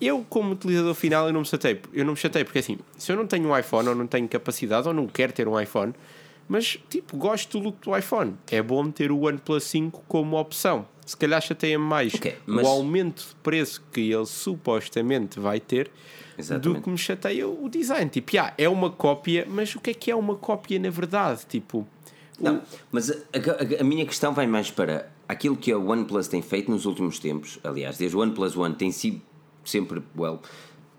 [0.00, 1.80] Eu, como utilizador final, eu não me chatei.
[1.92, 4.28] Eu não me chatei porque assim, se eu não tenho um iPhone ou não tenho
[4.28, 5.92] capacidade ou não quero ter um iPhone,
[6.46, 8.34] mas tipo, gosto do look do iPhone.
[8.50, 10.86] É bom ter o OnePlus 5 como opção.
[11.04, 15.86] Se calhar chateia-me mais Ok, mas- o aumento de preço que ele supostamente vai ter
[16.36, 16.82] do Exatamente.
[16.82, 18.08] que me chateia o design.
[18.10, 21.40] Tipo, yeah, é uma cópia, mas o que é que é uma cópia na verdade?
[21.48, 21.86] Tipo,
[22.38, 26.40] Não, mas a, a- a minha questão vai mais para aquilo que a OnePlus tem
[26.42, 27.58] feito nos últimos tempos.
[27.62, 29.20] Aliás, desde o OnePlus One tem sido
[29.64, 30.40] sempre, well,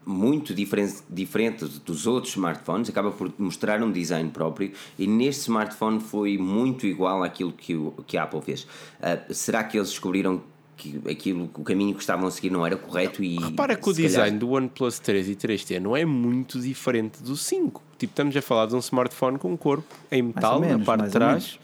[0.06, 6.00] muito diferente, diferente dos outros smartphones, acaba por mostrar um design próprio e neste smartphone
[6.00, 8.66] foi muito igual àquilo que, o, que a Apple fez.
[9.02, 10.42] Ah, será que eles descobriram
[10.78, 13.94] que aquilo, o caminho que estavam a seguir não era correto e Repara que o
[13.94, 17.84] calhar- design do OnePlus 3 e 3T não é muito diferente do 5.
[17.98, 21.06] Tipo, estamos a falar de um smartphone com um corpo em metal menos, na parte
[21.08, 21.60] de trás.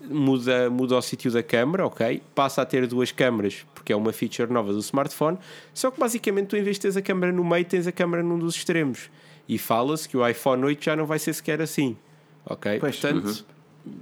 [0.00, 2.22] Muda, muda o sítio da câmera, ok?
[2.34, 5.38] Passa a ter duas câmaras, porque é uma feature nova do smartphone.
[5.72, 8.22] Só que basicamente tu, em vez de teres a câmera no meio, tens a câmera
[8.22, 9.10] num dos extremos.
[9.48, 11.96] E fala-se que o iPhone 8 já não vai ser sequer assim,
[12.44, 12.78] ok?
[12.78, 12.96] Pois.
[12.98, 13.44] Portanto,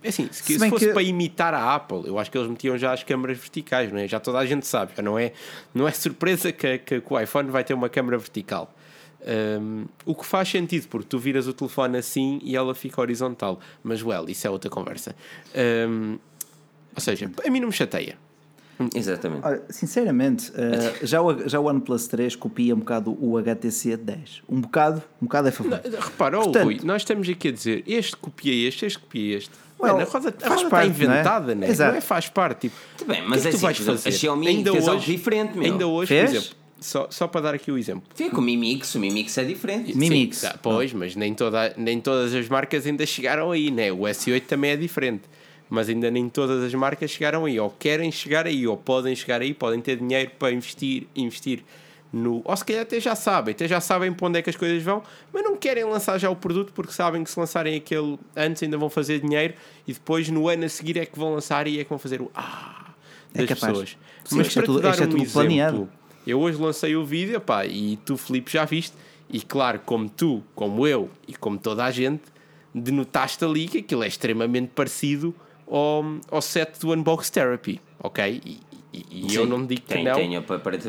[0.03, 2.76] é assim, se, Se fosse que- para imitar a Apple, eu acho que eles metiam
[2.76, 4.09] já as câmaras verticais, não é?
[4.09, 5.32] Já toda a gente sabe, já não é,
[5.74, 8.74] não é surpresa que, que, que o iPhone vai ter uma câmara vertical.
[9.27, 13.59] Um, o que faz sentido, porque tu viras o telefone assim e ela fica horizontal.
[13.83, 15.14] Mas, well, isso é outra conversa.
[15.89, 16.18] Um,
[16.95, 18.18] ou seja, a mim não me chateia.
[18.95, 19.47] Exatamente.
[19.47, 24.43] Olha, sinceramente, eh, já, o, já o OnePlus 3 copia um bocado o HTC 10.
[24.49, 25.81] Um bocado, um bocado é favor.
[25.85, 29.51] Repara, oh, Portanto- Rui, nós estamos aqui a dizer este copia este, este copia este.
[29.79, 31.66] Well, Mano, a roda, a faz roda parte, está inventada, não é?
[31.66, 31.68] né?
[31.70, 31.91] Exato.
[31.93, 32.01] não é?
[32.01, 32.61] Faz parte.
[32.62, 34.09] Tipo, Tá bem, mas que é que é tu vais assim, exemplo, fazer?
[34.16, 35.72] a Xiaomi fez algo diferente, meu.
[35.72, 36.31] Ainda hoje, Fez?
[36.31, 38.03] por exemplo, só, só para dar aqui o exemplo.
[38.16, 39.97] Vê com o Mi Mix, o Mi Mix é diferente.
[39.97, 43.91] Mi Sim, tá, pois, mas nem, toda, nem todas as marcas ainda chegaram aí, né?
[43.93, 45.22] O S8 também é diferente.
[45.70, 49.41] mas ainda nem todas as marcas chegaram aí, ou querem chegar aí, ou podem chegar
[49.41, 51.64] aí, podem ter dinheiro para investir, investir
[52.12, 52.43] no.
[52.45, 54.80] Ou se calhar até já sabem, até já sabem para onde é que as coisas
[54.82, 58.62] vão, mas não querem lançar já o produto porque sabem que se lançarem aquele antes
[58.62, 59.55] ainda vão fazer dinheiro
[59.89, 62.20] e depois no ano a seguir é que vão lançar e é que vão fazer
[62.20, 62.93] o ah
[63.35, 63.72] É das capaz.
[63.72, 63.97] pessoas.
[64.26, 65.89] Sim, mas isto é para tudo- te dar é um exemplo, planeado.
[66.27, 68.95] Eu hoje lancei o vídeo pá, e tu, Filipe, já viste.
[69.31, 72.22] E claro, como tu, como eu e como toda a gente,
[72.75, 75.35] denotaste ali que aquilo é extremamente parecido
[75.66, 78.41] ao, ao set do Unbox Therapy, ok?
[78.45, 78.61] E,
[78.93, 80.14] e- e eu Sim, não digo que tem- não.
[80.14, 80.37] tem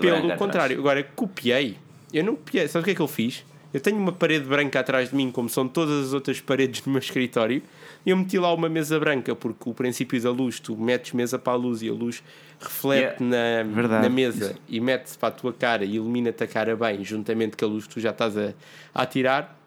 [0.01, 0.39] pelo atrás.
[0.39, 1.77] contrário, agora copiei.
[2.13, 2.67] Eu não copiei.
[2.67, 3.43] Sabe o que é que eu fiz?
[3.73, 6.89] Eu tenho uma parede branca atrás de mim, como são todas as outras paredes do
[6.89, 7.61] meu escritório,
[8.05, 11.53] eu meti lá uma mesa branca, porque o princípio da luz, tu metes mesa para
[11.53, 12.21] a luz e a luz
[12.59, 14.03] reflete na, Verdade.
[14.03, 17.65] na mesa e mete-se para a tua cara e ilumina-te a cara bem, juntamente com
[17.65, 18.53] a luz que tu já estás a,
[18.93, 19.59] a tirar.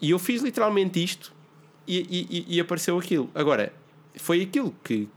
[0.00, 1.32] E eu fiz literalmente isto
[1.86, 3.30] e, e- e- apareceu aquilo.
[3.34, 3.72] Agora,
[4.16, 5.08] foi aquilo que,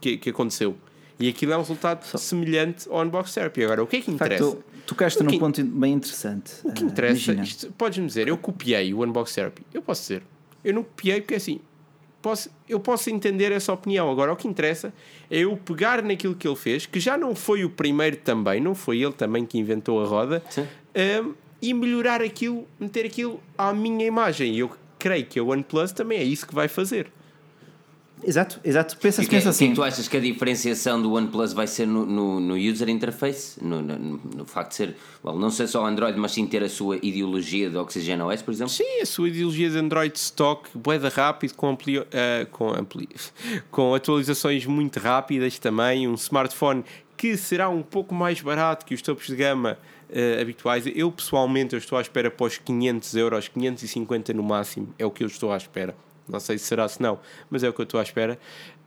[0.00, 0.76] que, que- aconteceu.
[1.18, 3.64] E aquilo é um resultado semelhante ao Unbox Therapy.
[3.64, 4.44] Agora, o que é que facto, interessa?
[4.56, 6.52] tu tocaste num ponto bem interessante.
[6.64, 9.62] O que interessa, isto, podes-me dizer, eu copiei o Unbox Therapy.
[9.74, 10.22] Eu posso dizer,
[10.64, 11.60] eu não copiei porque assim,
[12.20, 14.10] posso, eu posso entender essa opinião.
[14.10, 14.92] Agora, o que interessa
[15.30, 18.74] é eu pegar naquilo que ele fez, que já não foi o primeiro também, não
[18.74, 20.42] foi ele também que inventou a roda,
[21.24, 24.54] um, e melhorar aquilo, meter aquilo à minha imagem.
[24.54, 27.10] E eu creio que a OnePlus também é isso que vai fazer.
[28.22, 28.96] Exato, exato.
[28.96, 29.68] Pensa, que, pensa o que é assim.
[29.70, 33.62] que tu achas que a diferenciação do OnePlus vai ser no, no, no user interface?
[33.62, 36.68] No, no, no facto de ser, well, não ser só Android, mas sim ter a
[36.68, 38.72] sua ideologia de Oxygen OS, por exemplo?
[38.72, 43.08] Sim, a sua ideologia de Android stock, boeda rápido, com, ampli, eh, com, ampli,
[43.70, 46.84] com atualizações muito rápidas também, um smartphone
[47.16, 49.78] que será um pouco mais barato que os topos de gama
[50.10, 50.84] eh, habituais.
[50.94, 55.10] Eu pessoalmente eu estou à espera para os 500 euros, 550 no máximo, é o
[55.10, 55.94] que eu estou à espera.
[56.30, 57.18] Não sei se será se não,
[57.50, 58.38] mas é o que eu estou à espera.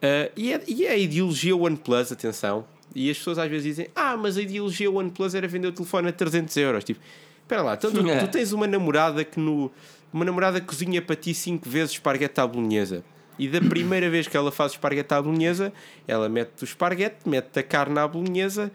[0.01, 2.65] Eh, e, é, e é a ideologia OnePlus, atenção.
[2.95, 6.09] E as pessoas às vezes dizem: Ah, mas a ideologia OnePlus era vender o telefone
[6.09, 6.83] a 300 euros.
[6.83, 6.99] Tipo,
[7.41, 9.71] espera lá, então tu, tu tens uma namorada que no.
[10.11, 13.03] Uma namorada cozinha para ti 5 vezes esparguete à bolonhesa.
[13.39, 15.73] E da primeira vez que ela faz esparguete à bolonhesa,
[16.07, 18.71] ela mete o esparguete, mete a carne à bolonhesa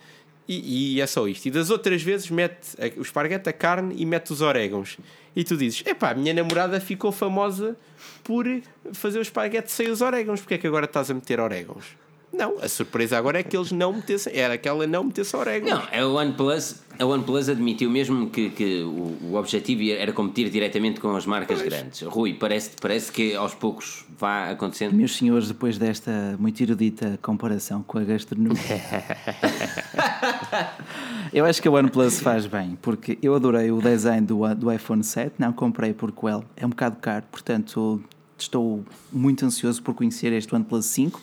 [0.49, 1.47] e, e é só isto.
[1.47, 4.97] E das outras vezes mete o esparguete, a carne e mete os orégãos.
[5.39, 7.77] E tu dizes: Epá, a minha namorada ficou famosa
[8.25, 8.45] por
[8.93, 10.41] fazer o esparguete sem os orégãos.
[10.41, 11.85] Porque é que agora estás a meter orégãos?
[12.33, 14.37] Não, a surpresa agora é que eles não metessem.
[14.37, 15.71] Era que ela não metesse orégãos.
[15.71, 21.01] Não, a OnePlus, a OnePlus admitiu mesmo que, que o, o objetivo era competir diretamente
[21.01, 22.03] com as marcas grandes.
[22.03, 24.95] Rui, parece, parece que aos poucos vá acontecendo.
[24.95, 28.59] Meus senhores, depois desta muito erudita comparação com a gastronomia,
[31.33, 35.03] eu acho que a OnePlus faz bem, porque eu adorei o design do, do iPhone
[35.03, 38.03] 7, não comprei porque well, é um bocado caro, portanto
[38.43, 41.21] estou muito ansioso por conhecer este OnePlus 5.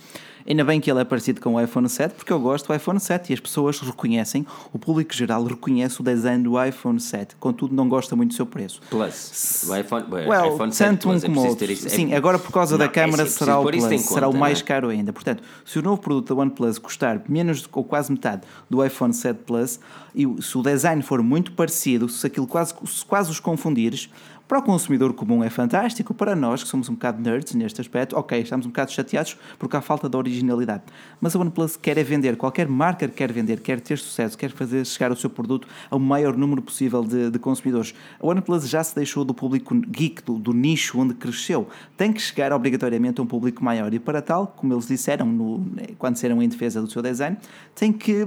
[0.48, 3.00] Ainda bem que ele é parecido com o iPhone 7, porque eu gosto do iPhone
[3.00, 7.74] 7 e as pessoas reconhecem, o público geral reconhece o design do iPhone 7, contudo
[7.74, 8.80] não gosta muito do seu preço.
[8.90, 9.66] Plus.
[9.68, 11.72] O iPhone, Well, iPhone 7 tanto um é como preciso outro.
[11.72, 11.88] isso.
[11.88, 14.32] É- Sim, agora por causa Não, da câmara é será o Plus, em será o
[14.32, 14.64] conta, mais é?
[14.64, 15.12] caro ainda.
[15.12, 19.40] Portanto, se o novo produto da OnePlus custar menos ou quase metade do iPhone 7
[19.48, 19.80] Plus
[20.14, 24.10] e se o design for muito parecido, se aquilo quase, se quase os confundires,
[24.48, 28.16] para o consumidor comum é fantástico, para nós que somos um bocado nerds neste aspecto,
[28.16, 30.84] ok, estamos um bocado chateados porque há falta de originalidade.
[31.20, 34.86] Mas a OnePlus quer é vender, qualquer marca quer vender, quer ter sucesso, quer fazer
[34.86, 37.96] chegar o seu produto ao maior número possível de, de consumidores.
[38.20, 41.68] A OnePlus já se deixou do público geek, do, do nicho onde cresceu.
[41.98, 45.66] Tem que chegar obrigatoriamente a um público maior e para tal, como eles disseram no,
[45.98, 47.36] quando disseram em defesa do seu design,
[47.74, 48.26] tem que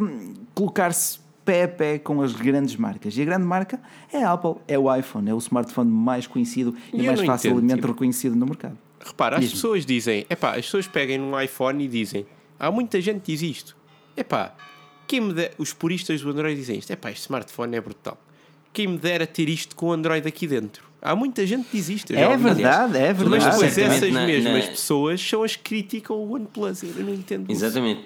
[0.53, 3.17] colocar-se pé a pé com as grandes marcas.
[3.17, 3.81] E a grande marca
[4.13, 7.65] é a Apple, é o iPhone, é o smartphone mais conhecido E e, mais facilmente
[7.65, 8.77] entendo, tipo- reconhecido no mercado.
[9.03, 12.27] Repara, as pessoas dizem, epá, as pessoas pegam num iPhone e dizem,
[12.59, 13.75] há muita gente que diz isto,
[14.15, 14.55] epá,
[15.07, 18.19] quem me der, os puristas do Android dizem isto, epá, este smartphone é brutal,
[18.73, 20.88] quem me dera ter isto com o Android aqui dentro.
[21.01, 22.13] Há muita gente que diz isto.
[22.13, 23.45] É verdade, é Mas verdade.
[23.45, 26.83] depois certamente essas na- mesmas na- pessoas são as que criticam o OnePlus.
[26.83, 27.65] Eu não entendo isso.
[27.65, 28.03] Exatamente.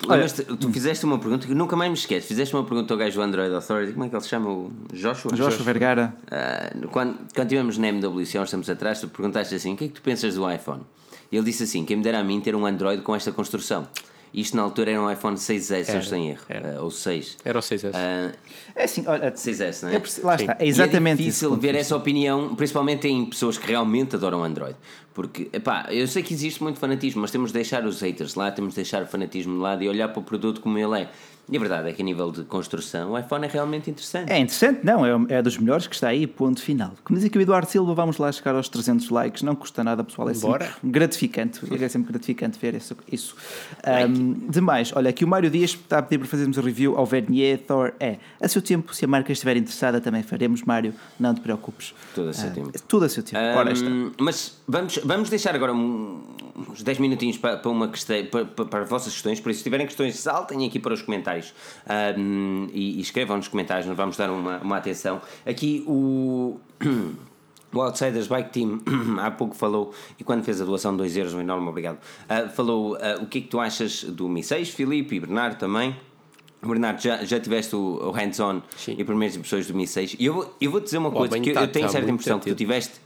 [0.60, 2.28] Tu fizeste uma pergunta que nunca mais me esqueces.
[2.28, 4.50] Fizeste uma pergunta ao gajo do Android Authority, como é que ele se chama?
[4.50, 5.32] O Joshua?
[5.32, 9.72] Joshua Vergara, Ah, quando, quando estivemos na MWC há uns tempos atrás, tu perguntaste assim:
[9.72, 10.82] o que é que tu pensas do iPhone?
[11.30, 13.86] E ele disse assim: quem me dera a mim ter um Android com esta construção.
[14.34, 16.40] Isto na altura era um iPhone 6S, Era, erro.
[16.48, 16.76] era.
[16.78, 17.36] Ah, ou 6.
[17.44, 17.90] Era o 6S.
[17.94, 18.32] Ah,
[18.74, 19.98] é assim, olha, 6S, não é?
[19.98, 21.40] perce- lá está, é E exatamente é isso.
[21.50, 24.74] difícil ver essa opinião, principalmente em pessoas que realmente adoram Android.
[25.12, 28.50] Porque, epá, eu sei que existe muito fanatismo, mas temos de deixar os haters lá,
[28.50, 31.08] temos de deixar o fanatismo de lado e olhar para o produto como ele é.
[31.48, 34.30] E a verdade é que a nível de construção, o iPhone é realmente interessante.
[34.30, 36.92] É interessante, não, é, é dos melhores que está aí, ponto final.
[37.04, 40.02] Como diz aqui o Eduardo Silva, vamos lá chegar aos 300 likes, não custa nada,
[40.04, 40.74] pessoal, é sempre Bora.
[40.82, 42.96] gratificante, é sempre gratificante ver isso.
[43.10, 43.36] isso.
[43.84, 47.04] Ahm, demais, olha, aqui o Mário Dias está a pedir para fazermos a review ao
[47.04, 48.18] Vernier Thor é.
[48.40, 51.92] A seu tempo, se a marca estiver interessada, também faremos, Mário, não te preocupes.
[52.14, 52.70] Tudo a seu Ah, tempo.
[52.88, 53.38] Tudo a seu tempo.
[53.58, 53.90] Ora está.
[54.20, 56.22] Mas vamos, vamos deixar agora um-
[56.70, 59.40] uns 10 minutinhos para, para, uma questão, para, para, para as vossas questões.
[59.40, 61.31] Por isso, se tiverem questões, saltem aqui para os comentários
[62.18, 65.20] Hum, e, e escrevam nos comentários, nós vamos dar uma, uma atenção.
[65.46, 66.58] Aqui o.
[67.74, 68.80] O Outsiders Bike Team
[69.18, 71.96] há pouco falou, e quando fez a doação de 2 euros, um enorme obrigado,
[72.28, 75.56] ah, falou ah, o que é que tu achas do Mi 6, Filipe e Bernardo
[75.58, 75.96] também.
[76.62, 80.34] Bernardo, já, já tiveste o, o hands-on e primeiras impressões do Mi 6 e eu
[80.34, 82.38] vou, eu vou dizer uma O coisa, que eu, tá- eu tenho tá certa impressão
[82.38, 83.00] que tu tiveste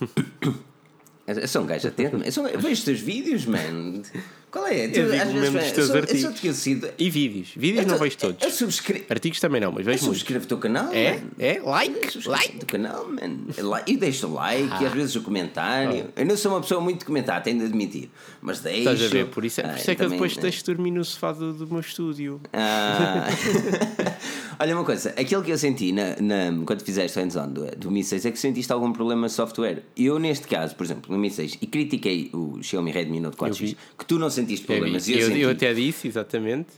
[1.26, 4.02] eu sou um gajo atento, eu, sou, eu vejo os teus vídeos, man.
[4.50, 4.88] Qual é?
[4.88, 6.22] Tu, Eu digo mesmo dos eu teus sou, eu artigos.
[6.22, 6.88] sou esquecido.
[6.98, 7.48] E vídeos.
[7.56, 8.42] Vídeos não vejo todos.
[8.42, 9.04] Eu subscrevo.
[9.08, 10.16] Artigos também não, mas Eu vejo muito.
[10.16, 11.12] subscrevo o teu canal, É?
[11.14, 11.20] man.
[11.38, 11.58] É?
[11.58, 12.18] Eu Like?
[12.28, 12.56] Like?
[12.62, 13.38] o canal, man.
[13.58, 14.88] Like- E deixo o like e Ah.
[14.88, 16.06] às vezes o comentário.
[16.16, 18.10] Eu não sou uma pessoa muito de comentar, tenho de admitir.
[18.42, 18.78] Mas deixo.
[18.80, 19.26] Estás a ver?
[19.26, 20.42] Por isso é, por Ah, isso é que eu depois né?
[20.42, 22.40] deixo dormir no sofá do, do meu estúdio.
[22.52, 23.26] Ah.
[24.58, 27.90] Olha uma coisa, aquilo que eu senti na, na- quando fizeste o hands-on do, do
[27.90, 29.82] Mi 6 é que sentiste algum problema de software.
[29.96, 33.58] Eu, neste caso, por exemplo, no Mi 6, e critiquei o Xiaomi Redmi Note 4X,
[33.58, 33.76] vi.
[33.98, 35.08] que tu não sentiste Eu, problemas.
[35.08, 35.40] e eu, eu, senti.
[35.40, 36.68] eu até disse, exatamente.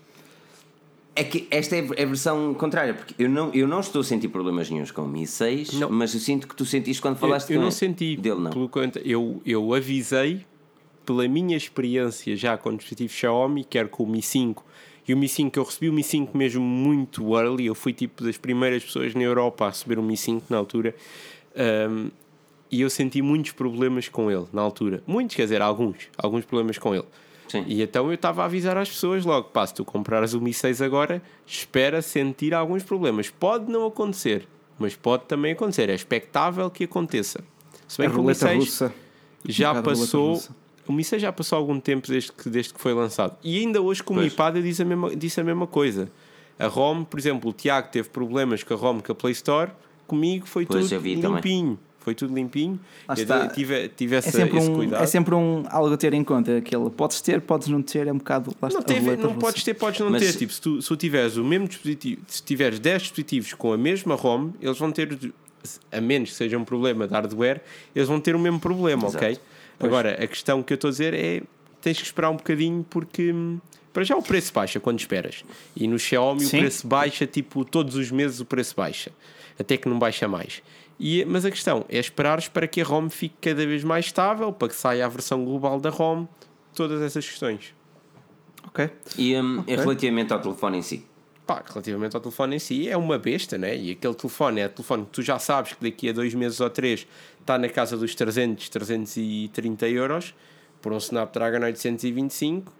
[1.14, 4.28] É que esta é a versão contrária, porque eu não, eu não estou a sentir
[4.28, 5.90] problemas nenhums com o Mi 6, Não.
[5.90, 7.74] mas eu sinto que tu sentiste quando Eu, falaste eu com não ele.
[7.76, 8.16] senti.
[8.16, 8.50] Dele não.
[8.50, 10.46] Pelo quanto, eu, eu avisei
[11.04, 14.64] pela minha experiência já com dispositivos Xiaomi, quer com o Mi 5
[15.06, 17.66] e o Mi 5, eu recebi o Mi 5 mesmo muito early.
[17.66, 20.94] Eu fui tipo das primeiras pessoas na Europa a receber o Mi 5 na altura.
[21.90, 22.08] Um,
[22.70, 25.02] e eu senti muitos problemas com ele na altura.
[25.06, 26.08] Muitos, quer dizer, alguns.
[26.16, 27.04] Alguns problemas com ele.
[27.52, 27.64] Sim.
[27.66, 30.54] E então eu estava a avisar às pessoas logo: pá, se tu comprares o Mi
[30.54, 33.28] 6 agora, espera sentir alguns problemas.
[33.28, 34.48] Pode não acontecer,
[34.78, 35.90] mas pode também acontecer.
[35.90, 37.44] É expectável que aconteça.
[37.86, 38.94] Se bem A que o Mi roleta 6 russa.
[39.46, 40.42] já Um passou.
[40.88, 43.36] O Mi 6 já passou algum tempo desde que, desde que foi lançado.
[43.44, 44.30] E ainda hoje com o Mi.
[44.30, 46.10] Pad eu disse a, mesma, disse a mesma coisa.
[46.58, 49.72] A ROM, por exemplo, o Tiago teve problemas com a ROM com a Play Store.
[50.06, 51.78] Comigo foi Pois, tudo vi também.
[52.02, 52.80] Foi tudo limpinho.
[53.08, 55.02] Eu tive, tive É essa, sempre, esse um, cuidado.
[55.02, 56.56] é sempre um algo a ter em conta.
[56.58, 58.52] Aquele, podes ter, podes não ter, é um bocado.
[58.60, 60.36] Lá Não, teve, não podes ter, podes não Mas- ter.
[60.38, 63.78] Tipo, se tu, se tu tiveres o mesmo dispositivo, se tiveres 10 dispositivos com a
[63.78, 65.16] mesma ROM, eles vão ter,
[65.92, 67.60] a menos que seja um problema de hardware,
[67.94, 69.24] eles vão ter o mesmo problema, Exato.
[69.24, 69.38] ok?
[69.78, 71.42] Agora, a questão que eu estou a dizer é
[71.80, 73.58] tens que esperar um bocadinho porque hum,
[73.92, 75.44] para já o preço baixa quando esperas.
[75.76, 76.56] E no Xiaomi Sim.
[76.56, 79.10] o preço baixa, tipo, todos os meses o preço baixa.
[79.58, 80.62] Até que não baixa mais.
[81.04, 84.52] E, mas a questão é esperares para que a ROM fique cada vez mais estável,
[84.52, 86.26] para que saia a versão global da ROM,
[86.76, 87.74] todas essas questões.
[88.68, 88.88] Ok.
[89.18, 89.74] E, um, Ok.
[89.74, 91.04] e relativamente ao telefone em si.
[91.44, 93.76] Pá, relativamente ao telefone em si, é uma besta, né?
[93.76, 96.70] E aquele telefone é telefone que tu já sabes que daqui a dois meses ou
[96.70, 97.04] três
[97.40, 100.32] está na casa dos 300, 330 euros
[100.80, 102.72] por um Snapdragon 825.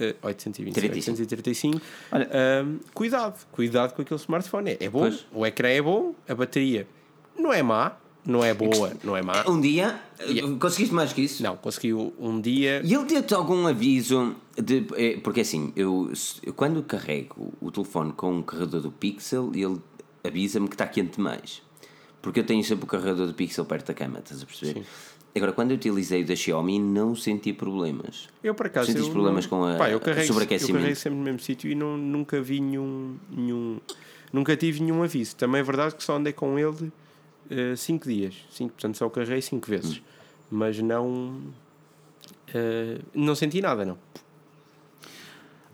[0.00, 1.10] eh, 825, 35.
[1.20, 1.80] 835.
[2.10, 4.70] Olha- Ahm, cuidado, cuidado com aquele smartphone.
[4.72, 5.24] É, é bom, Pois.
[5.32, 6.88] o ecrã é bom, a bateria
[7.38, 7.92] não é má,
[8.24, 9.44] não é boa, não é má.
[9.48, 10.56] Um dia, Yeah.
[10.58, 11.42] conseguiste mais que isso?
[11.42, 12.80] Não, conseguiu um dia.
[12.84, 14.86] E ele deu-te algum aviso de.
[14.96, 16.12] é, Porque assim, eu,
[16.54, 19.78] quando carrego o telefone com um carregador do Pixel, ele
[20.22, 21.60] avisa-me que está quente demais.
[22.20, 24.84] Porque eu tenho sempre o carregador do Pixel perto da cama, estás a perceber?
[25.34, 28.28] Agora, quando eu utilizei o da Xiaomi, não senti problemas.
[28.44, 28.86] Eu por acaso.
[28.88, 30.76] Sentiste eu problemas não- com a- Pá, eu carrego, sobreaquecimento?
[30.76, 33.80] Eu carrego sempre no mesmo sítio e não, nunca vi nenhum, nenhum.
[34.32, 35.34] Nunca tive nenhum aviso.
[35.34, 36.92] Também é verdade que só andei com ele
[37.76, 38.34] 5 dias.
[38.50, 39.98] Cinco, portanto, só o carreguei 5 vezes.
[39.98, 40.02] Hum.
[40.50, 41.40] Mas não.
[42.54, 43.96] eh, não senti nada, não.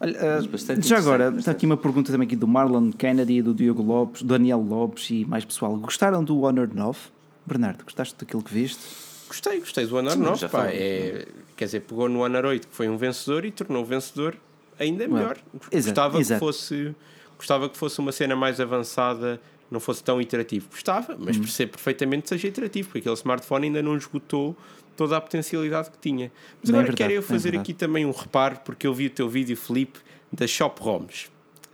[0.01, 3.53] Olha, bastante já agora, interessante, está aqui uma pergunta também aqui do Marlon Kennedy, do
[3.53, 5.77] Diogo Lopes, do Daniel Lopes e mais pessoal.
[5.77, 6.99] Gostaram do Honor 9?
[7.45, 8.81] Bernardo, gostaste daquilo que viste?
[9.27, 10.37] Gostei, gostei do Honor Sim, 9.
[10.41, 11.27] já Pá, é,
[11.57, 14.37] quer dizer, pegou no Honor 8, que foi um vencedor, e tornou o vencedor
[14.79, 15.37] ainda melhor.
[15.73, 16.39] exato, gostava, exato.
[16.39, 16.95] Que fosse,
[17.37, 20.69] gostava que fosse uma cena mais avançada, não fosse tão iterativo.
[20.71, 21.41] Gostava, mas Hum.
[21.41, 24.57] percebo perfeitamente que seja iterativo, porque aquele smartphone ainda não esgotou
[24.97, 26.31] toda a potencialidade que tinha.
[26.61, 29.29] Mas agora verdade, quero eu fazer aqui também um reparo, porque eu vi o teu
[29.29, 29.99] vídeo, Felipe,
[30.33, 31.29] da Shop ROMs.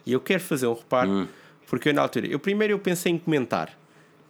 [0.05, 1.27] E eu quero fazer um reparo, Hum.
[1.67, 3.79] porque eu na altura, eu primeiro eu pensei em comentar.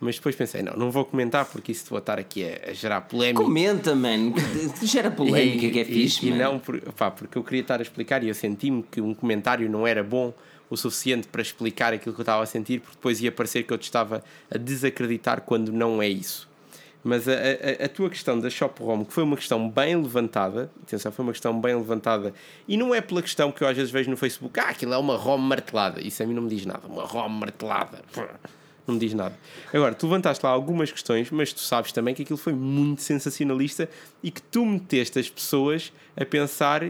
[0.00, 3.00] Mas depois pensei, não, não vou comentar porque isso vou estar aqui a, a gerar
[3.02, 3.42] polémica.
[3.42, 4.34] Comenta, mano.
[4.84, 7.82] Gera polémica, que é fixe, e, e não por- pá, porque eu queria estar a
[7.82, 10.34] explicar e eu senti-me que um comentário não era bom
[10.70, 13.72] o suficiente para explicar aquilo que eu estava a sentir, porque depois ia parecer que
[13.72, 16.48] eu te estava a desacreditar quando não é isso.
[17.06, 20.70] Mas a, a- a tua questão da Shop ROM, que foi uma questão bem levantada,
[20.82, 22.32] atenção, foi uma questão bem levantada,
[22.66, 24.96] e não é pela questão que eu às vezes vejo no Facebook, ah, aquilo é
[24.96, 26.00] uma ROM martelada.
[26.00, 28.00] Isso a mim não me diz nada, uma ROM martelada.
[28.86, 29.34] Não me diz nada.
[29.72, 33.88] Agora, tu levantaste lá algumas questões, mas tu sabes também que aquilo foi muito sensacionalista
[34.22, 36.82] e que tu meteste as pessoas a pensar: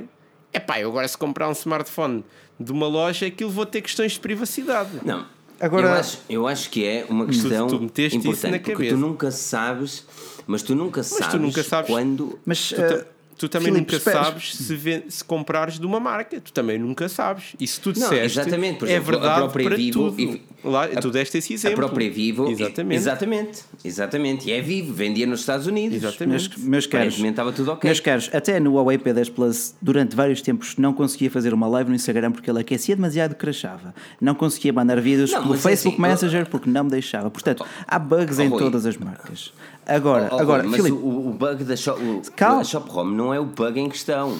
[0.52, 2.24] epá, eu agora se comprar um smartphone
[2.58, 4.90] de uma loja, aquilo vou ter questões de privacidade.
[5.04, 5.26] Não.
[5.60, 8.72] Agora- eu, acho, eu acho que é uma questão tu meteste isso importante, na porque
[8.72, 8.94] cabeça.
[8.94, 10.04] tu nunca sabes,
[10.46, 12.38] mas tu nunca sabes, tu nunca sabes- quando.
[12.44, 13.04] Mas, Tu, ta-
[13.38, 16.40] tu também Filipe, nunca espera- sabes se, ven- se comprares de uma marca.
[16.40, 17.54] Tu também nunca sabes.
[17.58, 18.78] E se tu Não, disseste, exatamente.
[18.80, 20.20] Por é exemplo, a verdade própria para Vivo- tudo.
[20.20, 21.76] e- Lá, a- tu deste esse A exemplo.
[21.76, 22.50] própria Vivo.
[22.50, 22.96] Exatamente.
[22.98, 23.62] Exatamente.
[23.84, 24.48] Exatamente.
[24.48, 25.96] E é vivo, vendia nos Estados Unidos.
[25.96, 26.48] Exatamente.
[26.50, 27.88] Meus, meus caros, estava tudo ok.
[27.88, 31.90] meus caros, até no Huawei P10 Plus, durante vários tempos, não conseguia fazer uma live
[31.90, 33.94] no Instagram porque ele aquecia demasiado e crashava.
[34.20, 37.30] Não conseguia mandar vídeos Não, pelo é Facebook assim, Messenger porque não me deixava.
[37.30, 38.58] Portanto, há bugs oh, em Rui.
[38.58, 39.52] todas as marcas.
[39.86, 43.14] Agora, Oh, oh, agora, mas Filipe, o, o bug da Shop, o, a Shop Home
[43.14, 44.38] não é o bug em questão.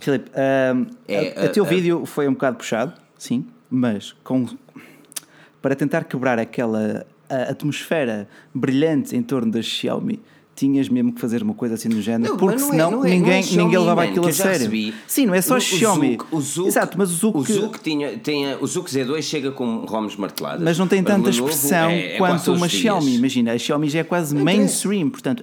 [0.00, 4.46] Filipe, ahm, É, a- o teu vídeo foi um bocado puxado, sim, mas com,
[5.62, 7.06] para tentar quebrar aquela
[7.48, 10.20] atmosfera brilhante em torno da Xiaomi,
[10.54, 13.04] tinhas mesmo que fazer uma coisa assim do género, Não, porque não é- senão não
[13.06, 14.52] é- ninguém, não é Xiaomi, ninguém levava aquilo a sério.
[14.52, 14.94] recebi.
[15.06, 16.18] Sim, não é só O- Xiaomi.
[16.30, 19.76] O Zook- Exato, mas o Zook, O Zook, tinha, tinha, o Zook Z2 chega com
[19.86, 20.62] ROMs marteladas.
[20.62, 22.82] mas não tem tanta expressão é- é quanto uma dias.
[22.82, 23.14] Xiaomi.
[23.16, 25.42] Imagina, a Xiaomi já é quase Não mainstream, portanto,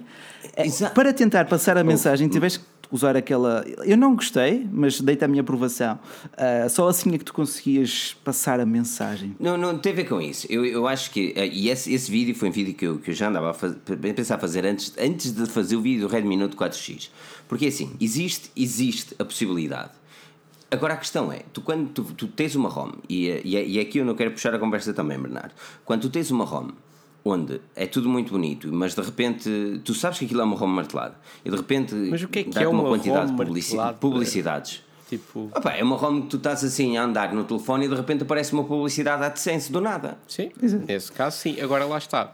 [0.94, 3.64] para tentar passar a mensagem, tiveste que usar aquela.
[3.84, 5.98] Eu não gostei, mas dei-te a minha aprovação.
[6.36, 9.34] Ah, só assim é que tu conseguias passar a mensagem.
[9.38, 10.46] Não, não tem a ver com isso.
[10.50, 11.32] Eu, eu acho que.
[11.36, 13.54] eh, E esse, esse vídeo foi um vídeo que eu, que eu já andava a,
[13.54, 17.10] faz- a pensar fazer antes, antes de fazer o vídeo do Redmi Note 4X.
[17.48, 19.90] Porque assim, existe, existe a possibilidade.
[20.70, 23.66] Agora a questão é, tu quando tu, tu tens uma ROM, e, é- e, é-
[23.66, 25.52] e aqui eu não quero puxar a conversa também, Bernardo.
[25.84, 26.68] Quando tu tens uma ROM
[27.24, 30.68] onde é tudo muito bonito, mas de repente tu sabes que aquilo é uma ROM
[30.68, 31.14] martelada,
[31.44, 34.82] e de repente Mas o que é que dá-te é uma quantidade ROM de publicidades.
[35.08, 37.94] Tipo, Opa, é uma ROM que tu estás assim a andar no telefone e de
[37.96, 40.16] repente aparece uma publicidade à decência do nada.
[40.28, 41.60] sim, nesse caso sim.
[41.60, 42.32] Agora lá está.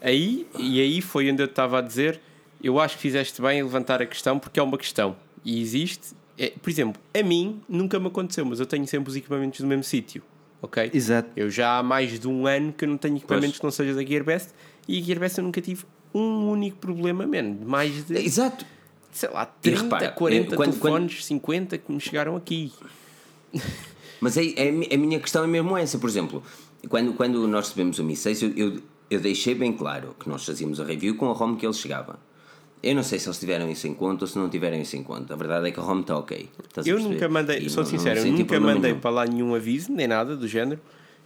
[0.00, 2.20] Aí, e aí foi onde eu estava a dizer,
[2.62, 5.16] eu acho que fizeste bem em levantar a questão, porque é uma questão.
[5.44, 9.16] E existe, é, por exemplo, a mim nunca me aconteceu, mas eu tenho sempre os
[9.16, 10.22] equipamentos no mesmo sítio.
[10.62, 10.90] Ok?
[10.94, 11.28] Exato.
[11.36, 13.58] Eu já há mais de um ano que eu não tenho equipamentos Pois.
[13.58, 14.50] que não seja da Gearbest
[14.88, 15.84] e a Gearbest eu nunca tive
[16.14, 17.56] um único problema, man.
[17.66, 18.64] Mais de, Exato.
[19.10, 22.72] sei lá, E 30, repara, 40 eh, quando- telefones, 50 que me chegaram aqui.
[24.20, 25.98] Mas é, é, a minha questão é mesmo essa.
[25.98, 26.42] Por exemplo,
[26.88, 30.44] quando, quando nós recebemos o Mi 6, eu, eu, eu deixei bem claro que nós
[30.44, 32.18] fazíamos a review com a ROM que ele chegava.
[32.82, 35.02] Eu não sei se eles tiveram isso em conta ou se não tiveram isso em
[35.04, 35.34] conta.
[35.34, 36.48] A verdade é que a ROM está ok.
[36.68, 39.00] Estás Eu nunca mandei, E sou não- não sincero, eu senti nunca mandei nenhum.
[39.00, 40.80] para lá nenhum aviso, nem nada do género.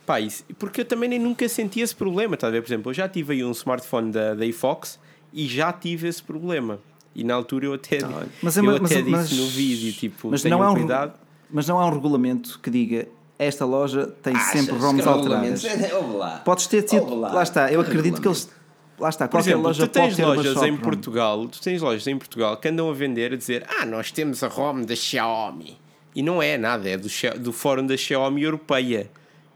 [0.05, 2.61] Pá, isso, porque eu também nem nunca senti esse problema, estás a ver?
[2.62, 4.99] Por exemplo, eu já tive aí um smartphone da, da iFox
[5.33, 6.78] e já tive esse problema.
[7.15, 7.99] E na altura eu até,
[8.43, 10.74] Mas é eu uma- até mas- disse mas- no vídeo, tipo, Mas não, é um,
[10.74, 11.15] cuidado.
[11.51, 13.09] mas não há um regulamento que diga
[13.39, 15.62] esta loja tem Achas sempre ROMs não alteradas.
[16.15, 16.43] lá.
[16.45, 17.03] Podes ter sido.
[17.03, 17.43] Ouve Lá.
[17.43, 18.49] está, eu acredito que eles.
[18.98, 20.77] Lá está, Por qualquer exemplo, loja tu tens pode ter uma lojas shop em.
[20.77, 24.43] Portugal, tu tens lojas em Portugal que andam a vender a dizer ah, nós temos
[24.43, 25.77] a ROM da Xiaomi.
[26.14, 27.09] E não é nada, é do,
[27.39, 29.10] do fórum da Xiaomi Europeia,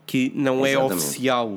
[0.06, 0.98] que não é Exatamente.
[1.04, 1.56] oficial.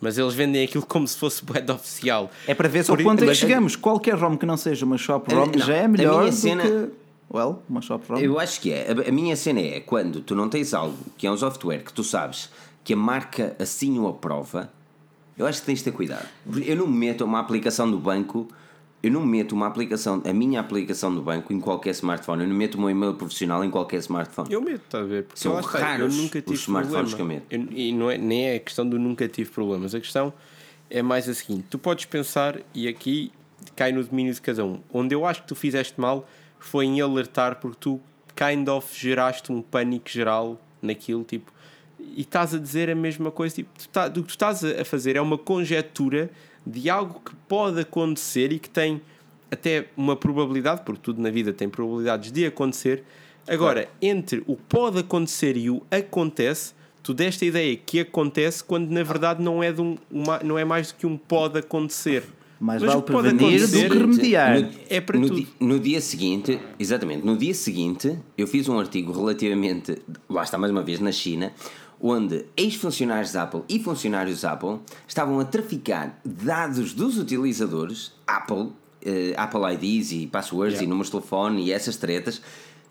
[0.00, 2.28] Mas eles vendem aquilo como se fosse de oficial.
[2.48, 3.76] É para ver só Por- quanto é que chegamos.
[3.76, 6.36] Qualquer ROM que não seja uma shop ROM não, já é a melhor minha do
[6.36, 6.88] cena- que.
[7.32, 8.18] Well, uma shop ROM.
[8.18, 8.88] Eu acho que é.
[8.90, 11.92] A- A minha cena é quando tu não tens algo que é um software que
[11.92, 12.50] tu sabes
[12.82, 14.68] que a marca assim o aprova,
[15.36, 16.26] eu acho que tens de ter cuidado.
[16.64, 18.48] Eu não meto uma aplicação do banco,
[19.02, 22.54] eu não meto uma aplicação, a minha aplicação do banco em qualquer smartphone, eu não
[22.56, 24.52] meto o meu e-mail profissional em qualquer smartphone.
[24.52, 25.24] Eu meto, estás a ver?
[25.24, 27.40] Porque São está, raros eu nunca os tive smartphones problema.
[27.48, 29.94] que eu Eu- e não é, nem é a questão do nunca tive problemas.
[29.94, 30.32] A questão
[30.88, 33.32] é mais a seguinte: tu podes pensar, e aqui
[33.74, 34.80] cai no domínio de cada um.
[34.92, 36.28] Onde eu acho que tu fizeste mal
[36.60, 38.00] foi em alertar, porque tu
[38.36, 41.52] kind of geraste um pânico geral naquilo, tipo,
[42.16, 43.54] e estás a dizer a mesma coisa.
[43.56, 46.30] Tipo, tu tá, o que tu estás a a fazer é uma conjetura
[46.66, 49.00] de algo que pode acontecer e que tem
[49.50, 53.02] até uma probabilidade, porque tudo na vida tem probabilidades de acontecer.
[53.46, 56.72] Agora, entre o pode acontecer e o acontece,
[57.02, 60.56] tu deste a ideia que acontece quando na verdade não é, de um, uma- não
[60.58, 62.22] é mais do que um pode acontecer.
[62.60, 64.60] Mais Mas vale prevenir do acontecer- que remediar.
[64.60, 65.40] No, É para no tudo.
[65.40, 69.98] di- no dia seguinte, exatamente, no dia seguinte, eu fiz um artigo relativamente,
[70.30, 71.52] lá está mais uma vez, na China,
[72.02, 78.72] onde ex-funcionários da Apple e funcionários da Apple estavam a traficar dados dos utilizadores, Apple,
[79.04, 80.84] eh, Apple IDs e passwords Yeah.
[80.84, 82.42] e números de telefone e essas tretas,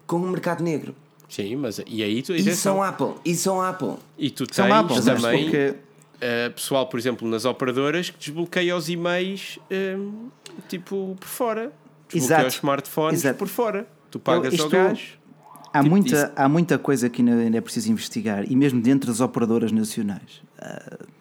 [0.07, 0.95] com o mercado negro.
[1.27, 3.95] Sim, mas e aí tu, E são Apple, e são Apple.
[4.17, 5.69] e tu tens São Apple, sabes também porque-
[6.17, 9.57] uh, pessoal, por exemplo, nas operadoras que desbloqueia os e-mails
[9.97, 10.29] um,
[10.69, 11.73] tipo por fora.
[12.09, 12.47] Desbloqueia Exato.
[12.47, 13.39] os smartphones Exato.
[13.39, 13.88] por fora.
[14.09, 15.20] Tu pagas isto- ao gajo.
[15.73, 19.22] Há, Tipo, muita, há muita coisa que ainda, é preciso investigar, e mesmo dentro das
[19.22, 20.41] operadoras nacionais.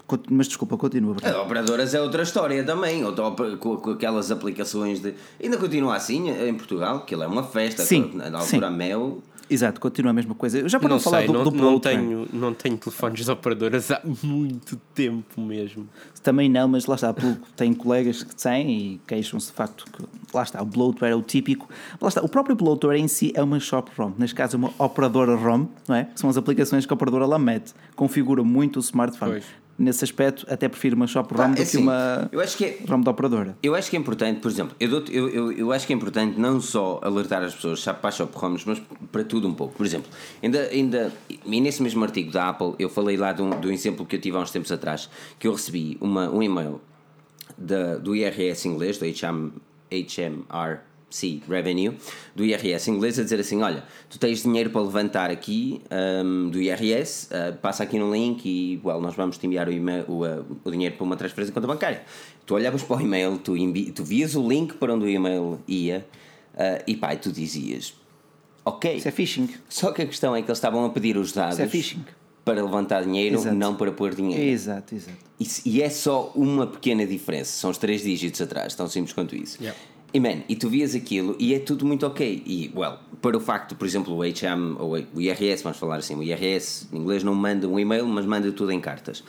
[0.06, 1.16] Cont- mas desculpa, continua.
[1.44, 5.14] Operadoras é outra história também, outra com, com aquelas aplicações de.
[5.42, 8.34] Ainda continua assim em Portugal, que é uma festa, Sim, na sim.
[8.56, 9.22] altura a Mel.
[9.50, 10.68] Exato, continua a mesma coisa.
[10.68, 13.30] Já para não, Não falar sei, do, não, do não, tenho, não tenho telefones de
[13.30, 15.88] operadoras há muito tempo mesmo.
[16.22, 17.12] Também não, mas lá está,
[17.56, 21.22] tenho colegas que têm e queixam-se de facto que lá está, o bloatware é o
[21.22, 21.68] típico.
[22.00, 24.70] Lá está, o próprio bloatware em si é uma shop ROM, neste caso é uma
[24.78, 26.08] operadora ROM, não é?
[26.14, 29.32] São as aplicações que a operadora lá mete, configura muito o smartphone.
[29.32, 29.44] Pois.
[29.80, 32.54] Nesse aspecto, até prefiro uma shop Pá, ROM é do que assim, uma eu acho
[32.54, 33.56] que é- ROM da operadora.
[33.62, 36.38] Eu acho que é importante, por exemplo, eu, eu, eu, eu acho que é importante
[36.38, 39.74] não só alertar as pessoas para a Shop ROMs, mas para tudo um pouco.
[39.74, 40.10] Por exemplo,
[40.42, 41.10] ainda, ainda
[41.46, 44.16] e nesse mesmo artigo da Apple, eu falei lá de um, de um exemplo que
[44.16, 45.08] eu tive há uns tempos atrás,
[45.38, 46.78] que eu recebi uma, um e-mail
[47.56, 49.52] da, do IRS inglês, do HM,
[51.10, 51.92] HMRC Revenue,
[52.34, 55.82] do IRS inglês, a dizer assim: Olha, tu tens dinheiro para levantar aqui
[56.24, 59.72] hum, do IRS, ah, passa aqui no link e well, nós vamos te enviar o,
[59.72, 62.02] e-mail- o, ah, o dinheiro para uma transferência de conta bancária.
[62.46, 63.54] Tu olhavas para o e-mail, tu,
[63.94, 66.06] tu vias o link para onde o e-mail ia
[66.56, 67.94] ah, e pá, e tu dizias:
[68.64, 68.94] Ok.
[68.96, 69.48] Isso é phishing.
[69.68, 72.04] Só que a questão é que eles estavam a pedir os dados Isso é phishing.
[72.44, 73.54] para levantar dinheiro, Exato.
[73.56, 74.42] não para pôr dinheiro.
[74.42, 75.16] Exato, exato.
[75.38, 79.34] Isso- e é só uma pequena diferença, são os três dígitos atrás, tão simples quanto
[79.34, 79.56] isso.
[79.60, 79.78] Yeah.
[80.12, 82.42] E man, e tu vias aquilo e é tudo muito ok.
[82.44, 86.16] E, well, para o facto, por exemplo, o HM ou o IRS, vamos falar assim,
[86.16, 89.22] o IRS em inglês não manda um e-mail, mas manda tudo em cartas.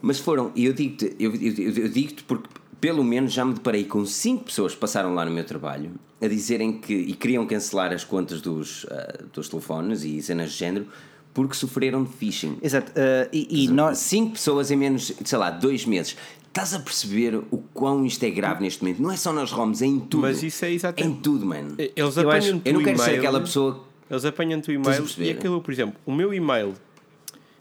[0.00, 1.52] Mas foram, e eu digo-te, eu, eu,
[1.84, 2.48] eu- digo-te porque
[2.80, 5.90] pelo menos já me deparei com cinco pessoas que passaram lá no meu trabalho
[6.22, 10.56] a dizerem que e queriam cancelar as contas dos, ah, dos telefones e cenas de
[10.58, 10.86] género
[11.34, 12.56] porque sofreram de phishing.
[12.62, 12.92] Exato.
[12.96, 16.16] ah, e e nós, Cinco pessoas em menos, sei lá, dois meses.
[16.50, 19.00] Estás a perceber o quão isto é grave neste momento?
[19.00, 20.22] Não é só nas ROMs, é em tudo.
[20.22, 21.76] Mas isso é exatamente- Em tudo, mano.
[21.78, 23.84] Eles Eu acho- Eu não quero ser aquela pessoa.
[24.10, 26.74] Eles apanham-te o e-mail e aquilo, por exemplo, o meu e-mail,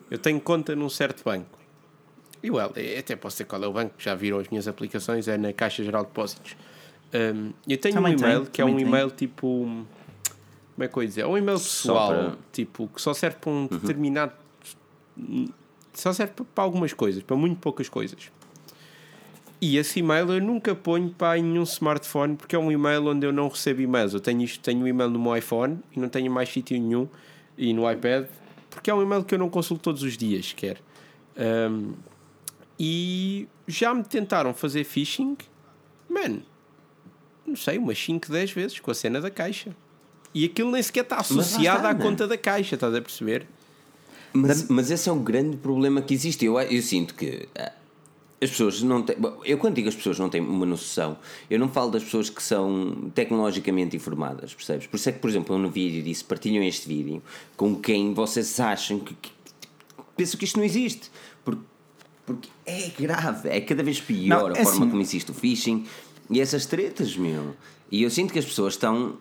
[0.09, 1.59] eu tenho conta num certo banco.
[2.41, 5.27] E well, eu até posso dizer qual é o banco, já viram as minhas aplicações,
[5.27, 6.55] é na Caixa Geral de Depósitos.
[7.13, 9.45] Um, eu tenho Também um e-mail tenho, que é um e-mail tipo.
[9.45, 11.21] Como é que eu ia dizer?
[11.21, 14.31] É um e-mail pessoal, para- tipo, que só serve para um determinado.
[15.93, 18.31] Só serve para algumas coisas, para muito poucas coisas.
[19.61, 23.33] E esse e-mail eu nunca ponho para nenhum smartphone porque é um e-mail onde eu
[23.33, 24.13] não recebo e-mails.
[24.13, 27.07] Eu tenho isto, tenho um e-mail no meu iPhone e não tenho mais sítio nenhum
[27.57, 28.27] e no iPad
[28.69, 30.77] porque é um e-mail que eu não consulto todos os dias sequer.
[31.37, 31.93] Um,
[32.79, 35.35] e já me tentaram fazer phishing,
[36.09, 36.39] man,
[37.45, 39.75] não sei, umas 5, 10 vezes com a cena da caixa.
[40.33, 41.99] E aquilo nem sequer está associado está, à man.
[41.99, 43.47] conta da caixa, estás a perceber?
[44.31, 46.45] Mas, mas esse é um grande problema que existe.
[46.45, 47.49] Eu, eu sinto que
[48.41, 49.15] as pessoas não têm.
[49.17, 51.17] bom, Eu, quando digo as pessoas não têm uma noção,
[51.49, 54.87] eu não falo das pessoas que são tecnologicamente informadas, percebes?
[54.87, 57.21] Por isso é que, por exemplo, eu no vídeo disse: partilham este vídeo
[57.57, 59.13] com quem vocês acham que.
[59.15, 59.31] que
[60.15, 61.11] pensam que isto não existe.
[61.43, 61.61] Porque,
[62.25, 65.33] porque é grave, é cada vez pior Não, a é forma assim- como existe o
[65.33, 65.85] phishing
[66.29, 67.55] e essas tretas, meu.
[67.91, 69.17] E eu sinto que as pessoas estão.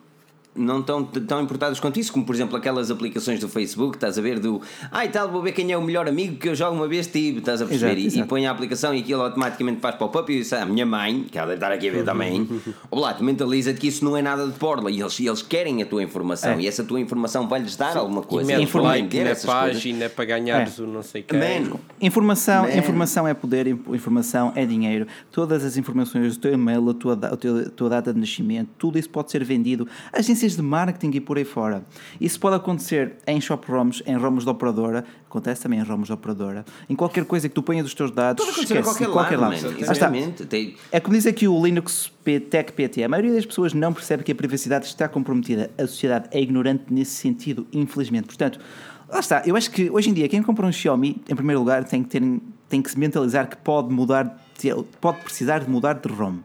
[0.59, 4.22] Não estão tão importadas quanto isso, como por exemplo aquelas aplicações do Facebook, estás a
[4.22, 4.60] ver do
[4.90, 7.06] ai ah, tal, vou ver quem é o melhor amigo que eu já uma vez
[7.06, 7.93] tive, estás a perceber?
[7.93, 8.28] Exato, e, e exato.
[8.28, 11.24] põe a aplicação e aquilo automaticamente faz pop-up e eu disse, ah, a minha mãe,
[11.30, 12.48] que ela deve estar aqui a ver também,
[12.90, 15.82] olá, tu mentaliza-te que isso não é nada de porla e eles, e eles querem
[15.82, 16.60] a tua informação É.
[16.60, 18.52] e essa tua informação vai-lhes dar alguma E coisa.
[18.52, 19.72] like vender na essas coisas.
[19.74, 20.82] página para ganhares É.
[20.82, 21.39] o não sei quem.
[21.39, 22.72] Man, Informação, Man.
[22.76, 25.06] informação é poder, inf- informação é dinheiro.
[25.30, 28.68] Todas as informações, o teu e-mail, a tua, a tua, a tua data de nascimento,
[28.78, 29.86] tudo isso pode ser vendido.
[30.12, 31.83] Agências de marketing e por aí fora.
[32.20, 36.12] Isso pode acontecer em shop ROMs, em ROMs de operadora, acontece também em ROMs de
[36.12, 39.35] operadora, em qualquer coisa que tu ponhas os teus dados, pode acontecer esquece, a qualquer,
[39.39, 39.81] em lado, lado.
[39.81, 40.47] exatamente.
[40.47, 42.12] Tem- É como diz aqui o Linux
[42.51, 43.03] Tech PT.
[43.05, 45.70] A maioria das pessoas não percebe que a privacidade está comprometida.
[45.79, 48.27] A sociedade é ignorante nesse sentido, infelizmente.
[48.27, 48.61] Portanto,
[49.09, 49.43] lá está.
[49.47, 52.09] Eu acho que hoje em dia quem compra um Xiaomi, em primeiro lugar, tem que,
[52.11, 52.23] ter,
[52.69, 56.37] tem que se mentalizar que pode mudar, de- pode precisar de mudar de ROM.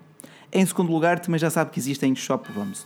[0.56, 2.86] Em segundo lugar, também já sabe que existem shop ROMs.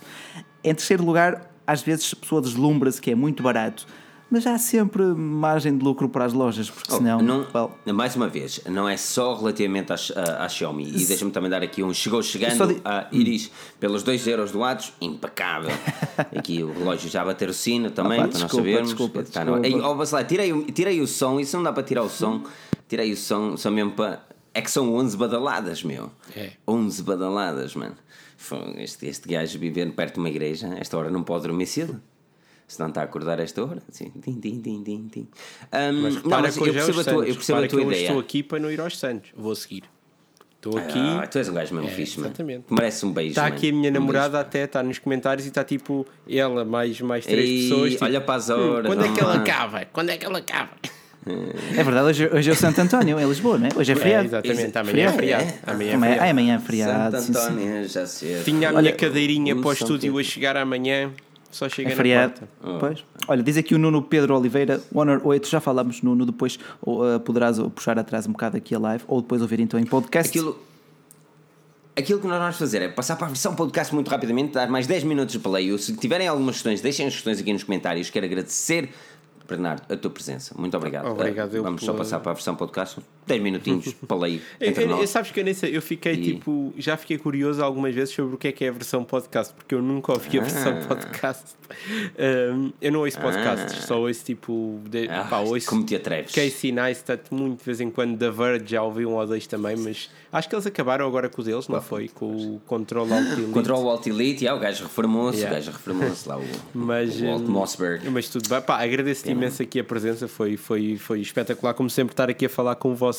[0.68, 3.86] Em terceiro lugar, às vezes a pessoa deslumbra-se que é muito barato,
[4.30, 7.22] mas há sempre margem de lucro para as lojas, porque Oh, senão.
[7.22, 10.86] não, well, mais uma vez, não é só relativamente à, Xiaomi.
[10.86, 13.50] E deixa-me também dar aqui um chegou chegando di- a Iris
[13.80, 15.70] pelos 2 euros doados, impecável.
[16.36, 18.88] aqui o relógio já bateu o sino também, Opa, para nós desculpa, sabermos.
[18.90, 19.66] desculpa, desculpa.
[19.66, 22.42] Ei, oh, tirei, o- tirei o som, isso não dá para tirar o som.
[22.86, 24.26] Tirei o som, só mesmo para.
[24.52, 26.10] É que são 11 badaladas, meu.
[26.36, 26.50] É.
[26.66, 27.94] 11 badaladas, mano.
[28.76, 32.00] Este, este gajo vivendo perto de uma igreja, esta hora não pode dormir cedo.
[32.66, 35.28] Se não está a acordar a esta hora, assim, tim, tim, tim, tim, tim.
[35.72, 38.02] Ahm, Mas não, mas eu é percebo a tua, eu percebo a tua ideia.
[38.02, 39.30] estou aqui para não ir aos Santos.
[39.34, 39.84] Vou seguir.
[40.56, 40.98] Estou aqui.
[40.98, 42.28] Ah, tu és um gajo mesmo É, fixe, mano.
[42.28, 42.64] exatamente.
[42.68, 43.30] Merece um beijo.
[43.30, 43.54] Está mano.
[43.56, 47.24] aqui a minha Um namorada até, está nos comentários e está tipo ela, mais, mais
[47.24, 47.92] três Ei, pessoas.
[47.92, 49.84] tipo, olha para as "Hum, horas, Quando é que ela lá." acaba?
[49.86, 50.70] Quando é que ela acaba?
[51.76, 53.70] É verdade, hoje, hoje é o Santo António, em Lisboa, não é?
[53.76, 54.26] Hoje é É, feriado.
[54.28, 55.12] exatamente, amanhã Feriado?
[55.12, 55.42] é feriado.
[55.44, 55.70] É?
[55.72, 56.22] Amanhã é Amanhã, feriado.
[56.24, 57.20] ah, amanhã é Santo feriado.
[57.20, 57.38] sim, sim.
[57.38, 58.44] António, já cedo.
[58.44, 61.10] Tinha a Olha, minha cadeirinha um para o estúdio a chegar amanhã,
[61.50, 62.48] só chega É na feriado.
[62.62, 62.78] Oh.
[62.78, 63.04] Pois.
[63.26, 67.20] Olha, diz aqui o Nuno Pedro Oliveira, Honor 8, já falamos, Nuno, depois ou, uh,
[67.20, 70.28] poderás puxar atrás um bocado aqui a live, ou depois ouvir então em podcast.
[70.30, 70.58] Aquilo,
[71.96, 74.86] aquilo que nós vamos fazer é passar para a versão podcast muito rapidamente, dar mais
[74.86, 75.76] 10 minutos de play.
[75.78, 78.08] Se tiverem algumas questões, deixem as questões aqui nos comentários.
[78.10, 78.90] Quero agradecer,
[79.48, 80.54] Bernardo, a tua presença.
[80.58, 81.08] Muito obrigado.
[81.08, 83.00] Obrigado, eu Vamos só pela- passar para a versão podcast.
[83.28, 85.10] 10 minutinhos, play Eu, entre eu- eu- nós.
[85.10, 88.34] sabes que eu nem sei, eu fiquei E- tipo, já fiquei curioso algumas vezes sobre
[88.34, 90.86] o que é que é a versão podcast, porque eu nunca ouvi a versão Ah.
[90.86, 91.44] podcast.
[92.18, 93.86] Um, eu não ouço podcasts, Ah.
[93.86, 96.34] só ouço tipo, de, Ah, pá, ouço como te atreves?
[96.34, 99.76] Casey Neistat muito de vez em quando, da Verge já ouvi um ou dois também,
[99.76, 102.08] mas acho que eles acabaram agora com o deles, não foi?
[102.08, 103.52] Com o Control Alt Elite.
[103.52, 105.56] Control Alt Elite, yeah, o gajo reformou-se, Yeah.
[105.56, 106.42] o gajo reformou-se lá, o,
[106.74, 108.08] Mas, o Walt hum, Mossberg.
[108.10, 112.12] Mas tudo bem, pá, agradeço-te imenso aqui a presença, foi, foi, foi espetacular, como sempre,
[112.12, 113.17] estar aqui a falar com vocês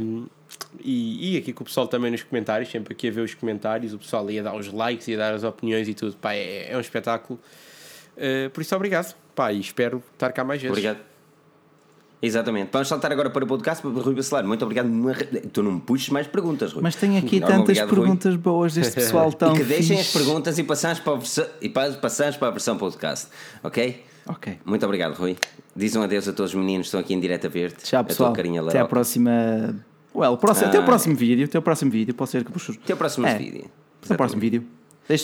[0.00, 0.26] um,
[0.82, 3.92] e, e aqui com o pessoal também nos comentários, sempre aqui a ver os comentários,
[3.94, 6.76] o pessoal ia dar os likes, ia dar as opiniões e tudo, pá, é, é
[6.76, 7.38] um espetáculo.
[8.16, 10.72] Uh, por isso, obrigado, pá, e espero estar cá mais vezes.
[10.76, 10.98] Obrigado.
[12.24, 12.68] Exatamente.
[12.72, 13.84] Vamos saltar agora para o podcast.
[13.84, 14.88] Rui Bacelar, muito obrigado.
[15.52, 16.80] Tu não me puxes mais perguntas, Rui.
[16.80, 17.98] Mas tem aqui Não, tantas obrigado, Rui.
[17.98, 20.18] perguntas boas deste pessoal tão E que deixem as fixe.
[20.18, 23.26] perguntas e passamos para, a versão, e pa- passamos para a versão podcast.
[23.64, 24.04] Ok?
[24.26, 24.58] Ok.
[24.64, 25.36] Muito obrigado, Rui.
[25.74, 27.84] Diz um adeus a todos os meninos que estão aqui em direto a ver-te.
[27.84, 28.32] Tchau, A pessoal.
[28.68, 29.84] Até à próxima.
[30.14, 30.84] Well, próximo, até o Ah.
[30.84, 31.44] próximo vídeo.
[31.46, 32.14] Até o próximo vídeo.
[32.14, 32.72] Pode ser que puxo.
[32.72, 33.64] Até o próximo É, vídeo.
[34.04, 34.64] Até o próximo vídeo.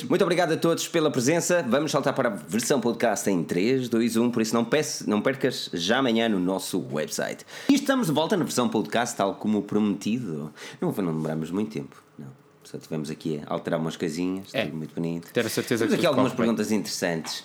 [0.08, 1.64] Muito obrigado a todos pela presença.
[1.66, 4.30] Vamos saltar para a versão podcast em 3, 2, 1.
[4.30, 7.44] Por isso, não, peço, não percas já amanhã no nosso website.
[7.68, 10.52] E estamos de volta na versão podcast, tal como prometido.
[10.80, 12.02] Não, não demoramos muito tempo.
[12.18, 12.26] Não.
[12.64, 14.48] Só tivemos aqui a alterar umas coisinhas.
[14.52, 14.64] É.
[14.66, 15.32] Tudo muito bonito.
[15.32, 16.46] Ter a certeza Temos que aqui algumas corre bem.
[16.54, 17.44] perguntas interessantes.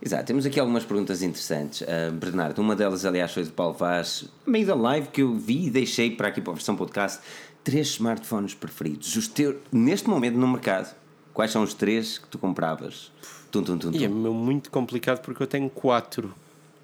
[0.00, 1.82] Exato, temos aqui algumas perguntas interessantes.
[1.82, 5.66] Ah, Bernardo, uma delas, aliás, foi de Paulo Vaz, meio da live que eu vi
[5.66, 7.20] e deixei para aqui para a versão podcast.
[7.64, 9.14] Três smartphones preferidos.
[9.16, 10.94] Os teus, neste momento no mercado,
[11.34, 13.10] quais são os três que tu compravas?
[13.50, 14.14] Tum, tum, tum, E é tum.
[14.14, 16.32] meu, muito complicado porque eu tenho quatro.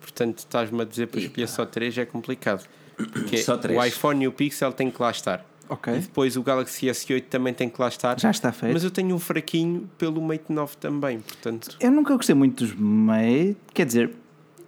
[0.00, 2.66] Portanto, estás-me a dizer para escolher só três é complicado.
[2.96, 3.76] Porque Só três.
[3.76, 5.44] o iPhone e o Pixel têm que lá estar.
[5.68, 5.94] Ok.
[5.94, 8.18] E depois o Galaxy S8 também tem que lá estar.
[8.20, 8.72] Já está feito.
[8.72, 11.20] Mas eu tenho um fraquinho pelo Mate 9 também.
[11.20, 13.56] Portanto, Eu nunca gostei muito dos Mate.
[13.72, 14.10] Quer dizer,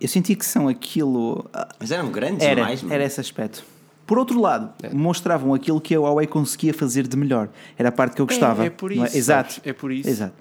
[0.01, 1.45] eu senti que são aquilo.
[1.53, 2.95] ah, Mas eram grandes Era, demais, mano.
[2.95, 3.65] era esse aspecto.
[4.07, 4.91] Por outro lado, É.
[4.95, 7.49] mostravam aquilo que a Huawei conseguia fazer de melhor.
[7.77, 8.65] Era a parte que eu gostava.
[8.65, 9.53] é por não isso, Exato.
[9.55, 9.67] sabes?
[9.69, 10.09] É por isso.
[10.09, 10.35] Exato.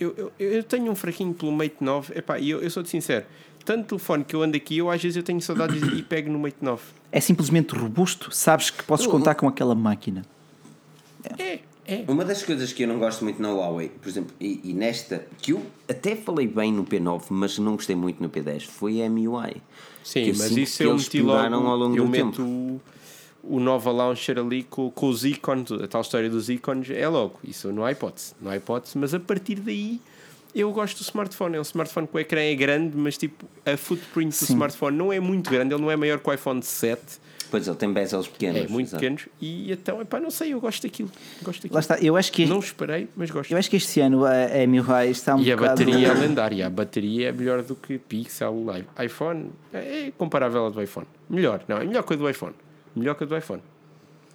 [0.00, 2.18] eu, eu, eu tenho um fraquinho pelo Mate 9.
[2.18, 3.24] Epá, e eu, eu sou-te sincero.
[3.64, 6.38] Tanto telefone que eu ando aqui, eu às vezes eu tenho saudades e pego no
[6.38, 6.82] Mate 9.
[7.10, 8.34] É simplesmente robusto.
[8.34, 10.24] Sabes que podes contar com aquela máquina.
[11.38, 12.04] É, é.
[12.08, 15.26] Uma das coisas que eu não gosto muito na Huawei, por exemplo, e, e nesta,
[15.40, 19.10] que eu até falei bem no P9, mas não gostei muito no P10, foi a
[19.10, 19.56] MUI.
[20.04, 21.54] Sim, mas isso eu meti logo.
[21.54, 22.42] ao longo eu do meto tempo.
[22.42, 22.80] o,
[23.56, 27.38] o Nova Launcher ali com, com os ícones, a tal história dos ícones, é logo.
[27.44, 28.34] Isso não há hipótese.
[28.40, 30.00] Não há hipótese, mas a partir daí
[30.54, 31.56] eu gosto do smartphone.
[31.56, 34.52] É um smartphone que o ecrã é grande, mas tipo, a footprint do Sim.
[34.54, 37.00] smartphone não é muito grande, ele não é maior que o iPhone 7,
[37.50, 38.62] Pois ele tem bezels pequenos.
[38.62, 39.00] é muito exato.
[39.02, 39.28] pequenos.
[39.38, 41.10] E então, epá, não sei, eu gosto daquilo.
[41.42, 41.74] Gosto daquilo.
[41.74, 41.98] Lá está.
[42.00, 43.50] Eu acho que, Não esperei, mas gosto.
[43.52, 45.84] eu acho que este ano a, a MIUI está um E a bocado...
[45.84, 46.66] bateria é lendária.
[46.66, 48.54] A bateria é melhor do que Pixel,
[49.04, 49.50] iPhone.
[49.70, 51.06] É comparável ao do iPhone.
[51.28, 52.54] Melhor, não, é melhor que a do iPhone.
[52.96, 53.60] Melhor que a do iPhone.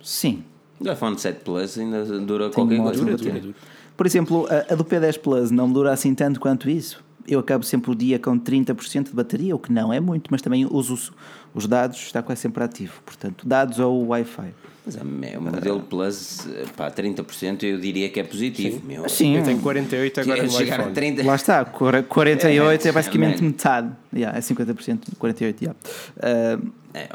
[0.03, 0.43] Sim.
[0.79, 3.03] O iPhone 7 Plus ainda dura qualquer uma coisa.
[3.03, 3.55] Dura, dura, dura.
[3.97, 7.03] Por exemplo, a, a do P10 Plus não me dura assim tanto quanto isso.
[7.27, 10.41] Eu acabo sempre o dia com 30% de bateria, o que não é muito, mas
[10.41, 11.11] também uso os,
[11.53, 13.01] os dados, está quase sempre ativo.
[13.03, 14.53] Portanto, dados ou Wi-Fi.
[14.87, 16.47] Mas é, o modelo Plus,
[16.77, 18.81] pá, 30% eu diria que é positivo.
[18.85, 19.07] Meu.
[19.09, 20.95] Sim, Eu tenho 48 agora no chegar a iPhone.
[20.95, 21.23] 30.
[21.25, 23.41] lá está, quar- 48 é, É, basicamente é.
[23.41, 23.91] metade.
[24.15, 25.61] Yeah, é 50%, 48%.
[25.61, 25.79] Yeah.
[26.21, 26.57] Ah,
[26.93, 27.09] É,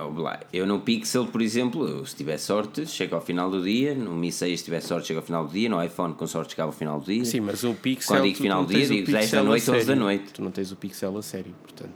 [0.52, 3.94] eu no Pixel, por exemplo, eu, se tiver sorte, chego ao final do dia.
[3.94, 5.68] No Mi 6, se tiver sorte, chego ao final do dia.
[5.68, 7.24] No iPhone, com sorte, chego ao final do dia.
[7.24, 8.16] Sim, mas o Pixel.
[8.16, 9.62] Quando digo tu final não do dia, tens o digo 10 da Pixel a noite,
[9.70, 10.00] 11 da sério.
[10.02, 10.24] noite.
[10.34, 11.90] Tu não tens o Pixel a sério, portanto.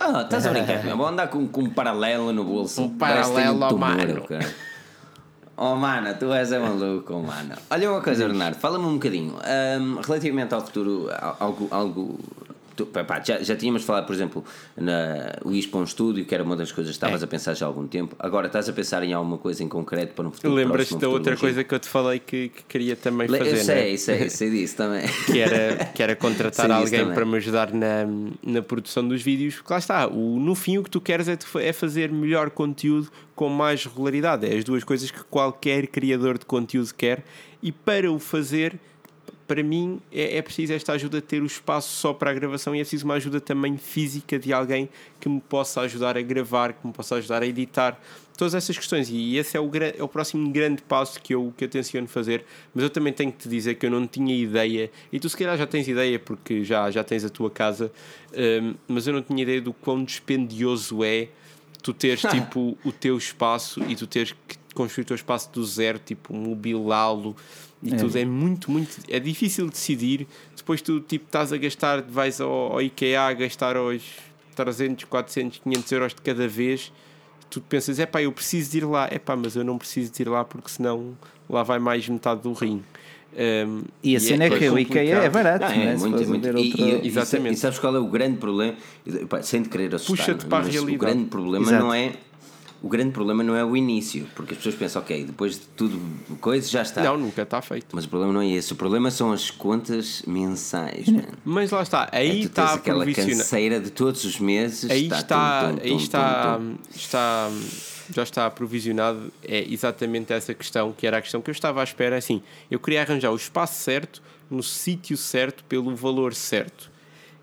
[0.00, 0.80] Ah, estás a brincar?
[0.96, 2.82] Vou andar com, com um paralelo no bolso.
[2.82, 4.22] Um paralelo ao mano.
[4.22, 4.48] cara.
[5.60, 7.54] Oh, mano, tu és é maluco, oh, mano.
[7.68, 9.34] Olha uma coisa, Bernardo, fala-me um bocadinho.
[9.42, 12.18] ahm, relativamente ao futuro, al- algo, algo
[12.78, 14.44] tu- pá, já, já tínhamos falado, por exemplo,
[14.76, 17.24] na, ir para um estúdio, que era uma das coisas que estavas É.
[17.24, 18.14] a pensar já há algum tempo.
[18.18, 21.36] Agora estás a pensar em alguma coisa em concreto para um futuro Lembras-te da outra
[21.36, 23.50] coisa que eu te falei que, que queria também longínquo?
[23.50, 23.96] fazer, Eu né?
[23.96, 25.02] sei, sei, sei disso também.
[25.26, 27.14] que era, que era contratar Sei alguém também.
[27.14, 28.06] para me ajudar na,
[28.42, 31.36] na produção dos vídeos, porque lá está, o, no fim o que tu queres é,
[31.36, 34.46] te é fazer melhor conteúdo com mais regularidade.
[34.46, 37.24] É as duas coisas que qualquer criador de conteúdo quer,
[37.62, 38.78] e para o fazer,
[39.48, 42.80] para mim, é, é preciso esta ajuda ter o espaço só para a gravação e
[42.80, 46.86] é preciso uma ajuda também física de alguém que me possa ajudar a gravar, que
[46.86, 47.98] me possa ajudar a editar.
[48.36, 49.68] Todas essas questões, e esse é o,
[49.98, 52.44] é o próximo grande passo que eu, que eu tenciono fazer.
[52.74, 55.36] Mas eu também tenho que te dizer que eu não tinha ideia, e tu se
[55.36, 57.90] calhar já tens ideia porque já, já tens a tua casa,
[58.62, 61.28] hum, mas eu não tinha ideia do quão dispendioso é
[61.82, 65.64] tu teres tipo o teu espaço e tu teres que construir o teu espaço do
[65.64, 67.34] zero, tipo mobilá-lo
[67.82, 67.96] e É.
[67.96, 70.26] tudo é muito, muito é difícil decidir.
[70.56, 74.02] Depois tu tipo estás a gastar, vais ao, ao IKEA a gastar aos
[74.56, 76.92] 300, 400, 500 euros de cada vez.
[77.50, 80.12] Tu pensas, é pá, eu preciso de ir lá, é pá, mas eu não preciso
[80.12, 81.16] de ir lá porque senão
[81.48, 82.82] lá vai mais metade do rim.
[83.34, 85.96] Um, E a cena é que o IKEA é barato, Não, é é?
[85.96, 86.46] Se muito, fores muito.
[86.48, 87.54] E- outro- e- Exatamente.
[87.54, 88.74] E sabes qual é o grande problema?
[89.28, 90.96] Pá, Sem te querer assustar, Puxa-te para a mas realidade.
[90.96, 91.84] o grande problema Exato.
[91.84, 92.12] não é.
[92.80, 96.00] O grande problema não é o início, porque as pessoas pensam, ok, depois de tudo,
[96.40, 97.02] coisa já está.
[97.02, 97.86] Não, nunca está feito.
[97.92, 101.28] Mas o problema não é esse, o problema são as contas mensais, mano.
[101.44, 104.88] Mas lá está, É aí tens está a aquela canseira de todos os meses.
[104.88, 106.60] aí está, tum, tum, aí tum, está,
[106.94, 107.50] está,
[108.14, 109.32] já está aprovisionado.
[109.42, 112.16] É exatamente essa questão que era a questão que eu estava à espera.
[112.16, 112.40] Assim,
[112.70, 116.90] eu queria arranjar o espaço certo, no sítio certo, pelo valor certo.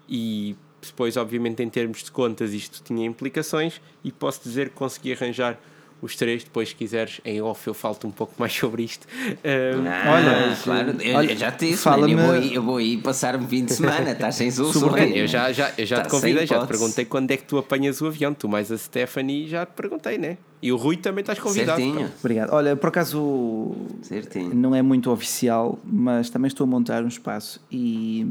[0.07, 0.55] E
[0.87, 3.81] depois, obviamente, em termos de contas, isto tinha implicações.
[4.03, 5.57] E posso dizer que consegui arranjar
[6.01, 6.43] os três.
[6.43, 9.07] Depois, se quiseres, em off, eu falo um pouco mais sobre isto.
[9.25, 12.55] Um, Ah, Olha, claro, eu, olha, eu já te disse, fala-me- mano, eu, vou aí,
[12.55, 14.51] eu vou aí passar um fim de semana, estás sem.
[14.51, 17.43] Sobre- Eu já, já, eu já Tá te convidei, já te perguntei quando é que
[17.45, 18.33] tu apanhas o avião.
[18.33, 20.37] Tu mais a Stephanie já te perguntei, né?
[20.61, 21.79] E o Rui também estás convidado.
[21.79, 22.51] Certinho, Obrigado.
[22.53, 24.53] Olha, por acaso certinho.
[24.53, 28.27] não é muito oficial, mas também estou a montar um espaço e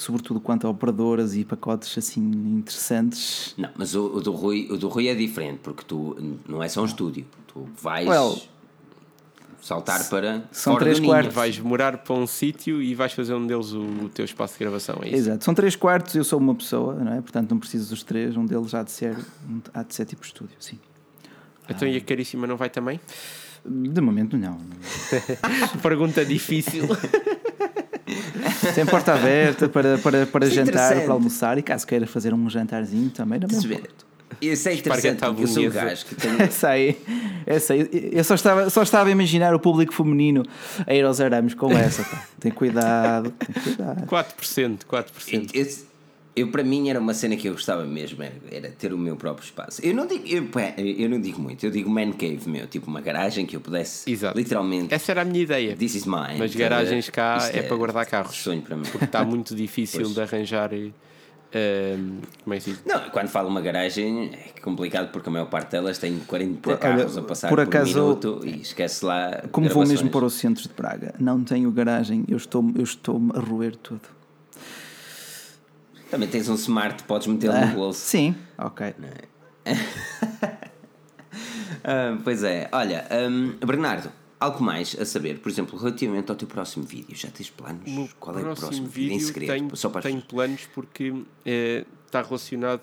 [0.00, 3.54] sobretudo quanto a operadoras e pacotes assim interessantes.
[3.56, 6.16] Não, mas o, o do Rui, o do Rui é diferente, porque tu
[6.48, 7.26] não é só um estúdio.
[7.46, 8.40] Tu vais Well,
[9.60, 11.34] saltar para são três quartos.
[11.34, 14.60] Vais morar para um sítio e vais fazer um deles o, o teu espaço de
[14.60, 14.98] gravação.
[15.02, 15.16] É isso?
[15.16, 17.20] Exato, são três quartos, eu sou uma pessoa, não é?
[17.20, 19.18] Portanto, não preciso dos três, um deles há de ser,
[19.74, 20.78] há de ser tipo estúdio, sim.
[21.68, 22.98] Então e a Caríssima não vai também?
[23.64, 24.58] De momento não.
[25.82, 26.88] Pergunta difícil.
[28.74, 31.04] Tem porta aberta para, para, para Isso é jantar, interessante.
[31.04, 33.82] para almoçar e caso queira fazer um jantarzinho também, ver?
[34.40, 36.30] Isso é interessante, à porque eu sou um gajo que tem.
[36.40, 36.96] Essa aí,
[37.44, 38.10] essa aí.
[38.12, 40.44] Eu só estava, só estava a imaginar o público feminino
[40.86, 42.04] a ir aos arames com essa.
[42.04, 42.24] Pá.
[42.38, 44.06] Tem cuidado, tem cuidado.
[44.06, 45.50] 4%, 4%.
[45.52, 45.89] Esse-
[46.36, 49.16] eu, para mim, era uma cena que eu gostava mesmo, era, era ter o meu
[49.16, 49.84] próprio espaço.
[49.84, 50.48] Eu não digo, eu,
[50.78, 54.10] eu não digo muito, eu digo man cave, meu, tipo uma garagem que eu pudesse
[54.10, 54.38] Exato.
[54.38, 54.94] literalmente.
[54.94, 55.76] Essa era a minha ideia.
[55.76, 56.36] This is mine.
[56.38, 56.58] Mas ver?
[56.60, 58.36] garagens cá Isto é para guardar carros.
[58.36, 58.84] Sonho para mim.
[58.90, 60.70] Porque está muito difícil de arranjar.
[61.52, 61.96] eh,
[62.44, 62.80] como é que diz?
[62.86, 66.78] Não, quando falo uma garagem é complicado porque a maior parte delas tem 40 Por-
[66.78, 69.42] carros olha, a passar por por, acaso- minuto e esquece lá.
[69.50, 69.88] Como vou gravações.
[69.88, 73.74] mesmo para o centro de Praga, não tenho garagem, eu estou-me eu estou a roer
[73.74, 74.19] tudo.
[76.10, 78.00] Também tens um smart, podes metê-lo Ah, no bolso.
[78.00, 78.94] sim, ok.
[81.82, 86.46] Ah, pois é, olha, hum, Bernardo, algo mais a saber, por exemplo, relativamente ao teu
[86.46, 87.90] próximo vídeo, já tens planos?
[87.90, 89.12] No Qual é o próximo vídeo?
[89.14, 91.14] Em vídeo segredo, tenho, só para tenho planos porque
[91.46, 92.82] eh, está relacionado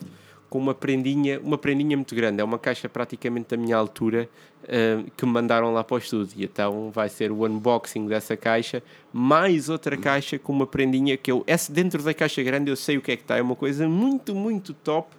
[0.49, 2.41] com uma prendinha, uma prendinha muito grande.
[2.41, 4.29] É uma caixa praticamente da minha altura
[4.67, 6.43] eh, que me mandaram lá para o estúdio.
[6.43, 11.43] Então vai ser o unboxing dessa caixa, mais outra caixa com uma prendinha que eu.
[11.47, 13.37] Essa, dentro da caixa grande eu sei o que é que está.
[13.37, 15.15] É uma coisa muito, muito top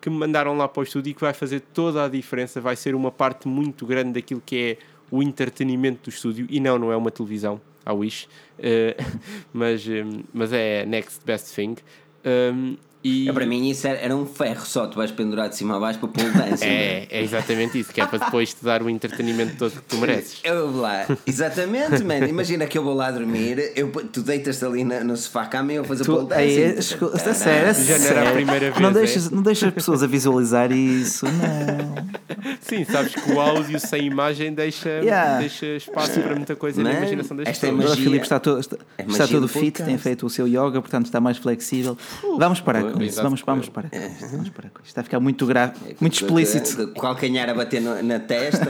[0.00, 2.60] que me mandaram lá para o estúdio e que vai fazer toda a diferença.
[2.60, 4.78] Vai ser uma parte muito grande daquilo que é
[5.10, 6.46] o entretenimento do estúdio.
[6.48, 8.28] E não, não é uma televisão, a Wish,
[8.58, 8.96] Eh,
[9.52, 11.76] mas, eh, mas é Next Best Thing.
[12.24, 15.56] Um, e É, para mim isso era, era um ferro só, tu vais pendurar de
[15.56, 16.64] cima a baixo para pôr dança.
[16.64, 19.96] é, é exatamente isso, que é para depois te dar o entretenimento todo que tu
[19.98, 20.40] mereces.
[20.42, 22.26] Eu vou lá, exatamente, mano.
[22.26, 25.76] Imagina que eu vou lá dormir, eu, tu deitas-te ali na- no sofá cama e
[25.76, 28.32] eu vou fazer pole Tu, aí, é, escu- a sério, Já não era a sério.
[28.32, 28.92] primeira vez, Não é?
[28.92, 32.08] deixas, não deixas as pessoas a visualizar isso, não.
[32.60, 35.38] Sim, sabes que o áudio sem imagem deixa, Yeah.
[35.38, 37.84] deixa espaço para muita coisa na Man, imaginação das esta é pessoas.
[37.86, 40.46] Agora o Filipe está, todo, está, é está todo do fit, tem feito o seu
[40.46, 41.96] yoga, portanto está mais flexível.
[42.38, 44.28] Vamos parar com isso, vamos, vamos parar com isso.
[44.30, 44.88] Vamos parar com isso.
[44.88, 46.82] Está a ficar muito grave, muito explícito.
[46.84, 48.66] O calcanhar a bater no- na testa.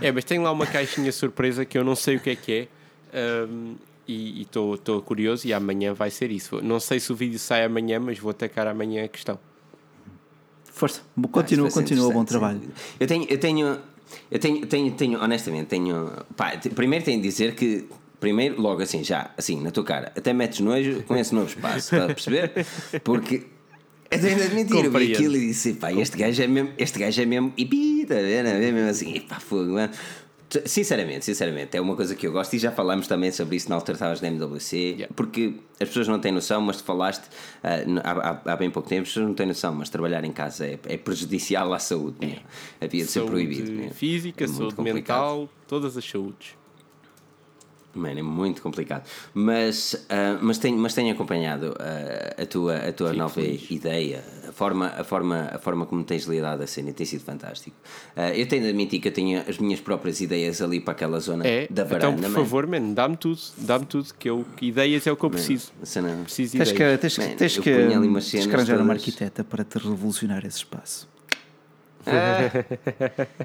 [0.00, 2.52] É, mas tem lá uma caixinha surpresa que eu não sei o que é que
[3.12, 3.46] é.
[3.48, 3.74] Um,
[4.08, 6.60] e estou curioso e amanhã vai ser isso.
[6.62, 9.38] Não sei se o vídeo sai amanhã, mas vou atacar amanhã a questão.
[10.64, 12.60] Força, Ah, continua, isto ser continua, bom trabalho.
[12.98, 13.78] Eu tenho, eu tenho,
[14.30, 16.10] eu tenho, tenho, tenho honestamente, tenho.
[16.36, 17.86] Pá, primeiro tenho de dizer que.
[18.20, 21.78] Primeiro, logo assim, já, assim, na tua cara, até metes nojo com esse novo espaço,
[21.78, 22.52] estás a perceber?
[23.02, 23.46] Porque
[24.10, 26.98] eu tenho de admitir, eu vi aquilo e disse, pá, este gajo é mesmo, este
[26.98, 28.16] gajo é mesmo, e pi, tá?
[28.16, 29.90] É mesmo assim, e pá, fogo, mano.
[30.66, 33.76] Sinceramente, sinceramente, é uma coisa que eu gosto e já falámos também sobre isso na
[33.76, 35.14] altura estavas na MWC, Yeah.
[35.14, 37.22] porque as pessoas não têm noção, mas tu falaste
[37.86, 40.66] n- há, há- bem pouco tempo, as pessoas não têm noção, mas trabalhar em casa
[40.66, 42.36] é, é prejudicial à saúde, meu.
[42.80, 43.70] havia de ser saúde proibido.
[43.70, 43.90] meu.
[43.92, 45.18] física, É saúde complicado.
[45.20, 46.59] mental, todas as saúdes.
[47.92, 49.04] Mano, é muito complicado.
[49.34, 54.52] Mas, ah, mas, tenho, mas tenho acompanhado ah, a tua, a tua nova ideia, a
[54.52, 57.74] forma, a, forma, a forma como tens lidado a cena tem sido fantástico.
[58.14, 61.18] Ah, eu tenho de admitir que eu tenho as minhas próprias ideias ali para aquela
[61.18, 62.06] zona É, da varanda.
[62.06, 62.34] então por man.
[62.44, 65.72] favor, man, dá-me tudo, dá-me tudo, que eu, que ideias é o que eu preciso.
[65.82, 67.00] A cena- Preciso de Tens que, ideias.
[67.00, 67.70] tens, que- Man, tens eu que
[68.30, 69.02] tens que arranjar uma todas.
[69.02, 71.09] arquiteta para te revolucionar esse espaço.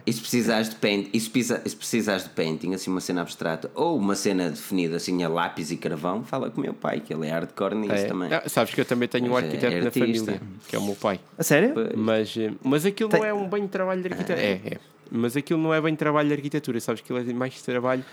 [0.05, 3.21] E se precisares de paint, e se, e se precisares de painting, assim uma cena
[3.21, 6.99] abstrata, ou uma cena definida assim a lápis e carvão, fala com o meu pai,
[7.01, 8.05] que ele é hardcore nisso É.
[8.05, 8.33] também.
[8.33, 10.79] Ah, sabes que eu também tenho um Mas é- arquiteto é na família, que é
[10.79, 11.19] o meu pai.
[11.37, 11.73] A sério?
[11.95, 14.39] Mas, eh, mas aquilo Tem- não é um bem trabalho de arquitetura.
[14.41, 14.77] É, é.
[15.11, 18.03] Mas aquilo não é bem trabalho de arquitetura, sabes que ele é mais trabalho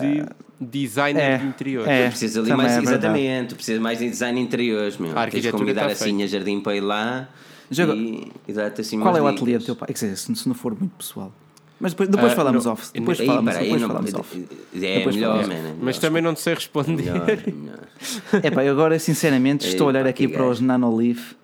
[0.00, 0.26] de
[0.60, 1.88] designer é, de interior.
[1.88, 2.08] é.
[2.08, 5.12] Precisa ali mais, é exatamente, precisa mais de design de interiores, meu.
[5.12, 6.24] A Tens de arquitetura convidar tá assim feita.
[6.24, 7.28] a jardim para ir lá
[7.70, 9.86] Já e, e assim Qual é o ateliê do teu pai?
[9.88, 11.32] Quer dizer, se se não for muito pessoal.
[11.80, 12.90] Mas depois, depois Ah, falamos não, off.
[12.92, 14.46] Depois Aí, falamos, peraí, depois não- falamos off.
[14.74, 15.48] é Depois melhor, falamos.
[15.48, 16.00] man, é Mas melhor.
[16.00, 16.96] também não sei responder.
[17.12, 17.78] Melhor, é melhor.
[18.42, 21.36] É pá, eu agora sinceramente estou a olhar aqui que para os Nanolife.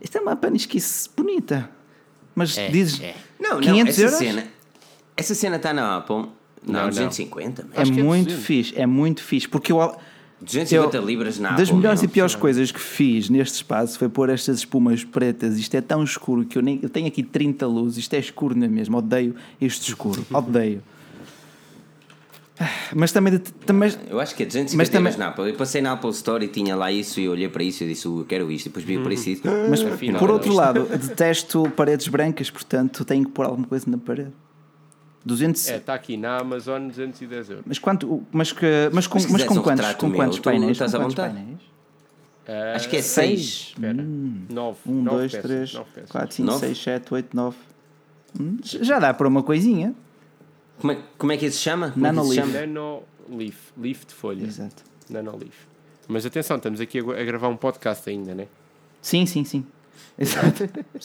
[0.00, 1.68] Isto é uma panisquice bonita.
[2.34, 3.14] Mas É, dizes é.
[3.40, 4.18] Não, não, 500 essa euros?
[4.18, 4.44] cena,
[5.16, 6.16] essa cena está na Apple.
[6.16, 6.30] Não,
[6.64, 6.88] Não, não.
[6.90, 7.68] 250, man.
[7.74, 8.46] é que é muito 200.
[8.46, 9.48] fixe, é muito fixe.
[9.48, 9.96] Porque eu,
[10.44, 14.28] 250 eu- libras na das melhores e piores coisas que fiz neste espaço foi pôr
[14.30, 15.58] estas espumas pretas.
[15.58, 17.98] Isto é tão escuro que eu nem eu tenho aqui 30 luzes.
[17.98, 18.96] Isto é escuro não é mesmo?
[18.98, 20.24] Odeio este escuro.
[20.32, 20.82] Odeio.
[22.60, 25.50] Ah, Mas também, também Eu acho que é 250 Mas também- na Apple.
[25.50, 28.06] Eu passei na Apple Store e tinha lá isso e olhei para isso e disse,
[28.06, 28.66] "Uh, eu quero isto.
[28.66, 32.50] E depois vi o preço e disse, Mas Afinal, por outro lado, detesto paredes brancas,
[32.50, 34.32] portanto tenho que pôr alguma coisa na parede.
[35.24, 35.68] 200.
[35.68, 37.64] É, está aqui na Amazon 210 euros.
[37.66, 40.42] Mas quanto, mas que, mas com, Mas mas com um quantos, com meu, quantos tu
[40.42, 40.72] painéis?
[40.72, 41.34] estás Com à quantos vontade.
[41.34, 41.58] painéis?
[42.48, 43.38] Ah, acho que é Seis.
[43.40, 43.68] 6.
[43.74, 43.94] Espera.
[43.94, 44.78] 9.
[44.86, 46.10] 1, 2, peças, 3, nove peças.
[46.10, 46.66] 4, 5, Nove?
[46.66, 47.56] 6, 7, 8, 9.
[48.40, 49.94] Hum, Já dá para uma coisinha.
[50.80, 51.86] Como é, como é que isso se chama?
[51.88, 52.12] É chama?
[52.52, 53.72] Nano Leaf.
[53.78, 54.44] Leaf de folha.
[54.44, 54.82] Exato.
[55.08, 55.54] Nano Leaf.
[56.08, 58.48] Mas atenção, estamos aqui a, a gravar um podcast ainda, né?
[59.00, 59.64] Sim, sim, sim.
[60.18, 60.68] Exato.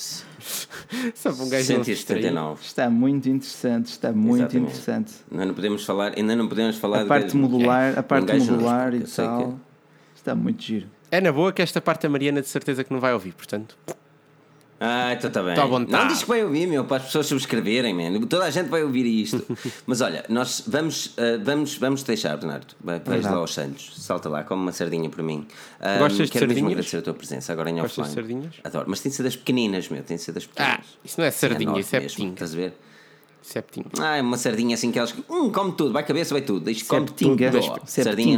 [1.15, 2.22] Só para um gajo não se distrair.
[2.23, 2.61] 179.
[2.64, 4.57] Está muito interessante, está muito Exatamente.
[4.69, 5.14] interessante.
[5.31, 8.31] Ainda não podemos falar, ainda não podemos falar A de parte gajo- modular, a parte
[8.34, 9.47] um modular e tal.
[9.53, 9.55] que-
[10.15, 10.88] Está muito giro.
[11.09, 13.77] É na boa que esta parte a Mariana de certeza que não vai ouvir, portanto.
[14.80, 15.56] Ah, então está bem.
[15.56, 15.91] Tá vontade.
[15.91, 18.20] Não diz que vai ouvir, meu, para as pessoas subscreverem, man.
[18.28, 19.44] Toda a gente vai ouvir isto.
[19.88, 22.76] Mas olha, nós vamos, ah, vamos, vamos deixar, Bernardo.
[22.80, 25.48] Vai- Vais lá aos Santos, salta lá, come uma sardinha para mim.
[25.80, 26.72] Ah, Gostas de quero sardinhas?
[26.72, 28.16] agradecer a tua presença agora em Gostas de offline.
[28.28, 28.54] sardinhas?
[28.64, 30.86] Adoro, mas tem de ser das pequeninas, meu, tem de ser das Ah, pequenas.
[31.04, 32.34] isso não é sardinha, enorme isso é petinga.
[32.34, 32.74] Estás a ver?
[33.41, 33.64] Isso é.
[33.99, 35.16] Ah, é uma sardinha assim que elas.
[35.30, 36.60] Hum, come tudo, vai cabeça, vai tudo.
[36.66, 37.52] Deixa, come é Sardinha petinga,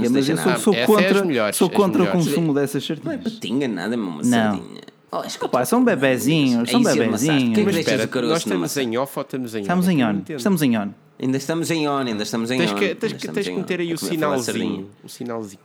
[0.03, 3.33] não mas eu sou, sou é contra, sou contra o consumo dessas Não é sardinhas.
[3.33, 4.81] patinga, nada, é uma sardinha.
[5.11, 6.99] Oh, são bebezinhos, É são amassar.
[7.03, 7.55] bebezinhos.
[7.55, 9.91] Quem espera, o caroço nós estamos em off ou estamos em Estamos on?
[9.91, 10.89] em Eu não on, estamos em on.
[11.21, 12.75] Ainda estamos em on, ainda estamos em Tens on.
[12.75, 14.89] que, tens, que, estamos tens em que meter aí o sinalzinho.
[15.03, 15.59] O sinalzinho.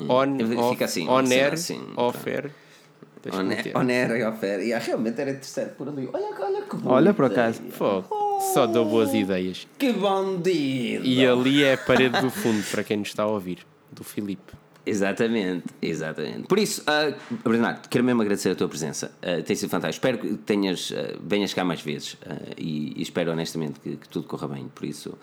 [0.00, 2.50] On, off, fica assim, on assim, air, assim, off air.
[3.20, 3.28] Que
[3.76, 4.60] On air- e off air.
[4.60, 6.08] E ah, realmente era interessante por ali.
[6.12, 6.90] Olha, olha que bom.
[6.90, 7.60] Olha, por acaso.
[8.54, 9.66] Só dou boas ideias.
[9.76, 11.04] Que bandido.
[11.04, 13.58] E ali é a parede do fundo, para quem nos está a ouvir,
[13.92, 14.52] do Filipe.
[14.88, 16.48] Exatamente, exatamente.
[16.48, 17.12] Por isso, ah,
[17.44, 19.12] Bernardo, quero mesmo agradecer a tua presença.
[19.22, 20.06] Ah, tem sido fantástico.
[20.06, 22.16] Espero que tenhas, ah, venhas cá mais vezes
[22.56, 24.68] e, e espero honestamente que, que tudo corra bem.
[24.74, 25.16] Por isso,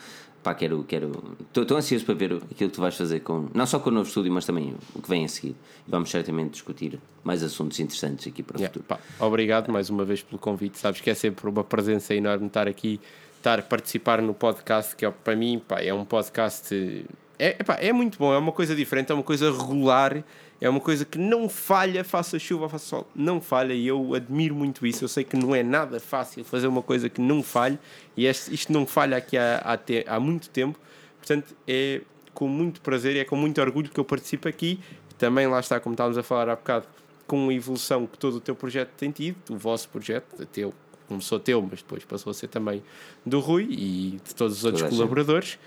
[0.44, 0.84] pá, quero.
[0.88, 1.12] quero
[1.56, 3.50] Estou ansioso para ver aquilo que tu vais fazer com.
[3.54, 5.56] Não só com o novo estúdio, mas também o que vem a seguir.
[5.88, 8.86] Vamos certamente discutir mais assuntos interessantes aqui para o Yeah, futuro.
[8.88, 10.78] pá, obrigado mais uma vez pelo convite.
[10.78, 13.00] Sabes que é sempre uma presença enorme estar aqui,
[13.38, 17.06] estar a participar no podcast, que é, para mim pá, é um podcast.
[17.38, 20.24] É, epá, é muito bom, é uma coisa diferente, é uma coisa regular,
[20.62, 23.74] é uma coisa que não falha, faça chuva, faça sol, não falha.
[23.74, 25.04] E eu admiro muito isso.
[25.04, 27.78] Eu sei que não é nada fácil fazer uma coisa que não falhe,
[28.16, 30.80] e este, isto não falha aqui há, há, te- há muito tempo.
[31.18, 32.02] Portanto, é
[32.34, 34.80] com muito prazer e é com muito orgulho que eu participo aqui.
[35.18, 36.86] Também lá está, como estávamos a falar há bocado,
[37.28, 40.74] com a evolução que todo o teu projeto tem tido, o vosso projeto, o teu,
[41.08, 42.84] começou teu, mas depois passou a ser também
[43.26, 45.60] do Rui e de todos os outros Toda a gente.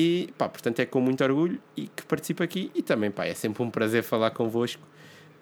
[0.00, 3.34] E pá, portanto é com muito orgulho e que participo aqui e também pá, é
[3.34, 4.80] sempre um prazer falar convosco,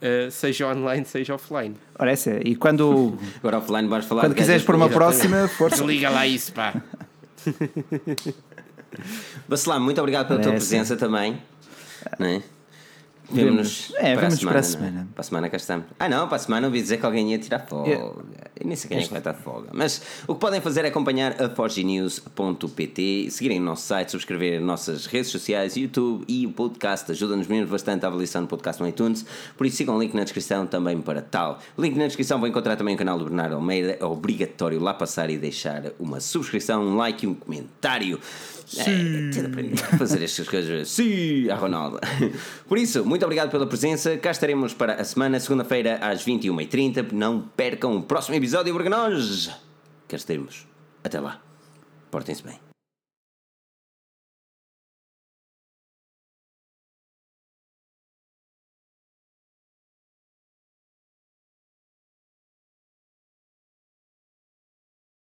[0.01, 1.75] eh, seja online, seja offline.
[1.99, 2.41] Ora, essa é.
[2.43, 5.77] E quando, Agora offline vais falar quando quiseres pôr uma próxima, força.
[5.77, 6.73] Desliga lá isso, pá.
[9.47, 11.39] Bacelar, muito obrigado pela tua presença também.
[12.19, 12.43] Não é?
[13.31, 14.63] Vemo-nos É, vemo-nos para a é?
[14.63, 15.09] semana.
[15.15, 15.87] Para a semana cá estamos.
[15.99, 17.91] Ah, não, para a semana ouvi dizer que alguém ia tirar folga.
[17.91, 18.25] Eu
[18.65, 19.69] nem sei quem é que vai estar folga.
[19.73, 25.07] Mas o que podem fazer é acompanhar a forgenews.pt, seguirem o nosso site, subscrever nossas
[25.07, 27.11] redes sociais, YouTube e o podcast.
[27.11, 29.25] Ajuda-nos mesmo bastante a avaliação do podcast no iTunes.
[29.57, 31.59] Por isso, sigam o link na descrição também para tal.
[31.77, 33.97] O link na descrição vão encontrar também o canal do Bernardo Almeida.
[34.01, 38.19] É obrigatório lá passar e deixar uma subscrição, um like e um comentário.
[38.79, 40.89] É, ter aprendido a fazer estas coisas.
[40.89, 42.01] Sim, a Ronaldo.
[42.67, 44.17] Por isso, muito obrigado pela presença.
[44.17, 47.13] Cá estaremos para a semana, segunda-feira, às 21h30.
[47.13, 49.51] Não percam o próximo episódio, porque nós
[50.09, 50.67] cá estaremos.
[51.05, 51.41] Até lá.
[52.11, 52.66] Portem-se bem.